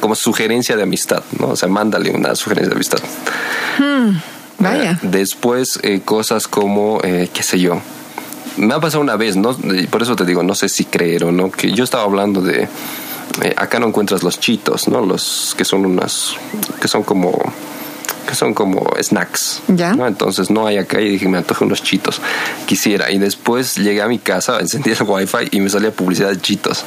como 0.00 0.14
sugerencia 0.14 0.76
de 0.76 0.82
amistad, 0.82 1.22
¿no? 1.40 1.48
O 1.48 1.56
sea, 1.56 1.70
mándale 1.70 2.10
una 2.10 2.34
sugerencia 2.34 2.68
de 2.68 2.74
amistad. 2.74 3.00
Hmm, 3.78 4.18
vaya. 4.58 4.98
después, 5.02 5.80
cosas 6.04 6.48
como, 6.48 7.00
qué 7.00 7.42
sé 7.42 7.60
yo, 7.60 7.80
me 8.56 8.74
ha 8.74 8.80
pasado 8.80 9.02
una 9.02 9.16
vez, 9.16 9.36
¿no? 9.36 9.56
por 9.90 10.02
eso 10.02 10.16
te 10.16 10.24
digo, 10.24 10.42
no 10.42 10.54
sé 10.54 10.68
si 10.68 10.84
creer 10.84 11.24
o 11.24 11.32
no, 11.32 11.50
que 11.50 11.72
yo 11.72 11.84
estaba 11.84 12.04
hablando 12.04 12.40
de, 12.40 12.68
eh, 13.42 13.54
acá 13.56 13.78
no 13.78 13.86
encuentras 13.86 14.22
los 14.22 14.40
chitos, 14.40 14.88
¿no? 14.88 15.04
Los 15.04 15.54
que 15.56 15.64
son 15.64 15.84
unas, 15.84 16.34
que 16.80 16.88
son 16.88 17.02
como, 17.02 17.38
que 18.26 18.34
son 18.34 18.54
como 18.54 18.86
snacks. 19.00 19.62
¿Ya? 19.68 19.94
¿no? 19.94 20.06
Entonces 20.06 20.50
no 20.50 20.66
hay 20.66 20.78
acá 20.78 21.00
y 21.00 21.10
dije, 21.10 21.28
me 21.28 21.38
antojo 21.38 21.64
unos 21.64 21.82
chitos, 21.82 22.20
quisiera. 22.66 23.10
Y 23.10 23.18
después 23.18 23.76
llegué 23.76 24.02
a 24.02 24.08
mi 24.08 24.18
casa, 24.18 24.58
encendí 24.60 24.90
el 24.90 25.02
wifi 25.02 25.48
y 25.50 25.60
me 25.60 25.68
salía 25.68 25.90
publicidad 25.90 26.30
de 26.30 26.40
chitos. 26.40 26.84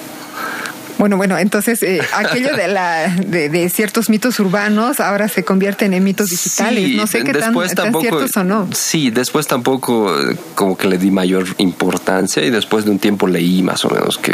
Bueno, 1.00 1.16
bueno, 1.16 1.38
entonces 1.38 1.82
eh, 1.82 2.02
aquello 2.14 2.54
de, 2.58 2.68
la, 2.68 3.08
de, 3.08 3.70
ciertos 3.70 4.10
mitos 4.10 4.38
urbanos 4.42 5.00
ahora 5.00 5.30
se 5.30 5.46
convierten 5.46 5.94
en 5.94 6.04
mitos 6.04 6.30
digitales. 6.30 6.94
no 6.94 7.08
sé 7.08 7.24
qué 7.24 7.32
tan, 7.32 7.56
ciertos 8.02 8.36
o 8.36 8.44
no. 8.44 8.68
Sí, 8.74 9.10
después 9.10 9.48
tampoco 9.48 10.14
eh, 10.20 10.36
como 10.56 10.78
que 10.78 10.90
le 10.90 10.98
di 10.98 11.10
mayor 11.10 11.48
importancia 11.58 12.44
y 12.44 12.50
después 12.50 12.84
de 12.84 12.92
un 12.92 13.00
tiempo 13.00 13.28
leí 13.28 13.64
más 13.64 13.86
o 13.86 13.90
menos 13.90 14.18
que, 14.18 14.34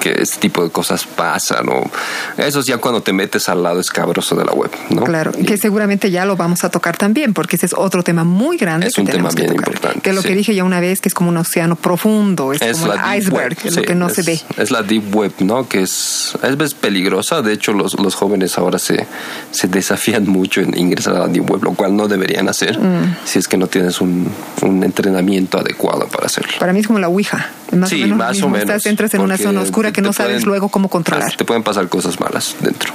que 0.00 0.22
este 0.22 0.38
tipo 0.38 0.64
de 0.64 0.70
cosas 0.70 1.04
pasan. 1.04 1.68
O 1.68 1.90
eso 2.38 2.60
es 2.60 2.66
ya 2.66 2.78
cuando 2.78 3.02
te 3.02 3.12
metes 3.12 3.50
al 3.50 3.62
lado 3.62 3.78
escabroso 3.78 4.36
de 4.36 4.46
la 4.46 4.52
web, 4.52 4.70
¿no? 4.88 5.04
Claro, 5.04 5.32
que 5.32 5.58
seguramente 5.58 6.10
ya 6.10 6.24
lo 6.24 6.34
vamos 6.36 6.64
a 6.64 6.70
tocar 6.70 6.96
también 6.96 7.34
porque 7.34 7.56
ese 7.56 7.66
es 7.66 7.74
otro 7.74 8.02
tema 8.02 8.24
muy 8.24 8.56
grande. 8.56 8.86
Es 8.86 8.96
un 8.96 9.06
tema 9.06 9.28
bien 9.36 9.52
importante. 9.52 10.00
Que 10.00 10.14
lo 10.14 10.22
que 10.22 10.34
dije 10.34 10.54
ya 10.54 10.64
una 10.64 10.80
vez, 10.80 11.02
que 11.02 11.10
es 11.10 11.14
como 11.14 11.28
un 11.28 11.36
océano 11.36 11.76
profundo, 11.76 12.54
es, 12.54 12.60
como 12.78 12.94
el 12.94 13.18
iceberg, 13.18 13.58
es 13.64 13.76
lo 13.76 13.82
que 13.82 13.94
no 13.94 14.08
se 14.08 14.22
ve. 14.22 14.40
Es 14.56 14.70
la 14.70 14.82
deep 14.82 15.14
web, 15.14 15.32
¿no? 15.40 15.68
Que 15.68 15.82
es 15.82 16.05
es, 16.42 16.74
peligrosa. 16.74 17.42
De 17.42 17.52
hecho, 17.52 17.72
los, 17.72 17.98
los 17.98 18.14
jóvenes 18.14 18.58
ahora 18.58 18.78
se, 18.78 19.06
se 19.50 19.68
desafían 19.68 20.26
mucho 20.26 20.60
en 20.60 20.76
ingresar 20.78 21.16
a 21.16 21.28
Deep 21.28 21.50
Web, 21.50 21.64
lo 21.64 21.74
cual 21.74 21.96
no 21.96 22.08
deberían 22.08 22.48
hacer 22.48 22.78
mm. 22.78 23.16
si 23.24 23.38
es 23.38 23.48
que 23.48 23.56
no 23.56 23.66
tienes 23.66 24.00
un, 24.00 24.30
un, 24.62 24.84
entrenamiento 24.84 25.58
adecuado 25.58 26.08
para 26.08 26.26
hacerlo. 26.26 26.52
Para 26.58 26.72
mí 26.72 26.80
es 26.80 26.86
como 26.86 26.98
la 26.98 27.08
Ouija. 27.08 27.50
Más 27.72 27.90
sí, 27.90 27.96
o 27.96 28.06
menos, 28.06 28.18
más 28.18 28.42
o 28.42 28.48
menos. 28.48 28.68
Estás, 28.68 28.86
entras 28.86 29.12
en 29.14 29.20
una 29.20 29.36
zona 29.36 29.60
oscura 29.60 29.92
que 29.92 30.02
no 30.02 30.12
sabes 30.12 30.44
luego 30.44 30.68
cómo 30.68 30.88
controlar. 30.88 31.34
Te 31.36 31.44
pueden 31.44 31.62
pasar 31.62 31.88
cosas 31.88 32.20
malas 32.20 32.56
dentro. 32.60 32.92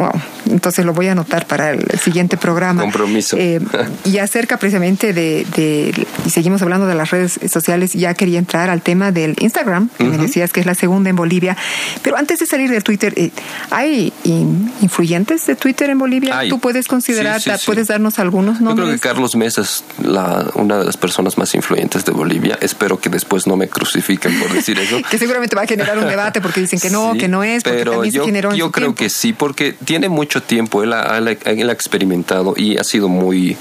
Wow. 0.00 0.12
Entonces 0.50 0.86
lo 0.86 0.94
voy 0.94 1.08
a 1.08 1.12
anotar 1.12 1.46
para 1.46 1.72
el 1.72 1.98
siguiente 2.00 2.38
programa. 2.38 2.80
Compromiso. 2.80 3.36
Eh, 3.38 3.60
y 4.04 4.16
acerca 4.16 4.56
precisamente 4.56 5.12
de, 5.12 6.06
y 6.24 6.30
seguimos 6.30 6.62
hablando 6.62 6.86
de 6.86 6.94
las 6.94 7.10
redes 7.10 7.38
sociales, 7.52 7.92
ya 7.92 8.14
quería 8.14 8.38
entrar 8.38 8.70
al 8.70 8.80
tema 8.80 9.12
del 9.12 9.36
Instagram, 9.38 9.90
que 9.98 10.04
me 10.04 10.16
decías 10.16 10.52
que 10.52 10.60
es 10.60 10.66
la 10.66 10.74
segunda 10.74 11.10
en 11.10 11.16
Bolivia. 11.16 11.54
Pero 12.02 12.16
antes 12.16 12.38
de 12.38 12.46
salir 12.46 12.70
de 12.70 12.80
Twitter, 12.80 13.12
eh, 13.16 13.30
¿hay 13.70 14.12
influyentes 14.24 15.46
de 15.46 15.54
Twitter 15.54 15.90
en 15.90 15.98
Bolivia? 15.98 16.40
¿Tú 16.48 16.58
puedes 16.60 16.88
considerar, 16.88 17.42
puedes 17.66 17.88
darnos 17.88 18.18
algunos 18.18 18.62
nombres? 18.62 18.86
Yo 18.86 18.90
creo 18.90 18.94
que 18.94 19.00
Carlos 19.00 19.36
Mesa 19.36 19.60
es 19.60 19.84
la, 20.02 20.46
una 20.54 20.78
de 20.78 20.86
las 20.86 20.96
personas 20.96 21.36
más 21.36 21.54
influyentes 21.54 22.06
de 22.06 22.12
Bolivia. 22.12 22.58
Espero 22.62 22.98
que 22.98 23.10
después 23.10 23.46
no 23.46 23.58
me 23.58 23.68
crucifiquen 23.68 24.40
por 24.40 24.50
decir 24.50 24.78
eso. 24.78 24.96
que 25.10 25.18
seguramente 25.18 25.54
va 25.56 25.62
a 25.62 25.66
generar 25.66 25.98
un 25.98 26.08
debate 26.08 26.40
porque 26.40 26.60
dicen 26.60 26.80
que 26.80 26.88
no, 26.88 27.12
que 27.18 27.28
no 27.28 27.44
es. 27.44 27.62
Pero 27.62 28.02
yo, 28.06 28.24
yo 28.54 28.70
creo 28.72 28.94
que 28.94 29.10
sí, 29.10 29.34
porque 29.34 29.76
tiene 29.90 30.08
mucho 30.08 30.40
tiempo, 30.40 30.84
él 30.84 30.92
ha, 30.92 31.18
él 31.18 31.68
ha, 31.68 31.72
experimentado 31.72 32.54
y 32.56 32.78
ha 32.78 32.84
sido 32.84 33.08
muy, 33.08 33.56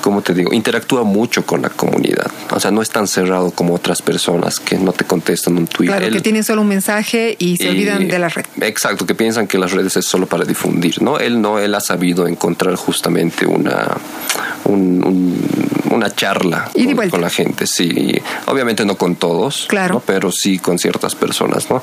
¿cómo 0.00 0.20
te 0.20 0.34
digo? 0.34 0.52
Interactúa 0.52 1.04
mucho 1.04 1.46
con 1.46 1.62
la 1.62 1.68
comunidad. 1.68 2.26
O 2.50 2.58
sea, 2.58 2.72
no 2.72 2.82
es 2.82 2.90
tan 2.90 3.06
cerrado 3.06 3.52
como 3.52 3.72
otras 3.72 4.02
personas 4.02 4.58
que 4.58 4.76
no 4.76 4.92
te 4.92 5.04
contestan 5.04 5.56
un 5.56 5.68
tweet. 5.68 5.86
Claro, 5.86 6.10
que 6.10 6.20
tienen 6.20 6.42
solo 6.42 6.62
un 6.62 6.68
mensaje 6.68 7.36
y 7.38 7.58
se 7.58 7.70
olvidan 7.70 8.08
de 8.08 8.18
la 8.18 8.28
red. 8.28 8.44
Exacto, 8.60 9.06
que 9.06 9.14
piensan 9.14 9.46
que 9.46 9.56
las 9.56 9.70
redes 9.70 9.96
es 9.96 10.04
solo 10.04 10.26
para 10.26 10.44
difundir, 10.44 11.00
¿no? 11.00 11.20
Él 11.20 11.40
no, 11.40 11.60
él 11.60 11.76
ha 11.76 11.80
sabido 11.80 12.26
encontrar 12.26 12.74
justamente 12.74 13.46
una, 13.46 13.86
un 14.64 15.38
una 15.92 16.14
charla 16.14 16.70
con, 17.10 17.20
la 17.20 17.30
gente, 17.30 17.66
sí. 17.66 18.20
Obviamente 18.46 18.84
no 18.84 18.96
con 18.96 19.16
todos, 19.16 19.66
claro. 19.68 20.02
pero 20.04 20.32
sí 20.32 20.58
con 20.58 20.78
ciertas 20.78 21.14
personas. 21.14 21.68
¿no? 21.70 21.82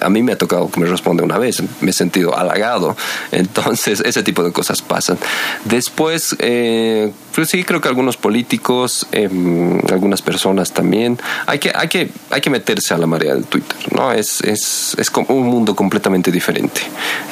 A 0.00 0.08
mí 0.08 0.22
me 0.22 0.32
ha 0.32 0.38
tocado 0.38 0.70
que 0.70 0.80
me 0.80 0.86
responde 0.86 1.22
una 1.22 1.38
vez, 1.38 1.62
me 1.80 1.90
he 1.90 1.92
sentido 1.92 2.36
halagado. 2.36 2.96
Entonces, 3.32 4.02
ese 4.04 4.22
tipo 4.22 4.42
de 4.42 4.52
cosas 4.52 4.82
pasan. 4.82 5.18
Después, 5.64 6.36
eh, 6.38 7.12
pues 7.34 7.48
sí, 7.48 7.64
creo 7.64 7.80
que 7.80 7.88
algunos 7.88 8.16
políticos, 8.16 9.06
em, 9.12 9.80
algunas 9.90 10.22
personas 10.22 10.72
también, 10.72 11.18
hay 11.46 11.58
que, 11.58 11.72
hay, 11.74 11.88
que, 11.88 12.10
hay 12.30 12.40
que 12.40 12.50
meterse 12.50 12.94
a 12.94 12.98
la 12.98 13.06
marea 13.06 13.34
del 13.34 13.44
Twitter. 13.44 13.76
¿no? 13.92 14.12
Es, 14.12 14.40
es, 14.42 14.94
es 14.98 15.10
como 15.10 15.26
un 15.34 15.46
mundo 15.48 15.74
completamente 15.74 16.30
diferente. 16.30 16.80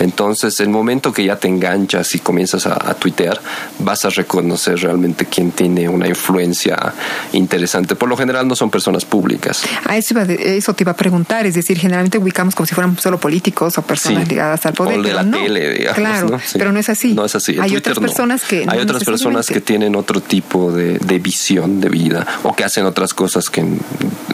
Entonces, 0.00 0.58
el 0.60 0.68
momento 0.68 1.12
que 1.12 1.24
ya 1.24 1.36
te 1.36 1.48
enganchas 1.48 2.14
y 2.14 2.18
comienzas 2.18 2.66
a, 2.66 2.74
a 2.90 2.94
tuitear, 2.94 3.40
vas 3.78 4.04
a 4.04 4.10
reconocer 4.10 4.78
realmente 4.80 5.26
quién 5.26 5.52
tiene 5.52 5.88
una 5.88 6.08
influencia 6.08 6.92
interesante. 7.32 7.94
Por 7.94 8.08
lo 8.08 8.16
general 8.16 8.48
no 8.48 8.56
son 8.56 8.70
personas 8.70 9.04
públicas. 9.04 9.62
A 9.84 9.96
eso, 9.96 10.18
eso 10.20 10.74
te 10.74 10.84
iba 10.84 10.92
a 10.92 10.96
preguntar, 10.96 11.46
es 11.46 11.54
decir, 11.54 11.78
generalmente 11.78 12.18
ubicamos 12.18 12.54
como 12.54 12.66
si 12.66 12.74
fueran 12.74 12.98
solo 12.98 13.18
políticos 13.18 13.78
o 13.78 13.82
personas 13.82 14.28
ligadas 14.28 14.64
al 14.66 14.72
poder. 14.74 14.98
O 14.98 15.02
de 15.02 15.12
la 15.12 15.30
tele, 15.30 15.70
digamos. 15.70 15.98
Claro, 15.98 16.40
pero 16.54 16.72
no 16.72 16.78
es 16.78 16.88
así. 16.88 17.14
No 17.14 17.24
es 17.24 17.34
así. 17.34 17.56
Hay 17.60 17.76
otras 17.76 17.98
personas 17.98 18.44
que... 18.44 18.66
Hay 18.68 18.80
otras 18.80 19.04
personas 19.04 19.46
que 19.46 19.60
tienen 19.60 19.91
otro 19.96 20.20
tipo 20.20 20.72
de, 20.72 20.98
visión 21.18 21.80
de 21.80 21.88
vida 21.88 22.26
o 22.42 22.54
que 22.54 22.64
hacen 22.64 22.86
otras 22.86 23.14
cosas 23.14 23.50
que, 23.50 23.64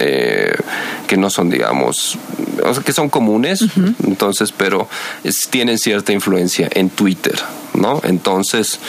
eh, 0.01 0.55
que 1.07 1.17
no 1.17 1.29
son, 1.29 1.51
digamos, 1.51 2.17
o 2.65 2.75
sea, 2.75 2.83
que 2.83 2.93
son 2.93 3.09
comunes, 3.09 3.65
entonces, 4.05 4.53
pero 4.53 4.89
tienen 5.51 5.79
cierta 5.79 6.13
influencia 6.13 6.69
en 6.73 6.91
Twitter, 6.91 7.39
¿no? 7.75 8.01
Entonces, 8.05 8.81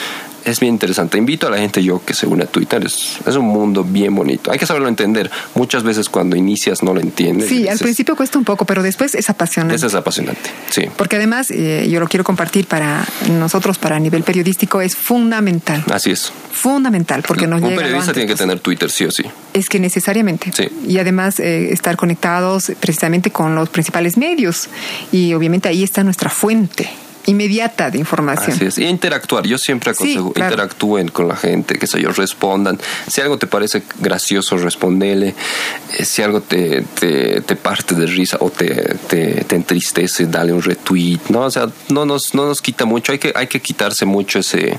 es 0.44 0.60
bien 0.60 0.74
interesante. 0.74 1.18
Invito 1.18 1.46
a 1.46 1.50
la 1.50 1.58
gente 1.58 1.82
yo 1.82 2.02
que 2.04 2.14
se 2.14 2.26
une 2.26 2.44
a 2.44 2.46
Twitter. 2.46 2.84
Es, 2.84 3.18
es 3.26 3.36
un 3.36 3.46
mundo 3.46 3.84
bien 3.84 4.14
bonito. 4.14 4.50
Hay 4.50 4.58
que 4.58 4.66
saberlo 4.66 4.88
entender. 4.88 5.30
Muchas 5.54 5.82
veces 5.82 6.08
cuando 6.08 6.36
inicias 6.36 6.82
no 6.82 6.94
lo 6.94 7.00
entiendes. 7.00 7.48
Sí, 7.48 7.68
al 7.68 7.78
principio 7.78 8.16
cuesta 8.16 8.38
un 8.38 8.44
poco, 8.44 8.64
pero 8.64 8.82
después 8.82 9.14
es 9.14 9.30
apasionante. 9.30 9.76
Eso 9.76 9.86
es 9.86 9.94
apasionante, 9.94 10.50
sí. 10.70 10.82
Porque 10.96 11.16
además, 11.16 11.50
eh, 11.50 11.88
yo 11.90 12.00
lo 12.00 12.08
quiero 12.08 12.24
compartir 12.24 12.66
para 12.66 13.06
nosotros, 13.30 13.78
para 13.78 13.98
nivel 13.98 14.22
periodístico, 14.22 14.80
es 14.80 14.96
fundamental. 14.96 15.84
Así 15.92 16.10
es. 16.10 16.32
Fundamental, 16.52 17.22
porque 17.26 17.46
nos 17.46 17.62
Un 17.62 17.74
periodista 17.74 18.12
tiene 18.12 18.28
que 18.28 18.36
tener 18.36 18.60
Twitter, 18.60 18.90
sí 18.90 19.04
o 19.04 19.10
sí. 19.10 19.24
Es 19.54 19.68
que 19.68 19.78
necesariamente. 19.78 20.52
Sí. 20.52 20.68
Y 20.86 20.98
además 20.98 21.40
eh, 21.40 21.72
estar 21.72 21.96
conectados 21.96 22.72
precisamente 22.80 23.30
con 23.30 23.54
los 23.54 23.68
principales 23.68 24.16
medios. 24.16 24.68
Y 25.12 25.34
obviamente 25.34 25.68
ahí 25.68 25.82
está 25.82 26.04
nuestra 26.04 26.30
fuente 26.30 26.90
inmediata 27.30 27.90
de 27.90 27.98
información. 27.98 28.52
Así 28.52 28.66
es. 28.66 28.78
Y 28.78 28.84
interactuar. 28.84 29.46
Yo 29.46 29.58
siempre 29.58 29.90
aconsejo, 29.90 30.28
interactúen 30.28 31.08
con 31.08 31.28
la 31.28 31.36
gente, 31.36 31.78
que 31.78 31.86
ellos 31.98 32.16
respondan. 32.16 32.78
Si 33.06 33.20
algo 33.20 33.38
te 33.38 33.46
parece 33.46 33.82
gracioso, 33.98 34.56
respondele. 34.56 35.34
Eh, 35.98 36.04
si 36.04 36.22
algo 36.22 36.40
te, 36.40 36.82
te, 36.82 37.56
parte 37.56 37.94
de 37.94 38.06
risa 38.06 38.38
o 38.40 38.50
te, 38.50 38.94
te, 39.08 39.54
entristece, 39.54 40.26
dale 40.26 40.52
un 40.52 40.62
retweet. 40.62 41.20
¿no? 41.28 41.42
O 41.42 41.50
sea, 41.50 41.68
no 41.88 42.04
nos, 42.04 42.34
no 42.34 42.46
nos 42.46 42.60
quita 42.62 42.84
mucho. 42.84 43.12
Hay 43.12 43.18
que, 43.18 43.32
hay 43.34 43.46
que 43.46 43.60
quitarse 43.60 44.04
mucho 44.04 44.38
ese, 44.38 44.78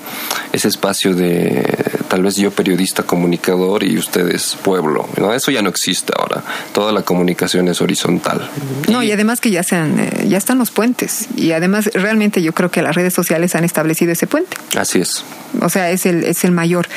ese 0.51 0.67
espacio 0.67 1.15
de 1.15 1.63
tal 2.11 2.23
vez 2.23 2.35
yo 2.35 2.51
periodista 2.51 3.03
comunicador 3.03 3.85
y 3.85 3.97
ustedes 3.97 4.57
pueblo. 4.61 5.07
¿no? 5.15 5.33
Eso 5.33 5.49
ya 5.49 5.61
no 5.61 5.69
existe 5.69 6.11
ahora. 6.17 6.43
Toda 6.73 6.91
la 6.91 7.03
comunicación 7.03 7.69
es 7.69 7.79
horizontal. 7.79 8.49
No, 8.89 9.01
y, 9.01 9.13
además 9.13 9.39
que 9.39 9.49
ya, 9.49 9.63
sean, 9.63 9.97
eh, 9.97 10.27
ya 10.27 10.37
están 10.37 10.57
los 10.57 10.71
puentes. 10.71 11.29
Y 11.37 11.53
además 11.53 11.89
realmente 11.93 12.43
yo 12.43 12.51
creo 12.51 12.69
que 12.69 12.81
las 12.81 12.95
redes 12.95 13.13
sociales 13.13 13.55
han 13.55 13.63
establecido 13.63 14.11
ese 14.11 14.27
puente. 14.27 14.57
Así 14.77 14.99
es. 14.99 15.23
O 15.61 15.69
sea, 15.69 15.89
es 15.89 16.05
el, 16.05 16.25
es 16.25 16.43
el 16.43 16.51
mayor. 16.51 16.89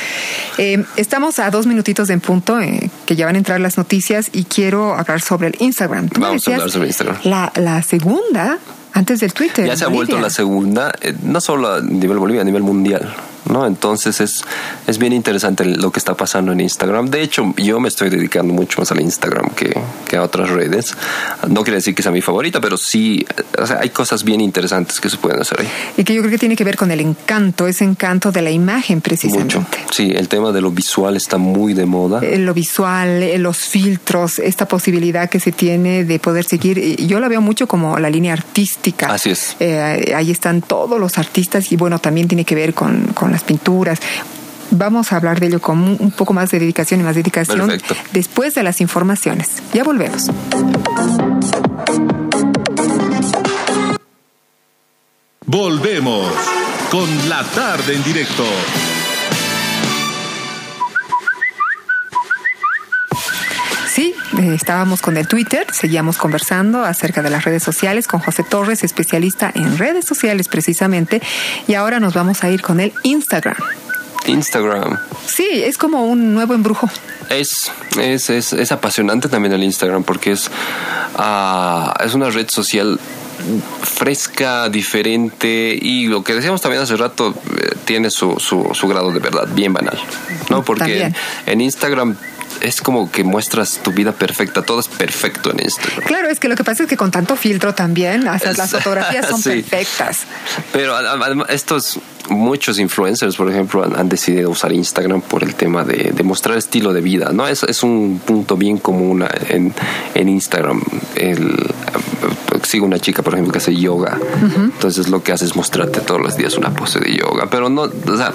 Eh, 0.57 0.83
estamos 0.97 1.39
a 1.39 1.49
dos 1.49 1.65
minutitos 1.65 2.09
de 2.09 2.15
en 2.15 2.19
punto, 2.19 2.59
eh, 2.59 2.89
que 3.05 3.15
ya 3.15 3.25
van 3.25 3.35
a 3.35 3.37
entrar 3.37 3.61
las 3.61 3.77
noticias, 3.77 4.29
y 4.33 4.43
quiero 4.43 4.95
hablar 4.95 5.21
sobre 5.21 5.47
el 5.47 5.55
Instagram. 5.59 6.09
Vamos 6.19 6.45
a 6.45 6.51
hablar 6.51 6.71
sobre 6.71 6.87
Instagram. 6.87 7.17
La, 7.23 7.53
la 7.55 7.81
segunda 7.83 8.59
antes 8.91 9.21
del 9.21 9.31
Twitter. 9.31 9.65
Ya 9.65 9.77
se 9.77 9.85
ha 9.85 9.87
vuelto 9.87 10.19
la 10.19 10.29
segunda, 10.29 10.93
eh, 11.01 11.13
no 11.23 11.39
solo 11.39 11.73
a 11.73 11.81
nivel 11.81 12.17
Bolivia, 12.17 12.41
a 12.41 12.45
nivel 12.45 12.63
mundial. 12.63 13.15
¿No? 13.49 13.65
Entonces 13.65 14.21
es, 14.21 14.43
es 14.87 14.97
bien 14.97 15.13
interesante 15.13 15.65
lo 15.65 15.91
que 15.91 15.99
está 15.99 16.15
pasando 16.15 16.51
en 16.51 16.61
Instagram. 16.61 17.09
De 17.09 17.21
hecho, 17.21 17.53
yo 17.57 17.79
me 17.79 17.87
estoy 17.87 18.09
dedicando 18.09 18.53
mucho 18.53 18.81
más 18.81 18.91
al 18.91 19.01
Instagram 19.01 19.49
que, 19.51 19.77
que 20.07 20.17
a 20.17 20.23
otras 20.23 20.49
redes. 20.49 20.95
No 21.47 21.63
quiere 21.63 21.77
decir 21.77 21.95
que 21.95 22.03
sea 22.03 22.11
mi 22.11 22.21
favorita, 22.21 22.61
pero 22.61 22.77
sí, 22.77 23.25
o 23.57 23.65
sea, 23.65 23.79
hay 23.79 23.89
cosas 23.89 24.23
bien 24.23 24.41
interesantes 24.41 24.99
que 24.99 25.09
se 25.09 25.17
pueden 25.17 25.41
hacer 25.41 25.61
ahí. 25.61 25.67
Y 25.97 26.03
que 26.03 26.13
yo 26.13 26.21
creo 26.21 26.31
que 26.31 26.37
tiene 26.37 26.55
que 26.55 26.63
ver 26.63 26.75
con 26.75 26.91
el 26.91 26.99
encanto, 26.99 27.67
ese 27.67 27.83
encanto 27.83 28.31
de 28.31 28.41
la 28.41 28.51
imagen 28.51 29.01
precisamente. 29.01 29.57
Mucho. 29.57 29.67
Sí, 29.91 30.11
el 30.15 30.27
tema 30.27 30.51
de 30.51 30.61
lo 30.61 30.71
visual 30.71 31.15
está 31.15 31.37
muy 31.37 31.73
de 31.73 31.85
moda. 31.85 32.21
Eh, 32.23 32.37
lo 32.37 32.53
visual, 32.53 33.23
eh, 33.23 33.37
los 33.37 33.57
filtros, 33.57 34.39
esta 34.39 34.67
posibilidad 34.67 35.29
que 35.29 35.39
se 35.39 35.51
tiene 35.51 36.03
de 36.03 36.19
poder 36.19 36.45
seguir, 36.45 36.97
yo 36.97 37.19
la 37.19 37.27
veo 37.27 37.41
mucho 37.41 37.67
como 37.67 37.97
la 37.99 38.09
línea 38.09 38.33
artística. 38.33 39.07
Así 39.07 39.31
es. 39.31 39.55
Eh, 39.59 40.13
ahí 40.15 40.31
están 40.31 40.61
todos 40.61 40.99
los 40.99 41.17
artistas 41.17 41.71
y 41.71 41.75
bueno, 41.75 41.99
también 41.99 42.27
tiene 42.27 42.45
que 42.45 42.55
ver 42.55 42.73
con, 42.73 43.07
con 43.13 43.34
las 43.35 43.43
pinturas. 43.43 43.99
Vamos 44.71 45.11
a 45.11 45.17
hablar 45.17 45.39
de 45.39 45.47
ello 45.47 45.61
con 45.61 45.77
un 45.99 46.11
poco 46.11 46.33
más 46.33 46.51
de 46.51 46.59
dedicación 46.59 47.01
y 47.01 47.03
más 47.03 47.15
dedicación 47.15 47.69
después 48.13 48.55
de 48.55 48.63
las 48.63 48.79
informaciones. 48.79 49.61
Ya 49.73 49.83
volvemos. 49.83 50.31
Volvemos 55.45 56.25
con 56.89 57.29
la 57.29 57.43
tarde 57.43 57.93
en 57.95 58.03
directo. 58.03 58.45
Eh, 64.37 64.53
estábamos 64.53 65.01
con 65.01 65.17
el 65.17 65.27
Twitter, 65.27 65.65
seguíamos 65.71 66.17
conversando 66.17 66.83
acerca 66.83 67.21
de 67.21 67.29
las 67.29 67.45
redes 67.45 67.63
sociales 67.63 68.07
con 68.07 68.19
José 68.19 68.43
Torres, 68.43 68.83
especialista 68.83 69.51
en 69.53 69.77
redes 69.77 70.05
sociales 70.05 70.47
precisamente, 70.47 71.21
y 71.67 71.73
ahora 71.75 71.99
nos 71.99 72.13
vamos 72.13 72.43
a 72.43 72.49
ir 72.49 72.61
con 72.61 72.79
el 72.79 72.93
Instagram. 73.03 73.57
Instagram. 74.27 74.97
Sí, 75.25 75.47
es 75.51 75.77
como 75.77 76.05
un 76.05 76.33
nuevo 76.33 76.53
embrujo. 76.53 76.89
Es, 77.29 77.71
es, 77.99 78.29
es, 78.29 78.53
es 78.53 78.71
apasionante 78.71 79.29
también 79.29 79.53
el 79.53 79.63
Instagram 79.63 80.03
porque 80.03 80.31
es, 80.31 80.49
uh, 81.17 82.03
es 82.03 82.13
una 82.13 82.29
red 82.29 82.49
social 82.49 82.99
fresca, 83.81 84.69
diferente 84.69 85.77
y 85.79 86.07
lo 86.07 86.23
que 86.23 86.33
decíamos 86.33 86.61
también 86.61 86.81
hace 86.81 86.95
rato 86.95 87.35
eh, 87.57 87.75
tiene 87.85 88.09
su, 88.09 88.39
su, 88.39 88.69
su, 88.73 88.87
grado 88.87 89.11
de 89.11 89.19
verdad 89.19 89.47
bien 89.53 89.73
banal, 89.73 89.99
¿no? 90.49 90.63
Porque 90.63 91.11
en 91.45 91.61
Instagram 91.61 92.17
es 92.61 92.81
como 92.81 93.11
que 93.11 93.23
muestras 93.23 93.79
tu 93.83 93.91
vida 93.91 94.11
perfecta, 94.11 94.61
todo 94.61 94.79
es 94.79 94.87
perfecto 94.87 95.51
en 95.51 95.61
Instagram. 95.61 96.03
Claro, 96.05 96.29
es 96.29 96.39
que 96.39 96.47
lo 96.47 96.55
que 96.55 96.63
pasa 96.63 96.83
es 96.83 96.89
que 96.89 96.97
con 96.97 97.11
tanto 97.11 97.35
filtro 97.35 97.73
también, 97.73 98.27
hasta 98.27 98.53
las 98.53 98.71
fotografías 98.71 99.27
son 99.27 99.41
perfectas. 99.41 100.23
Pero 100.71 100.95
además, 100.95 101.47
estos 101.49 101.99
muchos 102.29 102.79
influencers, 102.79 103.35
por 103.35 103.51
ejemplo, 103.51 103.83
han, 103.83 104.09
decidido 104.09 104.49
usar 104.49 104.71
Instagram 104.71 105.21
por 105.21 105.43
el 105.43 105.55
tema 105.55 105.83
de, 105.83 106.13
mostrar 106.23 106.57
estilo 106.57 106.93
de 106.93 107.01
vida, 107.01 107.31
¿no? 107.31 107.47
Es, 107.47 107.63
es 107.63 107.83
un 107.83 108.19
punto 108.25 108.57
bien 108.57 108.77
común 108.77 109.25
en, 109.49 109.73
en 110.15 110.29
Instagram. 110.29 110.81
El, 111.15 111.55
sigo 112.63 112.85
una 112.85 112.99
chica, 112.99 113.21
por 113.21 113.33
ejemplo, 113.33 113.51
que 113.51 113.59
hace 113.59 113.75
yoga. 113.75 114.17
Entonces 114.55 115.09
lo 115.09 115.23
que 115.23 115.31
hace 115.31 115.45
es 115.45 115.55
mostrarte 115.55 116.01
todos 116.01 116.21
los 116.21 116.35
días 116.37 116.57
una 116.57 116.73
pose 116.73 116.99
de 116.99 117.15
yoga. 117.15 117.47
Pero 117.49 117.69
no, 117.69 117.83
o 117.83 118.17
sea, 118.17 118.33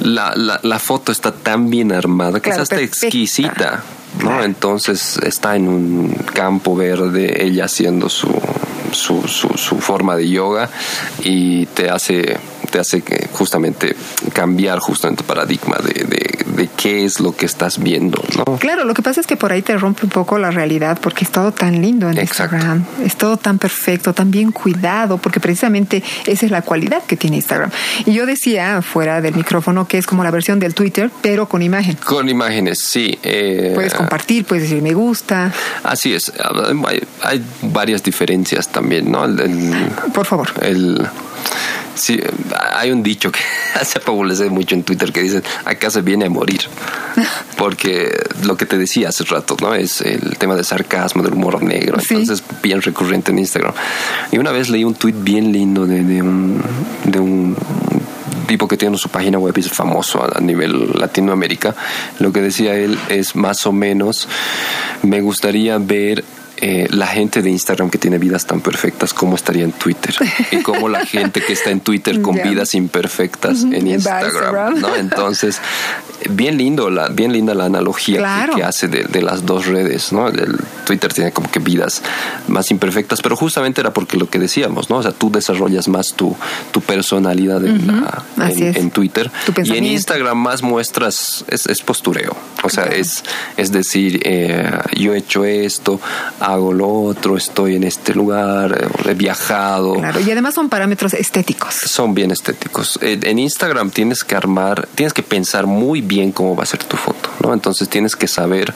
la, 0.00 0.32
la, 0.36 0.60
la 0.62 0.78
foto 0.78 1.12
está 1.12 1.32
tan 1.32 1.70
bien 1.70 1.92
armada 1.92 2.40
que 2.40 2.50
es 2.50 2.58
hasta 2.58 2.80
exquisita. 2.80 3.82
¿no? 4.22 4.42
Entonces 4.44 5.18
está 5.18 5.56
en 5.56 5.68
un 5.68 6.08
campo 6.32 6.76
verde, 6.76 7.44
ella 7.44 7.64
haciendo 7.64 8.08
su, 8.08 8.32
su, 8.92 9.26
su, 9.26 9.48
su 9.56 9.80
forma 9.80 10.16
de 10.16 10.28
yoga 10.28 10.70
y 11.22 11.66
te 11.66 11.90
hace 11.90 12.38
te 12.74 12.80
hace 12.80 13.02
que 13.02 13.28
justamente 13.30 13.94
cambiar 14.32 14.80
justamente 14.80 15.22
el 15.22 15.28
paradigma 15.28 15.76
de, 15.76 16.02
de, 16.02 16.68
qué 16.76 17.04
es 17.04 17.20
lo 17.20 17.36
que 17.36 17.46
estás 17.46 17.78
viendo, 17.78 18.20
¿no? 18.36 18.58
Claro, 18.58 18.84
lo 18.84 18.94
que 18.94 19.02
pasa 19.02 19.20
es 19.20 19.28
que 19.28 19.36
por 19.36 19.52
ahí 19.52 19.62
te 19.62 19.76
rompe 19.78 20.06
un 20.06 20.10
poco 20.10 20.38
la 20.38 20.50
realidad 20.50 20.98
porque 21.00 21.24
es 21.24 21.30
todo 21.30 21.52
tan 21.52 21.80
lindo 21.80 22.10
en 22.10 22.18
Instagram, 22.18 22.84
es 23.04 23.14
todo 23.16 23.36
tan 23.36 23.58
perfecto, 23.60 24.12
tan 24.12 24.32
bien 24.32 24.50
cuidado, 24.50 25.18
porque 25.18 25.38
precisamente 25.38 26.02
esa 26.26 26.46
es 26.46 26.50
la 26.50 26.62
cualidad 26.62 27.04
que 27.04 27.16
tiene 27.16 27.36
Instagram. 27.36 27.70
Y 28.06 28.12
yo 28.12 28.26
decía 28.26 28.82
fuera 28.82 29.20
del 29.20 29.36
micrófono 29.36 29.86
que 29.86 29.98
es 29.98 30.06
como 30.06 30.24
la 30.24 30.32
versión 30.32 30.58
del 30.58 30.74
Twitter, 30.74 31.12
pero 31.22 31.48
con 31.48 31.62
imagen. 31.62 31.96
Con 32.04 32.28
imágenes, 32.28 32.80
sí. 32.80 33.16
Eh, 33.22 33.70
puedes 33.72 33.94
compartir, 33.94 34.46
puedes 34.46 34.64
decir 34.64 34.82
me 34.82 34.94
gusta. 34.94 35.52
Así 35.84 36.12
es, 36.12 36.32
hay, 37.22 37.44
varias 37.62 38.02
diferencias 38.02 38.66
también, 38.66 39.12
¿no? 39.12 39.28
por 40.12 40.26
favor. 40.26 40.48
El 40.60 41.06
Sí, 41.94 42.20
hay 42.72 42.90
un 42.90 43.02
dicho 43.02 43.30
que 43.30 43.40
se 43.84 44.00
popularizado 44.00 44.50
mucho 44.50 44.74
en 44.74 44.82
Twitter 44.82 45.12
que 45.12 45.22
dice, 45.22 45.42
acá 45.64 45.90
se 45.90 46.02
viene 46.02 46.26
a 46.26 46.30
morir. 46.30 46.62
Porque 47.56 48.10
lo 48.42 48.56
que 48.56 48.66
te 48.66 48.78
decía 48.78 49.08
hace 49.08 49.24
rato, 49.24 49.56
¿no? 49.60 49.74
Es 49.74 50.00
el 50.00 50.36
tema 50.38 50.54
del 50.54 50.64
sarcasmo, 50.64 51.22
del 51.22 51.34
humor 51.34 51.62
negro. 51.62 51.98
Entonces, 51.98 52.42
bien 52.62 52.82
recurrente 52.82 53.30
en 53.30 53.38
Instagram. 53.38 53.74
Y 54.32 54.38
una 54.38 54.52
vez 54.52 54.68
leí 54.68 54.84
un 54.84 54.94
tweet 54.94 55.14
bien 55.16 55.52
lindo 55.52 55.86
de, 55.86 56.00
un, 56.22 56.60
de 57.04 57.20
un 57.20 57.56
tipo 58.46 58.68
que 58.68 58.76
tiene 58.76 58.96
su 58.98 59.08
página 59.08 59.38
web 59.38 59.54
y 59.56 59.60
es 59.60 59.68
famoso 59.68 60.22
a 60.22 60.40
nivel 60.40 60.92
Latinoamérica, 60.94 61.74
lo 62.18 62.32
que 62.32 62.40
decía 62.40 62.74
él 62.74 62.98
es 63.08 63.34
más 63.36 63.66
o 63.66 63.72
menos, 63.72 64.28
me 65.02 65.20
gustaría 65.20 65.78
ver 65.78 66.24
eh, 66.66 66.86
la 66.90 67.06
gente 67.06 67.42
de 67.42 67.50
Instagram 67.50 67.90
que 67.90 67.98
tiene 67.98 68.16
vidas 68.16 68.46
tan 68.46 68.62
perfectas, 68.62 69.12
¿cómo 69.12 69.36
estaría 69.36 69.64
en 69.64 69.72
Twitter? 69.72 70.14
Y 70.50 70.62
cómo 70.62 70.88
la 70.88 71.04
gente 71.04 71.42
que 71.42 71.52
está 71.52 71.70
en 71.70 71.80
Twitter 71.80 72.22
con 72.22 72.36
vidas 72.42 72.74
imperfectas 72.74 73.64
en 73.64 73.74
En 73.74 73.86
Instagram. 73.88 74.80
¿no? 74.80 74.96
Entonces, 74.96 75.60
bien 76.30 76.56
lindo, 76.56 76.88
la, 76.88 77.08
bien 77.08 77.32
linda 77.34 77.52
la 77.54 77.66
analogía 77.66 78.14
que- 78.16 78.20
Claro. 78.22 78.54
que, 78.56 78.62
hace 78.64 78.88
de, 78.88 79.04
de 79.04 79.20
las 79.20 79.44
dos 79.44 79.66
redes, 79.66 80.10
¿no? 80.12 80.28
El, 80.28 80.56
Twitter 80.86 81.12
tiene 81.12 81.32
como 81.32 81.50
que 81.50 81.58
vidas 81.58 82.00
más 82.48 82.70
imperfectas, 82.70 83.20
pero 83.20 83.36
justamente 83.36 83.80
era 83.82 83.92
porque 83.92 84.16
lo 84.16 84.30
que 84.30 84.38
decíamos, 84.38 84.88
¿no? 84.88 84.96
O 84.96 85.02
sea, 85.02 85.12
tú 85.12 85.30
desarrollas 85.30 85.88
más 85.88 86.14
tu, 86.14 86.34
tu 86.72 86.80
personalidad 86.80 87.62
en, 87.64 87.86
la- 87.86 88.22
Así 88.38 88.62
en- 88.62 88.68
es. 88.68 88.76
en 88.76 88.90
Twitter. 88.90 89.30
Y 89.64 89.76
en. 89.76 89.84
Instagram 89.84 90.38
más 90.38 90.62
muestras, 90.62 91.44
es, 91.48 91.66
es 91.66 91.82
postureo. 91.82 92.34
O 92.62 92.70
sea, 92.70 92.84
Claro. 92.84 92.98
es, 92.98 93.22
es 93.58 93.70
decir, 93.72 94.20
eh, 94.24 94.70
yo 94.96 95.12
he 95.14 95.18
hecho 95.18 95.44
esto, 95.44 96.00
hago 96.54 96.72
lo 96.72 96.88
otro, 96.88 97.36
estoy 97.36 97.76
en 97.76 97.84
este 97.84 98.14
lugar, 98.14 98.90
he 99.06 99.14
viajado. 99.14 99.94
Claro, 99.94 100.20
y 100.20 100.30
además 100.30 100.54
son 100.54 100.68
parámetros 100.68 101.12
estéticos. 101.14 101.74
Son 101.74 102.14
bien 102.14 102.30
estéticos. 102.30 102.98
En 103.02 103.34
en 103.34 103.40
Instagram 103.40 103.90
tienes 103.90 104.22
que 104.22 104.36
armar, 104.36 104.88
tienes 104.94 105.12
que 105.12 105.24
pensar 105.24 105.66
muy 105.66 106.00
bien 106.00 106.30
cómo 106.30 106.54
va 106.54 106.62
a 106.62 106.66
ser 106.66 106.84
tu 106.84 106.96
foto, 106.96 107.28
¿no? 107.40 107.52
Entonces 107.52 107.88
tienes 107.88 108.14
que 108.14 108.28
saber 108.28 108.72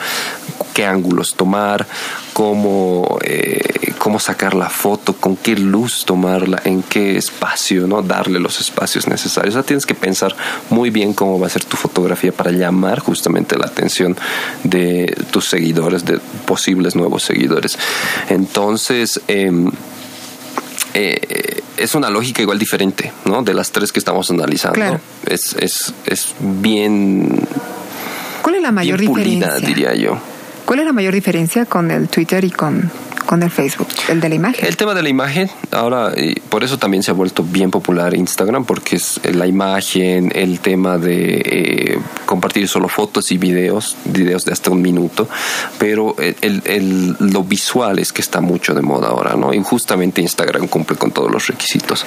qué 0.79 0.87
ángulos 0.87 1.35
tomar, 1.35 1.89
cómo, 2.33 3.19
eh, 3.25 3.95
cómo 3.99 4.21
sacar 4.21 4.55
la 4.55 4.71
foto, 4.71 5.13
con 5.13 5.35
qué 5.37 5.57
luz 5.57 6.05
tomarla, 6.05 6.63
en 6.65 6.85
qué 6.85 7.17
espacio, 7.17 7.89
¿no? 7.89 8.01
Darle 8.01 8.39
los 8.39 8.61
espacios 8.61 9.09
necesarios. 9.09 9.57
O 9.57 9.59
sea, 9.59 9.65
tienes 9.65 9.85
que 9.87 9.97
pensar 9.97 10.37
muy 10.71 10.91
bien 10.91 11.15
cómo 11.15 11.41
va 11.41 11.49
a 11.49 11.51
ser 11.51 11.65
tu 11.65 11.77
fotografía 11.77 12.31
para 12.31 12.53
llamar 12.53 13.01
justamente 13.01 13.59
la 13.59 13.67
atención 13.67 14.17
de 14.63 15.13
tus 15.33 15.49
seguidores, 15.49 16.05
de 16.05 16.21
posibles 16.47 16.95
nuevos 16.95 17.25
seguidores. 17.25 17.77
Entonces, 18.29 19.21
em, 19.27 19.73
eh, 20.95 21.61
es 21.77 21.97
una 21.97 22.09
lógica 22.09 22.41
igual 22.41 22.61
diferente, 22.61 23.13
¿no? 23.25 23.43
De 23.43 23.53
las 23.53 23.73
tres 23.73 23.91
que 23.91 23.99
estamos 23.99 24.31
analizando. 24.31 24.77
Claro. 24.77 25.01
Es, 25.27 25.57
es, 25.59 25.93
es 26.07 26.37
bien, 26.39 27.49
¿Cuál 28.43 28.55
es 28.55 28.63
la 28.63 28.71
mayor 28.71 29.01
bien 29.01 29.11
pulida, 29.11 29.57
diferencia? 29.57 29.69
diría 29.69 29.95
yo. 29.97 30.38
¿Cuál 30.69 30.81
es 30.81 30.85
la 30.87 30.93
mayor 30.93 31.15
diferencia 31.15 31.65
con 31.65 31.91
el 31.91 32.09
Twitter 32.11 32.45
y 32.45 32.51
con, 32.51 32.91
con 33.25 33.43
el 33.43 33.51
Facebook? 33.51 33.89
El 34.11 34.21
de 34.21 34.29
la 34.29 34.35
imagen. 34.35 34.67
El 34.67 34.77
tema 34.77 34.93
de 34.93 35.03
la 35.03 35.09
imagen, 35.09 35.49
ahora, 35.73 36.13
por 36.51 36.63
eso 36.63 36.79
también 36.79 37.03
se 37.03 37.11
ha 37.11 37.15
vuelto 37.15 37.43
bien 37.43 37.71
popular 37.71 38.13
Instagram, 38.15 38.67
porque 38.67 38.97
es 38.97 39.19
la 39.35 39.47
imagen, 39.47 40.31
el 40.35 40.61
tema 40.61 40.99
de 40.99 41.41
eh, 41.43 41.99
compartir 42.27 42.69
solo 42.69 42.89
fotos 42.89 43.33
y 43.33 43.39
videos, 43.39 43.97
videos 44.05 44.45
de 44.45 44.53
hasta 44.53 44.71
un 44.71 44.83
minuto, 44.83 45.27
pero 45.79 46.15
el- 46.19 46.61
el- 46.67 47.17
lo 47.19 47.45
visual 47.45 47.99
es 47.99 48.13
que 48.13 48.21
está 48.21 48.43
mucho 48.43 48.75
de 48.75 48.83
moda 48.83 49.09
ahora, 49.09 49.37
¿no? 49.37 49.55
Y 49.55 49.63
justamente 49.63 50.21
Instagram 50.21 50.69
cumple 50.69 50.99
con 50.99 51.13
todos 51.13 51.31
los 51.33 51.47
requisitos. 51.47 52.05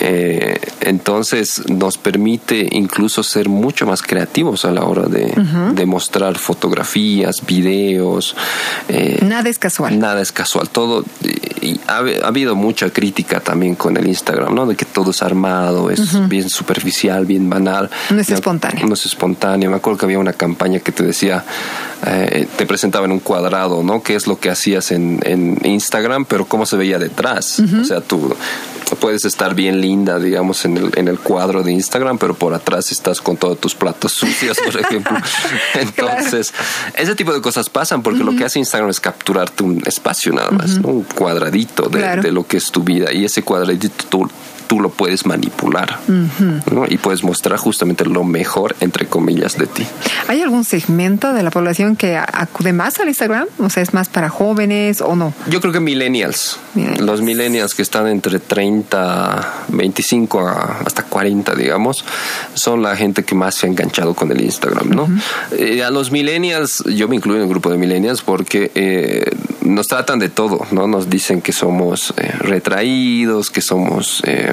Eh, 0.00 0.60
entonces 0.80 1.62
nos 1.68 1.98
permite 1.98 2.68
incluso 2.72 3.22
ser 3.22 3.48
mucho 3.48 3.84
más 3.86 4.00
creativos 4.02 4.64
a 4.64 4.70
la 4.70 4.84
hora 4.84 5.06
de, 5.06 5.32
de 5.74 5.86
mostrar 5.86 6.38
fotografías, 6.38 7.44
videos. 7.46 8.36
eh, 8.88 9.18
Nada 9.24 9.48
es 9.48 9.58
casual. 9.58 9.98
Nada 9.98 10.20
es 10.22 10.30
casual, 10.32 10.68
todo. 10.70 11.04
Y 11.60 11.80
ha, 11.88 11.96
ha 12.22 12.26
habido 12.28 12.54
mucha 12.54 12.90
crítica 12.90 13.40
también 13.40 13.74
con 13.74 13.96
el 13.96 14.06
Instagram, 14.06 14.54
¿no? 14.54 14.66
De 14.66 14.76
que 14.76 14.84
todo 14.84 15.10
es 15.10 15.22
armado, 15.22 15.90
es 15.90 16.28
bien 16.28 16.48
superficial, 16.48 17.26
bien 17.26 17.50
banal. 17.50 17.90
No 18.10 18.20
es 18.20 18.28
Me- 18.28 18.34
espontáneo. 18.36 18.86
No 18.86 18.94
es 18.94 19.04
espontáneo. 19.06 19.70
Me 19.70 19.76
acuerdo 19.76 19.98
que 19.98 20.06
había 20.06 20.18
una 20.18 20.32
campaña 20.32 20.78
que 20.80 20.92
te 20.92 21.02
decía, 21.02 21.44
eh, 22.06 22.46
te 22.56 22.66
presentaba 22.66 23.04
en 23.06 23.12
un 23.12 23.20
cuadrado, 23.20 23.82
¿no? 23.82 24.02
¿Qué 24.02 24.14
es 24.14 24.26
lo 24.26 24.38
que 24.38 24.50
hacías 24.50 24.92
en, 24.92 25.20
en 25.24 25.58
Instagram, 25.64 26.24
pero 26.24 26.46
cómo 26.46 26.66
se 26.66 26.76
veía 26.76 26.98
detrás? 26.98 27.60
O 27.80 27.84
sea, 27.84 28.00
tú 28.00 28.34
puedes 28.98 29.24
estar 29.24 29.54
bien 29.54 29.80
linda, 29.80 30.18
digamos, 30.18 30.64
en 30.64 30.76
el, 30.76 30.90
en 30.96 31.08
el 31.08 31.18
cuadro 31.18 31.62
de 31.62 31.72
Instagram, 31.72 32.18
pero 32.18 32.34
por 32.34 32.54
atrás 32.54 32.92
estás 32.92 33.20
con 33.20 33.36
todos 33.36 33.58
tus 33.58 33.74
platos 33.74 34.12
sucios, 34.20 34.58
por 34.64 34.76
ejemplo. 34.78 35.16
Entonces, 35.74 36.52
ese 36.96 37.14
tipo 37.14 37.32
de 37.32 37.40
cosas 37.40 37.70
pasan 37.70 38.02
porque 38.02 38.24
lo 38.24 38.34
que 38.36 38.44
hace 38.44 38.58
Instagram 38.58 38.90
es 38.90 39.00
capturarte 39.00 39.62
un 39.62 39.82
espacio 39.86 40.32
nada 40.32 40.50
más, 40.50 40.78
¿no? 40.78 40.88
un 40.88 41.02
cuadradito 41.04 41.88
de, 41.88 41.98
Claro. 41.98 42.22
de 42.22 42.32
lo 42.32 42.46
que 42.46 42.56
es 42.56 42.70
tu 42.70 42.82
vida 42.82 43.12
y 43.12 43.24
ese 43.24 43.42
cuadradito 43.42 44.04
tú, 44.08 44.28
tú 44.68 44.80
lo 44.80 44.90
puedes 44.90 45.26
manipular 45.26 45.98
¿no? 46.06 46.84
y 46.88 46.98
puedes 46.98 47.24
mostrar 47.24 47.58
justamente 47.58 48.04
lo 48.04 48.22
mejor, 48.22 48.76
entre 48.80 49.06
comillas, 49.06 49.56
de 49.58 49.66
ti. 49.66 49.84
¿Hay 50.28 50.40
algún 50.42 50.64
segmento 50.64 51.32
de 51.32 51.42
la 51.42 51.50
población 51.50 51.96
que 51.96 52.16
acude 52.16 52.72
más 52.72 53.00
al 53.00 53.08
Instagram? 53.08 53.46
O 53.58 53.70
sea, 53.70 53.82
¿es 53.82 53.94
más 53.94 54.08
para 54.08 54.28
jóvenes 54.28 55.00
o 55.00 55.16
no? 55.16 55.32
Yo 55.48 55.60
creo 55.60 55.72
que 55.72 55.80
millennials, 55.80 56.58
Millennials. 56.74 57.00
los 57.06 57.22
millennials 57.22 57.74
que 57.74 57.82
están 57.82 58.06
entre 58.08 58.38
30, 58.38 59.64
25 59.68 60.46
a- 60.46 60.80
hasta 60.84 61.02
40, 61.02 61.54
digamos, 61.54 62.04
son 62.54 62.82
la 62.82 62.94
gente 62.96 63.24
que 63.24 63.34
más 63.34 63.54
se 63.54 63.66
ha 63.66 63.70
enganchado 63.70 64.14
con 64.14 64.30
el 64.30 64.40
Instagram, 64.40 64.90
¿no? 64.90 65.08
Eh, 65.52 65.82
a 65.82 65.90
los 65.90 66.10
millennials, 66.10 66.84
yo 66.94 67.08
me 67.08 67.16
incluyo 67.16 67.38
en 67.38 67.44
el 67.44 67.48
grupo 67.48 67.70
de 67.70 67.78
millennials 67.78 68.22
porque 68.22 68.70
eh, 68.74 69.30
nos 69.62 69.88
tratan 69.88 70.18
de 70.18 70.28
todo, 70.28 70.66
¿no? 70.72 70.86
Nos 70.86 71.08
dicen 71.10 71.40
que 71.40 71.52
somos 71.52 72.12
eh, 72.18 72.32
retraídos, 72.38 73.50
que 73.50 73.60
somos 73.60 74.22
eh, 74.26 74.52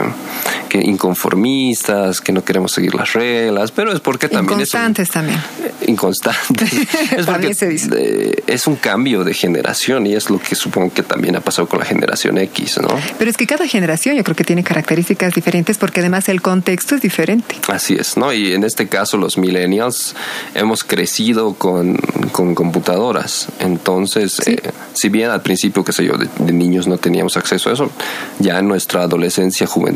que 0.69 0.79
inconformistas, 0.81 2.21
que 2.21 2.31
no 2.31 2.43
queremos 2.43 2.71
seguir 2.71 2.95
las 2.95 3.13
reglas, 3.13 3.71
pero 3.71 3.91
es 3.91 3.99
porque 3.99 4.27
también 4.29 4.59
es 4.61 4.73
un- 4.73 4.79
Inconstantes 4.81 5.09
también. 5.11 5.39
inconstante. 5.87 6.65
es 6.65 6.89
porque 7.09 7.23
También 7.25 7.55
se 7.55 7.67
dice. 7.67 8.43
es 8.47 8.67
un 8.67 8.75
cambio 8.75 9.23
de 9.23 9.33
generación 9.33 10.07
y 10.07 10.13
es 10.15 10.29
lo 10.29 10.39
que 10.39 10.55
supongo 10.55 10.93
que 10.93 11.03
también 11.03 11.35
ha 11.35 11.41
pasado 11.41 11.67
con 11.67 11.79
la 11.79 11.85
generación 11.85 12.37
X, 12.37 12.79
¿no? 12.81 12.89
Pero 13.17 13.29
es 13.29 13.37
que 13.37 13.45
cada 13.47 13.67
generación 13.67 14.15
yo 14.15 14.23
creo 14.23 14.35
que 14.35 14.43
tiene 14.43 14.63
características 14.63 15.33
diferentes 15.33 15.77
porque 15.77 15.99
además 15.99 16.27
el 16.29 16.41
contexto 16.41 16.95
es 16.95 17.01
diferente. 17.01 17.55
Así 17.67 17.95
es, 17.95 18.17
¿no? 18.17 18.33
Y 18.33 18.53
en 18.53 18.63
este 18.63 18.87
caso 18.87 19.17
los 19.17 19.37
millennials 19.37 20.15
hemos 20.55 20.83
crecido 20.83 21.53
con, 21.53 21.95
con 22.31 22.55
computadoras. 22.55 23.47
Entonces, 23.59 24.39
eh, 24.47 24.57
si 24.93 25.09
bien 25.09 25.29
al 25.29 25.41
principio, 25.41 25.83
qué 25.83 25.91
sé 25.91 26.05
yo, 26.05 26.17
de, 26.17 26.27
de 26.39 26.53
niños 26.53 26.87
no 26.87 26.97
teníamos 26.97 27.37
acceso 27.37 27.69
a 27.69 27.73
eso, 27.73 27.91
ya 28.39 28.59
en 28.59 28.67
nuestra 28.67 29.03
adolescencia, 29.03 29.67
juventud, 29.67 29.94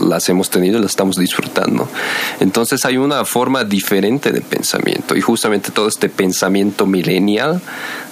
las 0.00 0.28
hemos 0.28 0.50
tenido 0.50 0.78
y 0.78 0.82
las 0.82 0.90
estamos 0.92 1.16
disfrutando. 1.16 1.88
Entonces 2.40 2.84
hay 2.84 2.96
una 2.96 3.24
forma 3.24 3.64
diferente 3.64 4.32
de 4.32 4.40
pensamiento 4.40 5.16
y 5.16 5.20
justamente 5.20 5.70
todo 5.70 5.88
este 5.88 6.08
pensamiento 6.08 6.86
millennial 6.86 7.60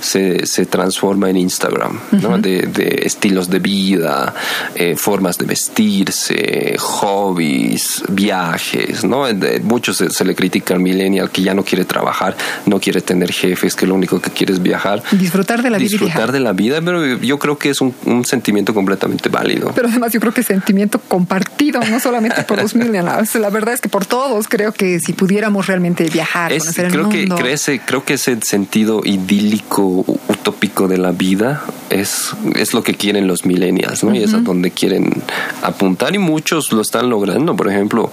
se, 0.00 0.46
se 0.46 0.66
transforma 0.66 1.30
en 1.30 1.36
Instagram, 1.36 2.00
¿no? 2.12 2.38
de, 2.38 2.62
de 2.62 3.02
estilos 3.04 3.50
de 3.50 3.58
vida, 3.58 4.34
eh, 4.74 4.96
formas 4.96 5.38
de 5.38 5.46
vestirse, 5.46 6.76
hobbies, 6.78 8.02
viajes, 8.08 9.04
¿no? 9.04 9.26
De- 9.32 9.60
muchos 9.60 9.96
se, 9.96 10.10
se 10.10 10.24
le 10.24 10.34
critica 10.34 10.74
al 10.74 10.80
millennial 10.80 11.30
que 11.30 11.42
ya 11.42 11.54
no 11.54 11.64
quiere 11.64 11.84
trabajar, 11.84 12.36
no 12.66 12.80
quiere 12.80 13.00
tener 13.00 13.32
jefes, 13.32 13.74
que 13.74 13.86
lo 13.86 13.94
único 13.94 14.20
que 14.20 14.30
quiere 14.30 14.52
es 14.52 14.62
viajar. 14.62 15.02
Disfrutar 15.12 15.62
de 15.62 15.70
la 15.70 15.78
vida 15.78 15.88
Disfrutar 15.90 16.32
de 16.32 16.40
la 16.40 16.52
vida, 16.52 16.80
pero 16.82 17.16
yo 17.18 17.38
creo 17.38 17.58
que 17.58 17.70
es 17.70 17.80
un, 17.80 17.94
un 18.04 18.24
sentimiento 18.24 18.74
completamente 18.74 19.28
válido. 19.28 19.72
Pero 19.74 19.88
además 19.88 20.12
yo 20.12 20.20
creo 20.20 20.32
que 20.32 20.40
es 20.42 20.46
sentimiento 20.46 21.00
compartido, 21.00 21.80
no 21.90 22.00
solamente 22.00 22.42
por 22.44 22.60
los 22.62 22.74
millennials. 22.74 23.34
La 23.36 23.50
verdad 23.50 23.74
es 23.74 23.80
que 23.80 23.88
por 23.88 24.06
todos 24.06 24.48
creo 24.48 24.72
que 24.72 25.00
si 25.00 25.12
pudiéramos 25.12 25.66
realmente 25.66 26.04
viajar, 26.10 26.52
Es- 26.52 26.62
conocer 26.62 26.86
el 26.86 26.92
creo, 26.92 27.08
que, 27.08 27.18
mundo. 27.20 27.36
crece, 27.36 27.80
creo 27.84 28.04
que 28.04 28.14
ese 28.14 28.38
sentido 28.42 29.02
idílico, 29.04 30.04
utópico 30.28 30.88
de 30.88 30.98
la 30.98 31.12
vida 31.12 31.62
es, 31.90 32.30
es 32.56 32.74
lo 32.74 32.82
que 32.82 32.94
quieren 32.94 33.26
los 33.26 33.44
millennials, 33.46 34.04
¿no? 34.04 34.14
Y 34.14 34.22
es 34.22 34.34
a 34.34 34.38
donde 34.38 34.67
quieren 34.70 35.22
apuntar 35.62 36.14
y 36.14 36.18
muchos 36.18 36.72
lo 36.72 36.80
están 36.80 37.10
logrando. 37.10 37.56
Por 37.56 37.68
ejemplo, 37.68 38.10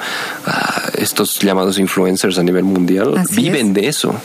estos 0.98 1.40
llamados 1.40 1.78
influencers 1.80 2.38
a 2.38 2.44
nivel 2.44 2.64
mundial 2.64 3.18
Así 3.18 3.36
viven 3.36 3.68
es. 3.68 3.74
de 3.74 3.88
eso. 3.88 4.16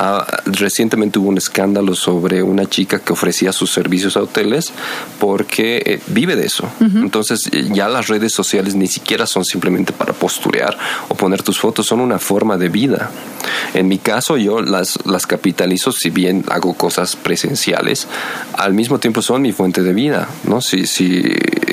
Ah, 0.00 0.24
recientemente 0.46 1.18
hubo 1.18 1.28
un 1.28 1.38
escándalo 1.38 1.96
sobre 1.96 2.40
una 2.40 2.66
chica 2.66 3.00
que 3.00 3.12
ofrecía 3.12 3.52
sus 3.52 3.72
servicios 3.72 4.16
a 4.16 4.22
hoteles 4.22 4.72
porque 5.18 5.82
eh, 5.84 6.00
vive 6.06 6.36
de 6.36 6.46
eso. 6.46 6.70
Entonces 6.80 7.50
eh, 7.52 7.68
ya 7.72 7.88
las 7.88 8.06
redes 8.06 8.32
sociales 8.32 8.76
ni 8.76 8.86
siquiera 8.86 9.26
son 9.26 9.44
simplemente 9.44 9.92
para 9.92 10.12
posturear 10.12 10.78
o 11.08 11.16
poner 11.16 11.42
tus 11.42 11.58
fotos, 11.58 11.86
son 11.86 11.98
una 11.98 12.20
forma 12.20 12.56
de 12.56 12.68
vida. 12.68 13.10
En 13.74 13.88
mi 13.88 13.98
caso 13.98 14.36
yo 14.36 14.60
las, 14.62 15.04
las 15.04 15.26
capitalizo 15.26 15.90
si 15.90 16.10
bien 16.10 16.44
hago 16.48 16.74
cosas 16.74 17.16
presenciales, 17.16 18.06
al 18.52 18.74
mismo 18.74 19.00
tiempo 19.00 19.20
son 19.20 19.42
mi 19.42 19.50
fuente 19.50 19.82
de 19.82 19.94
vida, 19.94 20.28
¿no? 20.44 20.60
Si, 20.60 20.86
si 20.86 21.22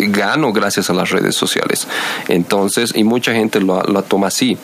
gano 0.08 0.52
gracias 0.52 0.90
a 0.90 0.94
las 0.94 1.12
redes 1.12 1.36
sociales. 1.36 1.88
Entonces, 2.28 2.92
y 2.96 3.04
mucha 3.04 3.34
gente 3.34 3.62
lo, 3.62 3.84
lo 3.84 4.02
toma 4.02 4.28
así. 4.28 4.58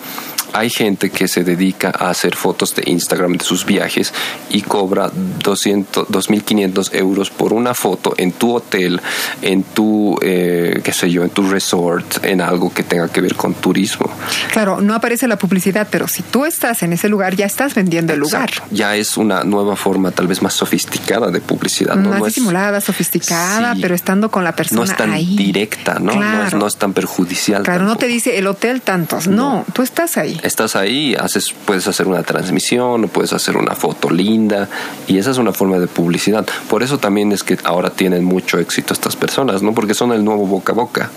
Hay 0.54 0.70
gente 0.70 1.10
que 1.10 1.28
se 1.28 1.44
dedica 1.44 1.92
a 1.98 2.10
hacer 2.10 2.36
fotos 2.36 2.76
de 2.76 2.84
Instagram 2.86 3.34
de 3.38 3.46
sus 3.46 3.66
viajes 3.66 4.14
y 4.50 4.62
cobra 4.62 5.12
200, 5.44 6.08
2.500 6.08 6.94
euros 6.94 7.30
por 7.30 7.54
una 7.54 7.74
foto 7.74 8.14
en 8.18 8.32
tu 8.32 8.56
hotel, 8.56 9.02
en 9.42 9.64
tu, 9.64 10.18
eh, 10.22 10.82
qué 10.84 10.94
sé 10.94 11.10
yo, 11.10 11.24
en 11.24 11.30
tu 11.30 11.50
resort, 11.50 12.24
en 12.24 12.42
algo 12.42 12.74
que 12.74 12.84
tenga 12.84 13.08
que 13.08 13.22
ver 13.22 13.36
con 13.36 13.54
turismo. 13.54 14.10
Claro, 14.52 14.82
no 14.82 14.94
aparece 14.94 15.28
la 15.28 15.38
publicidad, 15.38 15.88
pero 15.90 16.08
si 16.08 16.24
tú 16.24 16.46
estás 16.46 16.84
en 16.84 16.94
ese 16.94 17.10
lugar, 17.10 17.36
ya 17.36 17.46
estás 17.46 17.76
vendiendo 17.76 18.14
el 18.14 18.20
lugar. 18.20 18.52
Ya 18.72 18.96
es 18.96 19.18
una 19.18 19.44
nueva 19.44 19.76
forma 19.76 20.12
tal 20.12 20.28
vez 20.28 20.42
más 20.42 20.54
sofisticada 20.54 21.32
de 21.32 21.42
publicidad. 21.42 21.96
¿no? 21.96 22.10
Más 22.10 22.24
disimulada, 22.24 22.82
sofisticada, 22.82 23.76
pero 23.82 23.96
estando 23.96 24.30
con 24.32 24.44
la 24.44 24.56
persona 24.56 24.82
No 24.82 24.92
es 24.92 24.98
tan 24.98 25.12
directa, 25.36 26.00
¿no? 26.00 26.14
No, 26.16 26.68
es, 26.68 26.78
tan 26.78 26.94
perjudicial. 26.94 27.64
Claro, 27.64 27.86
no 27.86 27.96
te 27.96 28.08
dice 28.08 28.38
el 28.38 28.48
hotel 28.48 28.82
tantos. 28.82 29.28
No, 29.28 29.66
tú 29.74 29.82
estás 29.82 30.18
ahí. 30.18 30.40
Estás 30.44 30.76
ahí, 30.76 31.16
haces, 31.16 31.54
puedes 31.66 31.88
hacer 31.88 32.08
una 32.08 32.24
transmisión, 32.24 33.10
puedes 33.10 33.34
hacer 33.34 33.58
una 33.58 33.76
foto 33.76 34.10
linda 34.10 34.70
y 35.08 35.18
esa 35.18 35.32
es 35.32 35.38
una 35.38 35.54
forma 35.54 35.78
de 35.80 35.88
publicidad. 35.88 36.46
Por 36.70 36.84
eso 36.84 36.98
también 36.98 37.32
es 37.32 37.44
que 37.44 37.58
ahora 37.64 37.90
tienen 37.90 38.24
mucho 38.24 38.60
éxito 38.60 38.94
estas 38.94 39.16
personas, 39.16 39.62
¿no? 39.62 39.74
Porque 39.74 39.94
son 39.94 40.12
el 40.12 40.24
nuevo 40.24 40.46
boca 40.46 40.74
a 40.74 40.76
boca. 40.76 41.10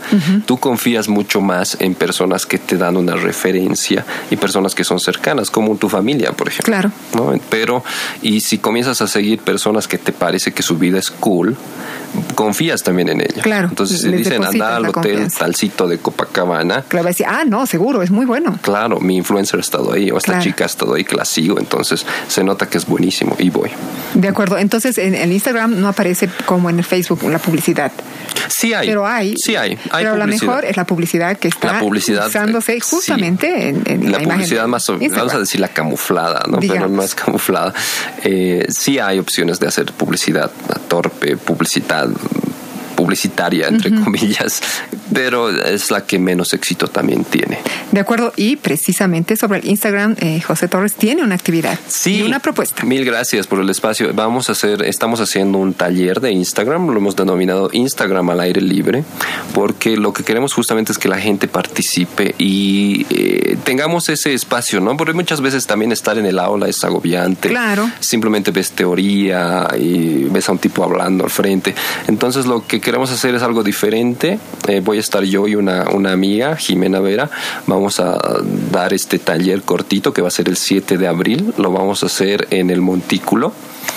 Tú 0.46 0.58
confías 0.58 1.08
mucho 1.08 1.40
más 1.40 1.76
en 1.80 1.94
personas 1.94 2.46
que 2.46 2.58
te 2.58 2.76
dan 2.76 2.96
una 2.96 3.14
referencia 3.16 4.04
y 4.30 4.36
personas 4.36 4.74
que 4.74 4.84
son 4.84 5.00
cercanas, 5.00 5.50
como 5.50 5.76
tu 5.76 5.88
familia, 5.88 6.32
por 6.32 6.48
ejemplo. 6.48 6.72
Claro. 6.72 6.90
¿no? 7.14 7.32
Pero, 7.50 7.82
y 8.22 8.40
si 8.40 8.58
comienzas 8.58 9.00
a 9.02 9.06
seguir 9.06 9.40
personas 9.40 9.88
que 9.88 9.98
te 9.98 10.12
parece 10.12 10.52
que 10.52 10.62
su 10.62 10.78
vida 10.78 10.98
es 10.98 11.10
cool, 11.10 11.56
confías 12.34 12.82
también 12.82 13.08
en 13.08 13.20
ella. 13.20 13.42
Claro. 13.42 13.68
Entonces, 13.68 14.00
si 14.00 14.10
dicen 14.10 14.44
anda 14.44 14.76
al 14.76 14.86
hotel 14.86 15.32
talcito 15.32 15.88
de 15.88 15.98
Copacabana. 15.98 16.82
Claro, 16.82 17.04
va 17.04 17.10
a 17.10 17.12
decir, 17.12 17.26
ah, 17.28 17.44
no, 17.46 17.66
seguro, 17.66 18.02
es 18.02 18.10
muy 18.10 18.26
bueno. 18.26 18.58
Claro, 18.62 19.00
mi 19.00 19.13
influencer 19.16 19.58
ha 19.58 19.60
estado 19.60 19.92
ahí, 19.92 20.10
o 20.10 20.18
esta 20.18 20.38
chica 20.38 20.64
ha 20.64 20.66
estado 20.66 20.94
ahí 20.94 21.04
que 21.04 21.16
la 21.16 21.24
sigo, 21.24 21.58
entonces 21.58 22.04
se 22.28 22.44
nota 22.44 22.68
que 22.68 22.78
es 22.78 22.86
buenísimo 22.86 23.36
y 23.38 23.50
voy. 23.50 23.70
De 24.14 24.28
acuerdo, 24.28 24.58
entonces 24.58 24.98
en 24.98 25.14
el 25.14 25.32
Instagram 25.32 25.80
no 25.80 25.88
aparece 25.88 26.28
como 26.46 26.70
en 26.70 26.78
el 26.78 26.84
Facebook 26.84 27.22
la 27.24 27.38
publicidad. 27.38 27.92
Sí 28.48 28.74
hay. 28.74 28.88
Pero 28.88 29.06
hay. 29.06 29.36
Sí 29.36 29.56
hay. 29.56 29.78
hay 29.90 30.04
pero 30.04 30.16
la 30.16 30.26
mejor 30.26 30.64
es 30.64 30.76
la 30.76 30.84
publicidad 30.84 31.36
que 31.36 31.48
está 31.48 31.80
usándose 32.26 32.80
justamente 32.80 33.68
en, 33.68 34.10
la, 34.10 34.18
publicidad 34.18 34.66
más, 34.66 34.86
vamos 34.88 35.34
a 35.34 35.38
decir 35.38 35.60
la 35.60 35.68
camuflada, 35.68 36.44
¿no? 36.48 36.58
Pero 36.58 36.88
no 36.88 37.02
es 37.02 37.14
camuflada. 37.14 37.72
Eh, 38.22 38.66
sí 38.68 38.98
hay 38.98 39.18
opciones 39.18 39.60
de 39.60 39.68
hacer 39.68 39.92
publicidad 39.92 40.50
torpe, 40.88 41.36
publicidad 41.36 42.08
publicitaria, 43.04 43.68
entre 43.68 43.94
comillas, 44.02 44.62
pero 45.12 45.50
es 45.50 45.90
la 45.90 46.06
que 46.06 46.18
menos 46.18 46.54
éxito 46.54 46.88
también 46.88 47.24
tiene. 47.24 47.58
De 47.92 48.00
acuerdo, 48.00 48.32
y 48.34 48.56
precisamente 48.56 49.36
sobre 49.36 49.58
el 49.58 49.68
Instagram, 49.68 50.16
eh, 50.20 50.40
José 50.40 50.68
Torres 50.68 50.94
tiene 50.94 51.22
una 51.22 51.34
actividad 51.34 51.78
sí, 51.86 52.16
y 52.16 52.22
una 52.22 52.38
propuesta. 52.38 52.82
Mil 52.84 53.04
gracias 53.04 53.46
por 53.46 53.60
el 53.60 53.68
espacio. 53.68 54.10
Vamos 54.14 54.48
a 54.48 54.52
hacer, 54.52 54.82
estamos 54.84 55.20
haciendo 55.20 55.58
un 55.58 55.74
taller 55.74 56.20
de 56.22 56.32
Instagram, 56.32 56.88
lo 56.88 56.96
hemos 56.96 57.14
denominado 57.14 57.68
Instagram 57.72 58.30
al 58.30 58.40
aire 58.40 58.62
libre, 58.62 59.04
porque 59.52 59.98
lo 59.98 60.14
que 60.14 60.24
queremos 60.24 60.54
justamente 60.54 60.92
es 60.92 60.98
que 60.98 61.08
la 61.08 61.18
gente 61.18 61.46
participe 61.46 62.34
y 62.38 63.06
eh, 63.10 63.58
tengamos 63.64 64.08
ese 64.08 64.32
espacio, 64.32 64.80
¿no? 64.80 64.96
Porque 64.96 65.12
muchas 65.12 65.42
veces 65.42 65.66
también 65.66 65.92
estar 65.92 66.16
en 66.16 66.24
el 66.24 66.38
aula 66.38 66.68
es 66.68 66.82
agobiante. 66.84 67.50
Claro. 67.50 67.90
Simplemente 68.00 68.50
ves 68.50 68.70
teoría 68.70 69.68
y 69.78 70.24
ves 70.24 70.48
a 70.48 70.52
un 70.52 70.58
tipo 70.58 70.82
hablando 70.82 71.24
al 71.24 71.30
frente. 71.30 71.74
Entonces 72.06 72.46
lo 72.46 72.66
que 72.66 72.80
queremos 72.80 72.93
hacer 73.02 73.34
es 73.34 73.42
algo 73.42 73.62
diferente. 73.62 74.38
Eh, 74.68 74.80
voy 74.80 74.98
a 74.98 75.00
estar 75.00 75.22
yo 75.24 75.46
y 75.46 75.54
una, 75.54 75.90
una 75.90 76.12
amiga, 76.12 76.56
Jimena 76.56 77.00
Vera. 77.00 77.30
Vamos 77.66 78.00
a 78.00 78.18
dar 78.70 78.92
este 78.92 79.18
taller 79.18 79.62
cortito 79.62 80.12
que 80.12 80.22
va 80.22 80.28
a 80.28 80.30
ser 80.30 80.48
el 80.48 80.56
7 80.56 80.98
de 80.98 81.06
abril. 81.06 81.54
Lo 81.58 81.72
vamos 81.72 82.02
a 82.02 82.06
hacer 82.06 82.48
en 82.50 82.70
el 82.70 82.80
Montículo. 82.80 83.52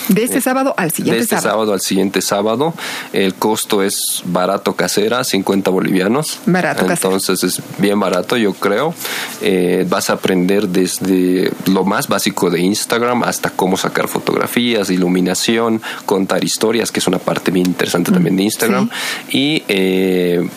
De 0.09 0.23
este 0.23 0.41
sábado 0.41 0.73
al 0.77 0.91
siguiente 0.91 1.17
de 1.17 1.23
este 1.23 1.39
sábado. 1.39 1.73
al 1.73 1.81
siguiente 1.81 2.21
sábado. 2.21 2.73
El 3.13 3.33
costo 3.35 3.83
es 3.83 4.21
barato 4.25 4.73
casera, 4.73 5.23
50 5.23 5.69
bolivianos. 5.69 6.39
Barato 6.45 6.85
Entonces 6.89 7.43
es 7.43 7.61
bien 7.77 7.99
barato, 7.99 8.37
yo 8.37 8.53
creo. 8.53 8.93
Eh, 9.41 9.85
vas 9.89 10.09
a 10.09 10.13
aprender 10.13 10.69
desde 10.69 11.51
lo 11.65 11.83
más 11.83 12.07
básico 12.07 12.49
de 12.49 12.61
Instagram 12.61 13.23
hasta 13.23 13.49
cómo 13.49 13.77
sacar 13.77 14.07
fotografías, 14.07 14.89
iluminación, 14.89 15.81
contar 16.05 16.43
historias, 16.43 16.91
que 16.91 16.99
es 16.99 17.07
una 17.07 17.19
parte 17.19 17.51
bien 17.51 17.65
interesante 17.65 18.11
también 18.11 18.37
de 18.37 18.43
Instagram. 18.43 18.89
Y 19.29 19.63
eh, 19.67 20.47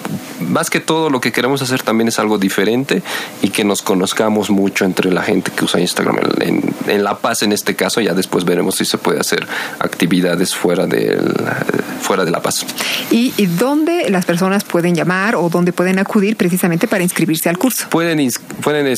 más 0.41 0.71
que 0.71 0.81
todo 0.81 1.11
lo 1.11 1.21
que 1.21 1.33
queremos 1.33 1.61
hacer 1.63 1.83
también 1.83 2.09
es 2.09 2.19
algo 2.19 2.39
diferente 2.39 3.03
y 3.43 3.51
que 3.51 3.65
nos 3.65 3.83
conozcamos 3.83 4.51
mucho 4.51 4.85
entre 4.85 5.13
la 5.13 5.23
gente 5.23 5.51
que 5.51 5.65
usa 5.65 5.81
Instagram 5.81 6.19
en, 6.41 6.75
en 6.87 7.05
La 7.05 7.19
Paz 7.19 7.43
en 7.43 7.53
este 7.53 7.75
caso. 7.75 8.01
Ya 8.01 8.15
después 8.15 8.45
veremos 8.45 8.77
si 8.77 8.85
se 8.85 8.99
puede 8.99 9.21
hacer 9.21 9.40
actividades 9.79 10.55
fuera, 10.55 10.87
del, 10.87 11.35
fuera 12.01 12.25
de 12.25 12.31
La 12.31 12.41
Paz. 12.41 12.65
¿Y, 13.11 13.33
dónde 13.59 14.09
las 14.11 14.25
personas 14.25 14.65
pueden 14.65 14.95
llamar 14.95 15.37
o 15.37 15.49
dónde 15.49 15.73
pueden 15.73 15.99
acudir 15.99 16.37
precisamente 16.37 16.89
para 16.89 17.03
inscribirse 17.03 17.49
al 17.49 17.59
curso? 17.59 17.89
Pueden, 17.91 18.31
pueden 18.63 18.95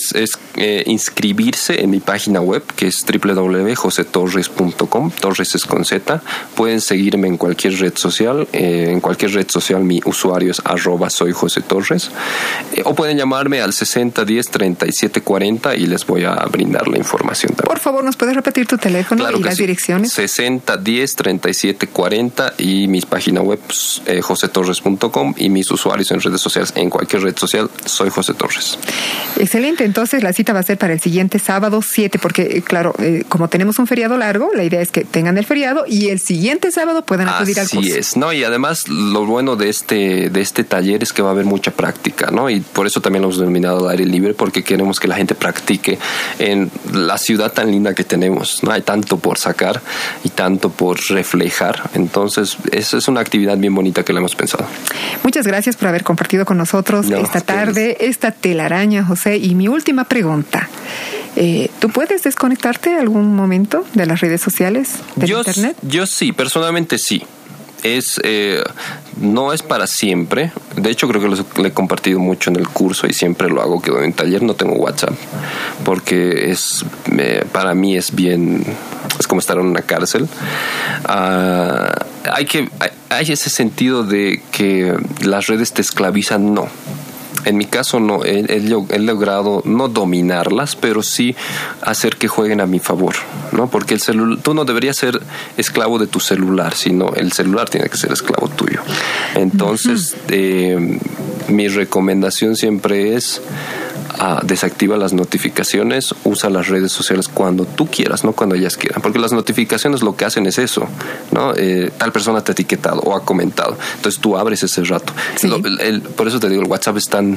eh, 0.57 0.82
inscribirse 0.86 1.82
en 1.82 1.90
mi 1.90 2.01
página 2.01 2.40
web 2.40 2.62
que 2.76 2.88
es 2.88 3.05
www.josetorres.com, 3.05 5.11
Torres 5.11 5.55
es 5.55 5.64
con 5.64 5.84
Z. 5.84 6.22
Pueden 6.55 6.80
seguirme 6.80 7.28
en 7.28 7.36
cualquier 7.36 7.78
red 7.78 7.97
social. 7.97 8.49
Eh, 8.53 8.88
en 8.90 9.01
cualquier 9.01 9.32
red 9.32 9.49
social 9.49 9.82
mi 9.82 10.01
usuario 10.05 10.51
es 10.51 10.61
arroba 10.64 11.11
soy 11.11 11.32
José 11.32 11.62
Torres. 11.62 12.11
Eh, 12.74 12.82
o 12.84 12.95
pueden 12.95 13.16
llamarme 13.16 13.61
al 13.61 13.72
6010 13.72 14.51
3740 14.51 15.76
y 15.76 15.86
les 15.86 16.07
voy 16.07 16.24
a 16.24 16.34
brindar 16.51 16.88
la 16.88 16.99
información 16.99 17.55
Por 17.55 17.78
favor, 17.78 18.05
¿nos 18.05 18.16
puedes 18.16 18.34
repetir 18.34 18.66
tu 18.66 18.78
teléfono 18.78 19.30
y 19.30 19.43
las 19.43 19.57
direcciones? 19.57 20.12
60 20.33 20.78
10 20.78 21.16
37 21.16 21.87
40 21.89 22.55
y 22.59 22.89
mis 22.89 23.05
página 23.05 23.43
web 23.43 23.61
eh, 24.07 24.22
josetorres.com 24.22 25.35
y 25.37 25.51
mis 25.51 25.70
usuarios 25.70 26.11
en 26.11 26.20
redes 26.20 26.41
sociales. 26.41 26.72
En 26.74 26.89
cualquier 26.89 27.22
red 27.22 27.37
social 27.37 27.70
soy 27.85 28.09
José 28.09 28.33
Torres. 28.33 28.78
Excelente, 29.37 29.85
entonces 29.85 30.22
la 30.22 30.33
cita 30.33 30.53
va 30.53 30.61
a 30.61 30.62
ser 30.62 30.78
para 30.78 30.95
el 30.95 31.01
siguiente 31.01 31.39
sábado 31.39 31.83
7, 31.83 32.18
porque 32.18 32.43
eh, 32.43 32.62
claro, 32.62 32.95
eh, 32.99 33.24
como 33.28 33.49
tenemos 33.49 33.78
un 33.78 33.87
feriado 33.87 34.16
largo, 34.16 34.51
la 34.55 34.64
idea 34.64 34.80
es 34.80 34.91
que 34.91 35.05
tengan 35.05 35.37
el 35.37 35.45
feriado 35.45 35.85
y 35.87 36.09
el 36.09 36.18
siguiente 36.18 36.72
sábado 36.72 37.05
puedan 37.05 37.28
acudir 37.28 37.61
al 37.61 37.68
curso. 37.68 37.80
Así 37.80 37.93
es, 37.93 38.16
¿no? 38.16 38.33
Y 38.33 38.45
además 38.45 38.89
lo 38.89 39.26
bueno 39.26 39.57
de 39.57 39.68
este, 39.68 40.30
de 40.30 40.41
este 40.41 40.64
taller 40.64 41.03
es 41.03 41.12
que 41.12 41.20
va 41.20 41.28
a 41.28 41.33
haber 41.33 41.45
mucha 41.45 41.72
práctica, 41.72 42.30
¿no? 42.30 42.49
Y 42.49 42.61
por 42.61 42.87
eso 42.87 43.03
también 43.03 43.22
lo 43.22 43.28
hemos 43.28 43.39
denominado 43.39 43.87
al 43.87 43.91
aire 43.91 44.07
libre, 44.07 44.33
porque 44.33 44.64
queremos 44.64 44.99
que 44.99 45.09
la 45.09 45.16
gente 45.16 45.35
practique 45.35 45.99
en 46.39 46.70
la 46.93 47.18
ciudad 47.18 47.53
tan 47.53 47.70
linda 47.70 47.95
que 47.95 48.05
tenemos, 48.05 48.62
¿no? 48.62 48.70
Hay 48.70 48.83
tanto 48.83 49.18
por 49.18 49.37
sacar 49.37 49.83
y 50.25 50.31
tanto 50.31 50.70
por 50.70 51.01
reflejar. 51.09 51.91
Entonces, 51.95 52.57
esa 52.70 52.99
es 52.99 53.09
una 53.09 53.20
actividad 53.20 53.57
bien 53.57 53.75
bonita 53.75 54.05
que 54.05 54.12
la 54.12 54.20
hemos 54.20 54.35
pensado. 54.35 54.66
Muchas 55.23 55.47
gracias 55.47 55.77
por 55.77 55.89
haber 55.89 56.05
compartido 56.05 56.45
con 56.45 56.59
nosotros 56.59 57.11
esta 57.11 57.41
tarde 57.41 57.97
esta 58.01 58.33
telaraña, 58.33 59.05
José. 59.05 59.37
Y 59.37 59.55
mi 59.55 59.68
última 59.68 60.05
pregunta. 60.05 60.68
Eh, 61.35 61.70
¿Tú 61.79 61.89
puedes 61.89 62.23
desconectarte 62.25 62.95
algún 62.95 63.35
momento 63.35 63.87
de 63.95 64.05
las 64.05 64.20
redes 64.20 64.43
sociales, 64.43 64.97
de 65.16 65.29
Internet? 65.29 65.77
Yo 65.81 66.07
sí, 66.07 66.33
personalmente 66.33 66.99
sí 66.99 67.25
es 67.83 68.20
eh, 68.24 68.62
no 69.20 69.53
es 69.53 69.62
para 69.62 69.87
siempre. 69.87 70.53
De 70.76 70.91
hecho, 70.91 71.09
creo 71.09 71.20
que 71.20 71.28
lo, 71.28 71.66
he 71.66 71.72
compartido 71.72 72.18
mucho 72.18 72.51
en 72.51 72.57
el 72.57 72.68
curso 72.68 73.07
y 73.07 73.12
siempre 73.12 73.49
lo 73.49 73.61
hago 73.61 73.80
que 73.80 73.91
en 73.91 74.12
taller 74.12 74.43
no 74.43 74.55
tengo 74.55 74.74
WhatsApp 74.74 75.14
porque 75.85 76.51
es 76.51 76.85
para 77.53 77.74
mí 77.74 77.97
es 77.97 78.14
bien 78.14 78.64
es 79.18 79.26
como 79.26 79.41
estar 79.41 79.59
en 79.59 79.66
una 79.66 79.83
cárcel. 79.83 80.28
Ah, 81.05 82.07
hay 82.33 82.47
que 82.47 82.68
hay 83.11 83.30
ese 83.30 83.51
sentido 83.51 84.05
de 84.05 84.43
que 84.53 84.97
las 85.20 85.47
redes 85.47 85.72
te 85.72 85.83
esclavizan, 85.83 86.55
no 86.55 86.68
en 87.45 87.57
mi 87.57 87.66
caso 87.66 88.01
no, 88.01 88.24
he, 88.24 88.40
he, 88.49 88.99
logrado 88.99 89.62
no 89.64 89.88
dominarlas, 89.88 90.76
pero 90.76 91.03
sí 91.03 91.34
hacer 91.82 92.16
que 92.16 92.28
jueguen 92.28 92.61
a 92.61 92.66
mi 92.66 92.78
favor, 92.78 93.14
¿no? 93.53 93.68
Porque 93.68 93.95
el 93.95 94.01
celular, 94.01 94.38
tú 94.43 94.55
no 94.55 94.64
deberías 94.64 94.97
ser 94.97 95.20
esclavo 95.57 95.99
de 95.99 96.07
tu 96.07 96.20
celular, 96.20 96.74
sino 96.74 97.12
el 97.14 97.32
celular 97.32 97.68
tiene 97.68 97.88
que 97.88 97.97
ser 97.97 98.12
esclavo 98.12 98.49
tuyo. 98.49 98.80
Entonces, 99.34 100.16
eh, 100.28 100.99
mi 101.49 101.68
recomendación 101.68 102.57
siempre 102.57 103.16
es 103.16 103.40
desactiva 104.45 104.97
las 104.97 105.12
notificaciones, 105.12 106.14
usa 106.25 106.49
las 106.51 106.68
redes 106.68 106.93
sociales 106.93 107.29
cuando 107.29 107.64
tú 107.64 107.87
quieras, 107.87 108.25
no 108.25 108.33
cuando 108.33 108.55
ellas 108.55 108.77
quieran, 108.77 109.03
porque 109.03 109.18
las 109.18 109.33
notificaciones 109.33 110.03
lo 110.03 110.16
que 110.16 110.25
hacen 110.25 110.47
es 110.47 110.59
eso, 110.59 110.87
¿no? 111.33 111.55
Eh, 111.57 111.91
tal 111.99 112.12
persona 112.12 112.43
te 112.43 112.53
ha 112.53 112.55
etiquetado 112.55 113.01
o 113.01 113.16
ha 113.16 113.25
comentado, 113.25 113.77
entonces 113.97 114.20
tú 114.20 114.37
abres 114.37 114.62
ese 114.62 114.85
rato. 114.85 115.12
por 116.16 116.29
eso 116.29 116.39
te 116.39 116.49
digo, 116.49 116.62
el 116.62 116.68
WhatsApp 116.68 116.97
es 116.99 117.09
tan, 117.09 117.37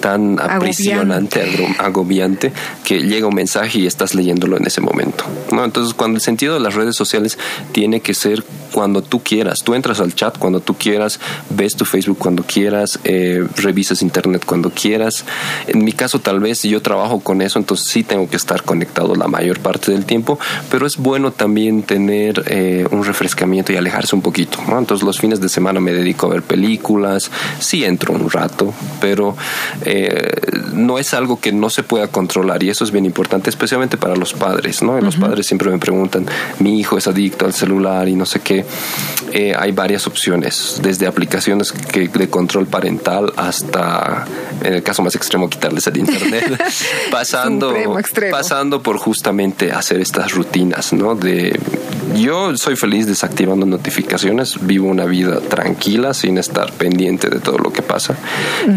tan 0.00 0.38
aprisionante, 0.38 1.42
agobiante, 1.78 2.52
que 2.84 3.00
llega 3.00 3.26
un 3.26 3.34
mensaje 3.34 3.78
y 3.78 3.86
estás 3.86 4.14
leyéndolo 4.14 4.56
en 4.56 4.66
ese 4.66 4.80
momento. 4.80 5.24
¿no? 5.50 5.64
Entonces, 5.64 5.94
cuando 5.94 6.16
el 6.16 6.20
sentido 6.20 6.54
de 6.54 6.60
las 6.60 6.74
redes 6.74 6.94
sociales 6.94 7.38
tiene 7.72 8.00
que 8.00 8.14
ser 8.14 8.44
cuando 8.70 9.02
tú 9.02 9.22
quieras, 9.22 9.62
tú 9.62 9.74
entras 9.74 10.00
al 10.00 10.14
chat 10.14 10.36
cuando 10.36 10.60
tú 10.60 10.74
quieras, 10.74 11.20
ves 11.48 11.76
tu 11.76 11.84
Facebook 11.84 12.18
cuando 12.18 12.42
quieras, 12.42 12.98
eh, 13.04 13.46
revisas 13.56 14.02
internet 14.02 14.44
cuando 14.44 14.70
quieras. 14.70 15.24
En 15.68 15.84
mi 15.84 15.92
caso, 15.92 16.03
tal 16.08 16.40
vez 16.40 16.62
yo 16.62 16.82
trabajo 16.82 17.20
con 17.20 17.42
eso, 17.42 17.58
entonces 17.58 17.88
sí 17.88 18.04
tengo 18.04 18.28
que 18.28 18.36
estar 18.36 18.62
conectado 18.62 19.14
la 19.14 19.28
mayor 19.28 19.60
parte 19.60 19.92
del 19.92 20.04
tiempo, 20.04 20.38
pero 20.70 20.86
es 20.86 20.96
bueno 20.96 21.32
también 21.32 21.82
tener 21.82 22.44
eh, 22.46 22.86
un 22.90 23.04
refrescamiento 23.04 23.72
y 23.72 23.76
alejarse 23.76 24.14
un 24.14 24.22
poquito. 24.22 24.58
Entonces, 24.68 25.04
los 25.04 25.18
fines 25.18 25.40
de 25.40 25.48
semana 25.48 25.80
me 25.80 25.92
dedico 25.92 26.26
a 26.26 26.30
ver 26.30 26.42
películas, 26.42 27.30
sí 27.58 27.84
entro 27.84 28.14
un 28.14 28.30
rato, 28.30 28.72
pero 29.00 29.36
eh, 29.84 30.32
no 30.72 30.98
es 30.98 31.14
algo 31.14 31.40
que 31.40 31.52
no 31.52 31.70
se 31.70 31.82
pueda 31.82 32.08
controlar 32.08 32.62
y 32.62 32.70
eso 32.70 32.84
es 32.84 32.90
bien 32.90 33.06
importante, 33.06 33.50
especialmente 33.50 33.96
para 33.96 34.16
los 34.16 34.34
padres. 34.34 34.82
¿no? 34.82 35.00
Los 35.00 35.16
padres 35.16 35.46
siempre 35.46 35.70
me 35.70 35.78
preguntan, 35.78 36.26
mi 36.58 36.78
hijo 36.78 36.98
es 36.98 37.06
adicto 37.06 37.46
al 37.46 37.52
celular 37.52 38.08
y 38.08 38.14
no 38.14 38.26
sé 38.26 38.40
qué. 38.40 38.64
Eh, 39.32 39.54
hay 39.58 39.72
varias 39.72 40.06
opciones, 40.06 40.80
desde 40.82 41.06
aplicaciones 41.06 41.72
que, 41.72 42.08
de 42.08 42.30
control 42.30 42.66
parental 42.66 43.32
hasta, 43.36 44.26
en 44.62 44.74
el 44.74 44.82
caso 44.82 45.02
más 45.02 45.14
extremo, 45.14 45.48
quitarles 45.48 45.83
el 45.86 45.98
internet, 45.98 46.60
pasando, 47.10 47.74
pasando 48.30 48.82
por 48.82 48.98
justamente 48.98 49.72
hacer 49.72 50.00
estas 50.00 50.32
rutinas, 50.32 50.92
¿no? 50.92 51.14
De 51.14 51.58
yo 52.16 52.56
soy 52.56 52.76
feliz 52.76 53.06
desactivando 53.06 53.66
notificaciones, 53.66 54.64
vivo 54.64 54.88
una 54.88 55.04
vida 55.04 55.40
tranquila 55.40 56.14
sin 56.14 56.38
estar 56.38 56.72
pendiente 56.72 57.28
de 57.28 57.40
todo 57.40 57.58
lo 57.58 57.72
que 57.72 57.82
pasa. 57.82 58.16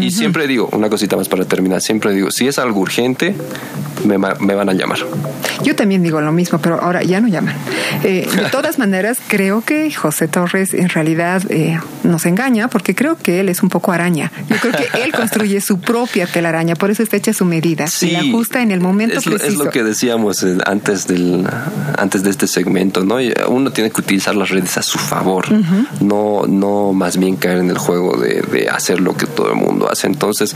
Y 0.00 0.10
siempre 0.10 0.46
digo, 0.46 0.68
una 0.72 0.88
cosita 0.88 1.16
más 1.16 1.28
para 1.28 1.44
terminar, 1.44 1.80
siempre 1.80 2.12
digo, 2.12 2.30
si 2.30 2.48
es 2.48 2.58
algo 2.58 2.80
urgente, 2.80 3.34
me, 4.04 4.18
me, 4.18 4.54
van 4.54 4.68
a 4.68 4.72
llamar. 4.72 4.98
Yo 5.62 5.74
también 5.74 6.02
digo 6.02 6.20
lo 6.20 6.32
mismo, 6.32 6.58
pero 6.58 6.80
ahora 6.80 7.02
ya 7.02 7.20
no 7.20 7.28
llaman. 7.28 7.54
Eh, 8.04 8.28
de 8.34 8.42
todas 8.52 8.78
maneras, 8.78 9.18
creo 9.26 9.62
que 9.62 9.92
José 9.92 10.28
Torres 10.28 10.74
en 10.74 10.88
realidad 10.88 11.42
eh, 11.50 11.78
nos 12.04 12.26
engaña 12.26 12.68
porque 12.68 12.94
creo 12.94 13.16
que 13.16 13.40
él 13.40 13.48
es 13.48 13.62
un 13.62 13.68
poco 13.68 13.92
araña. 13.92 14.30
Yo 14.48 14.56
creo 14.56 14.72
que 14.72 15.02
él 15.02 15.12
construye 15.12 15.60
su 15.60 15.80
propia 15.80 16.26
telaraña, 16.26 16.74
por 16.74 16.90
eso 16.90 17.02
está 17.02 17.16
hecha 17.16 17.32
su 17.32 17.44
medida 17.44 17.86
y 18.00 18.10
la 18.10 18.20
ajusta 18.20 18.62
en 18.62 18.70
el 18.70 18.80
momento 18.80 19.18
es 19.18 19.24
preciso. 19.24 19.46
Es 19.46 19.54
lo 19.54 19.70
que 19.70 19.82
decíamos 19.82 20.42
eh, 20.42 20.56
antes, 20.66 21.06
del, 21.06 21.46
antes 21.96 22.22
de 22.22 22.30
este 22.30 22.46
segmento, 22.46 23.04
¿no? 23.04 23.16
Uno 23.48 23.70
tiene 23.72 23.90
que 23.90 24.00
utilizar 24.00 24.34
las 24.34 24.50
redes 24.50 24.78
a 24.78 24.82
su 24.82 24.98
favor, 24.98 25.46
no, 26.00 26.46
no 26.46 26.92
más 26.92 27.16
bien 27.16 27.36
caer 27.36 27.58
en 27.58 27.70
el 27.70 27.78
juego 27.78 28.16
de, 28.16 28.42
de 28.42 28.68
hacer 28.68 29.00
lo 29.00 29.16
que 29.16 29.26
todo 29.26 29.50
el 29.50 29.56
mundo 29.56 29.90
hace. 29.90 30.06
Entonces, 30.06 30.54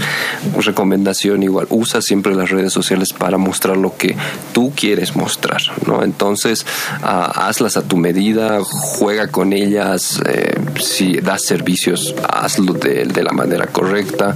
recomendación 0.65 1.43
igual, 1.43 1.67
usa 1.71 2.01
siempre 2.03 2.35
las 2.35 2.51
redes 2.51 2.73
sociales 2.73 3.13
para 3.13 3.32
mostrar 3.39 3.77
lo 3.77 3.97
que 3.97 4.17
tú 4.53 4.73
quieres 4.75 5.17
mostrar, 5.17 5.61
¿no? 5.87 6.03
Entonces, 6.03 6.67
ah, 7.03 7.47
hazlas 7.49 7.77
a 7.77 7.83
tu 7.83 7.97
medida, 7.97 8.61
juega 8.63 9.29
con 9.29 9.53
ellas, 9.53 10.21
eh, 10.27 10.55
si 10.81 11.21
das 11.21 11.45
servicios, 11.45 12.15
hazlo 12.29 12.73
de, 12.75 13.05
de, 13.05 13.23
la 13.23 13.33
manera 13.33 13.67
correcta 13.67 14.35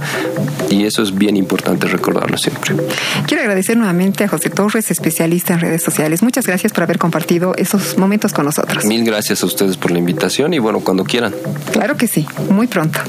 y 0.69 0.85
eso 0.85 1.03
es 1.03 1.15
bien 1.15 1.35
importante 1.35 1.87
recordarlo 1.87 2.37
siempre. 2.37 2.75
Quiero 3.25 3.43
agradecer 3.43 3.77
nuevamente 3.77 4.23
a 4.23 4.27
José 4.27 4.49
Torres, 4.49 4.91
especialista 4.91 5.53
en 5.53 5.59
redes 5.59 5.83
sociales. 5.83 6.21
Muchas 6.23 6.47
gracias 6.47 6.73
por 6.73 6.83
haber 6.83 6.97
compartido 6.97 7.53
esos 7.55 7.97
momentos 7.97 8.33
con 8.33 8.45
nosotros. 8.45 8.85
Mil 8.85 9.03
gracias 9.03 9.43
a 9.43 9.45
ustedes 9.45 9.77
por 9.77 9.91
la 9.91 9.99
invitación 9.99 10.53
y 10.53 10.59
bueno, 10.59 10.79
cuando 10.79 11.03
quieran. 11.03 11.33
Claro 11.71 11.97
que 11.97 12.07
sí, 12.07 12.25
muy 12.49 12.67
pronto. 12.67 12.99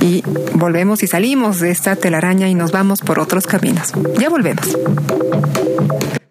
Y 0.00 0.22
volvemos 0.54 1.02
y 1.02 1.06
salimos 1.06 1.60
de 1.60 1.70
esta 1.70 1.96
telaraña 1.96 2.48
y 2.48 2.54
nos 2.54 2.72
vamos 2.72 3.00
por 3.00 3.18
otros 3.18 3.46
caminos. 3.46 3.92
Ya 4.18 4.28
volvemos. 4.28 4.76
Thank 5.38 6.20
you. 6.20 6.25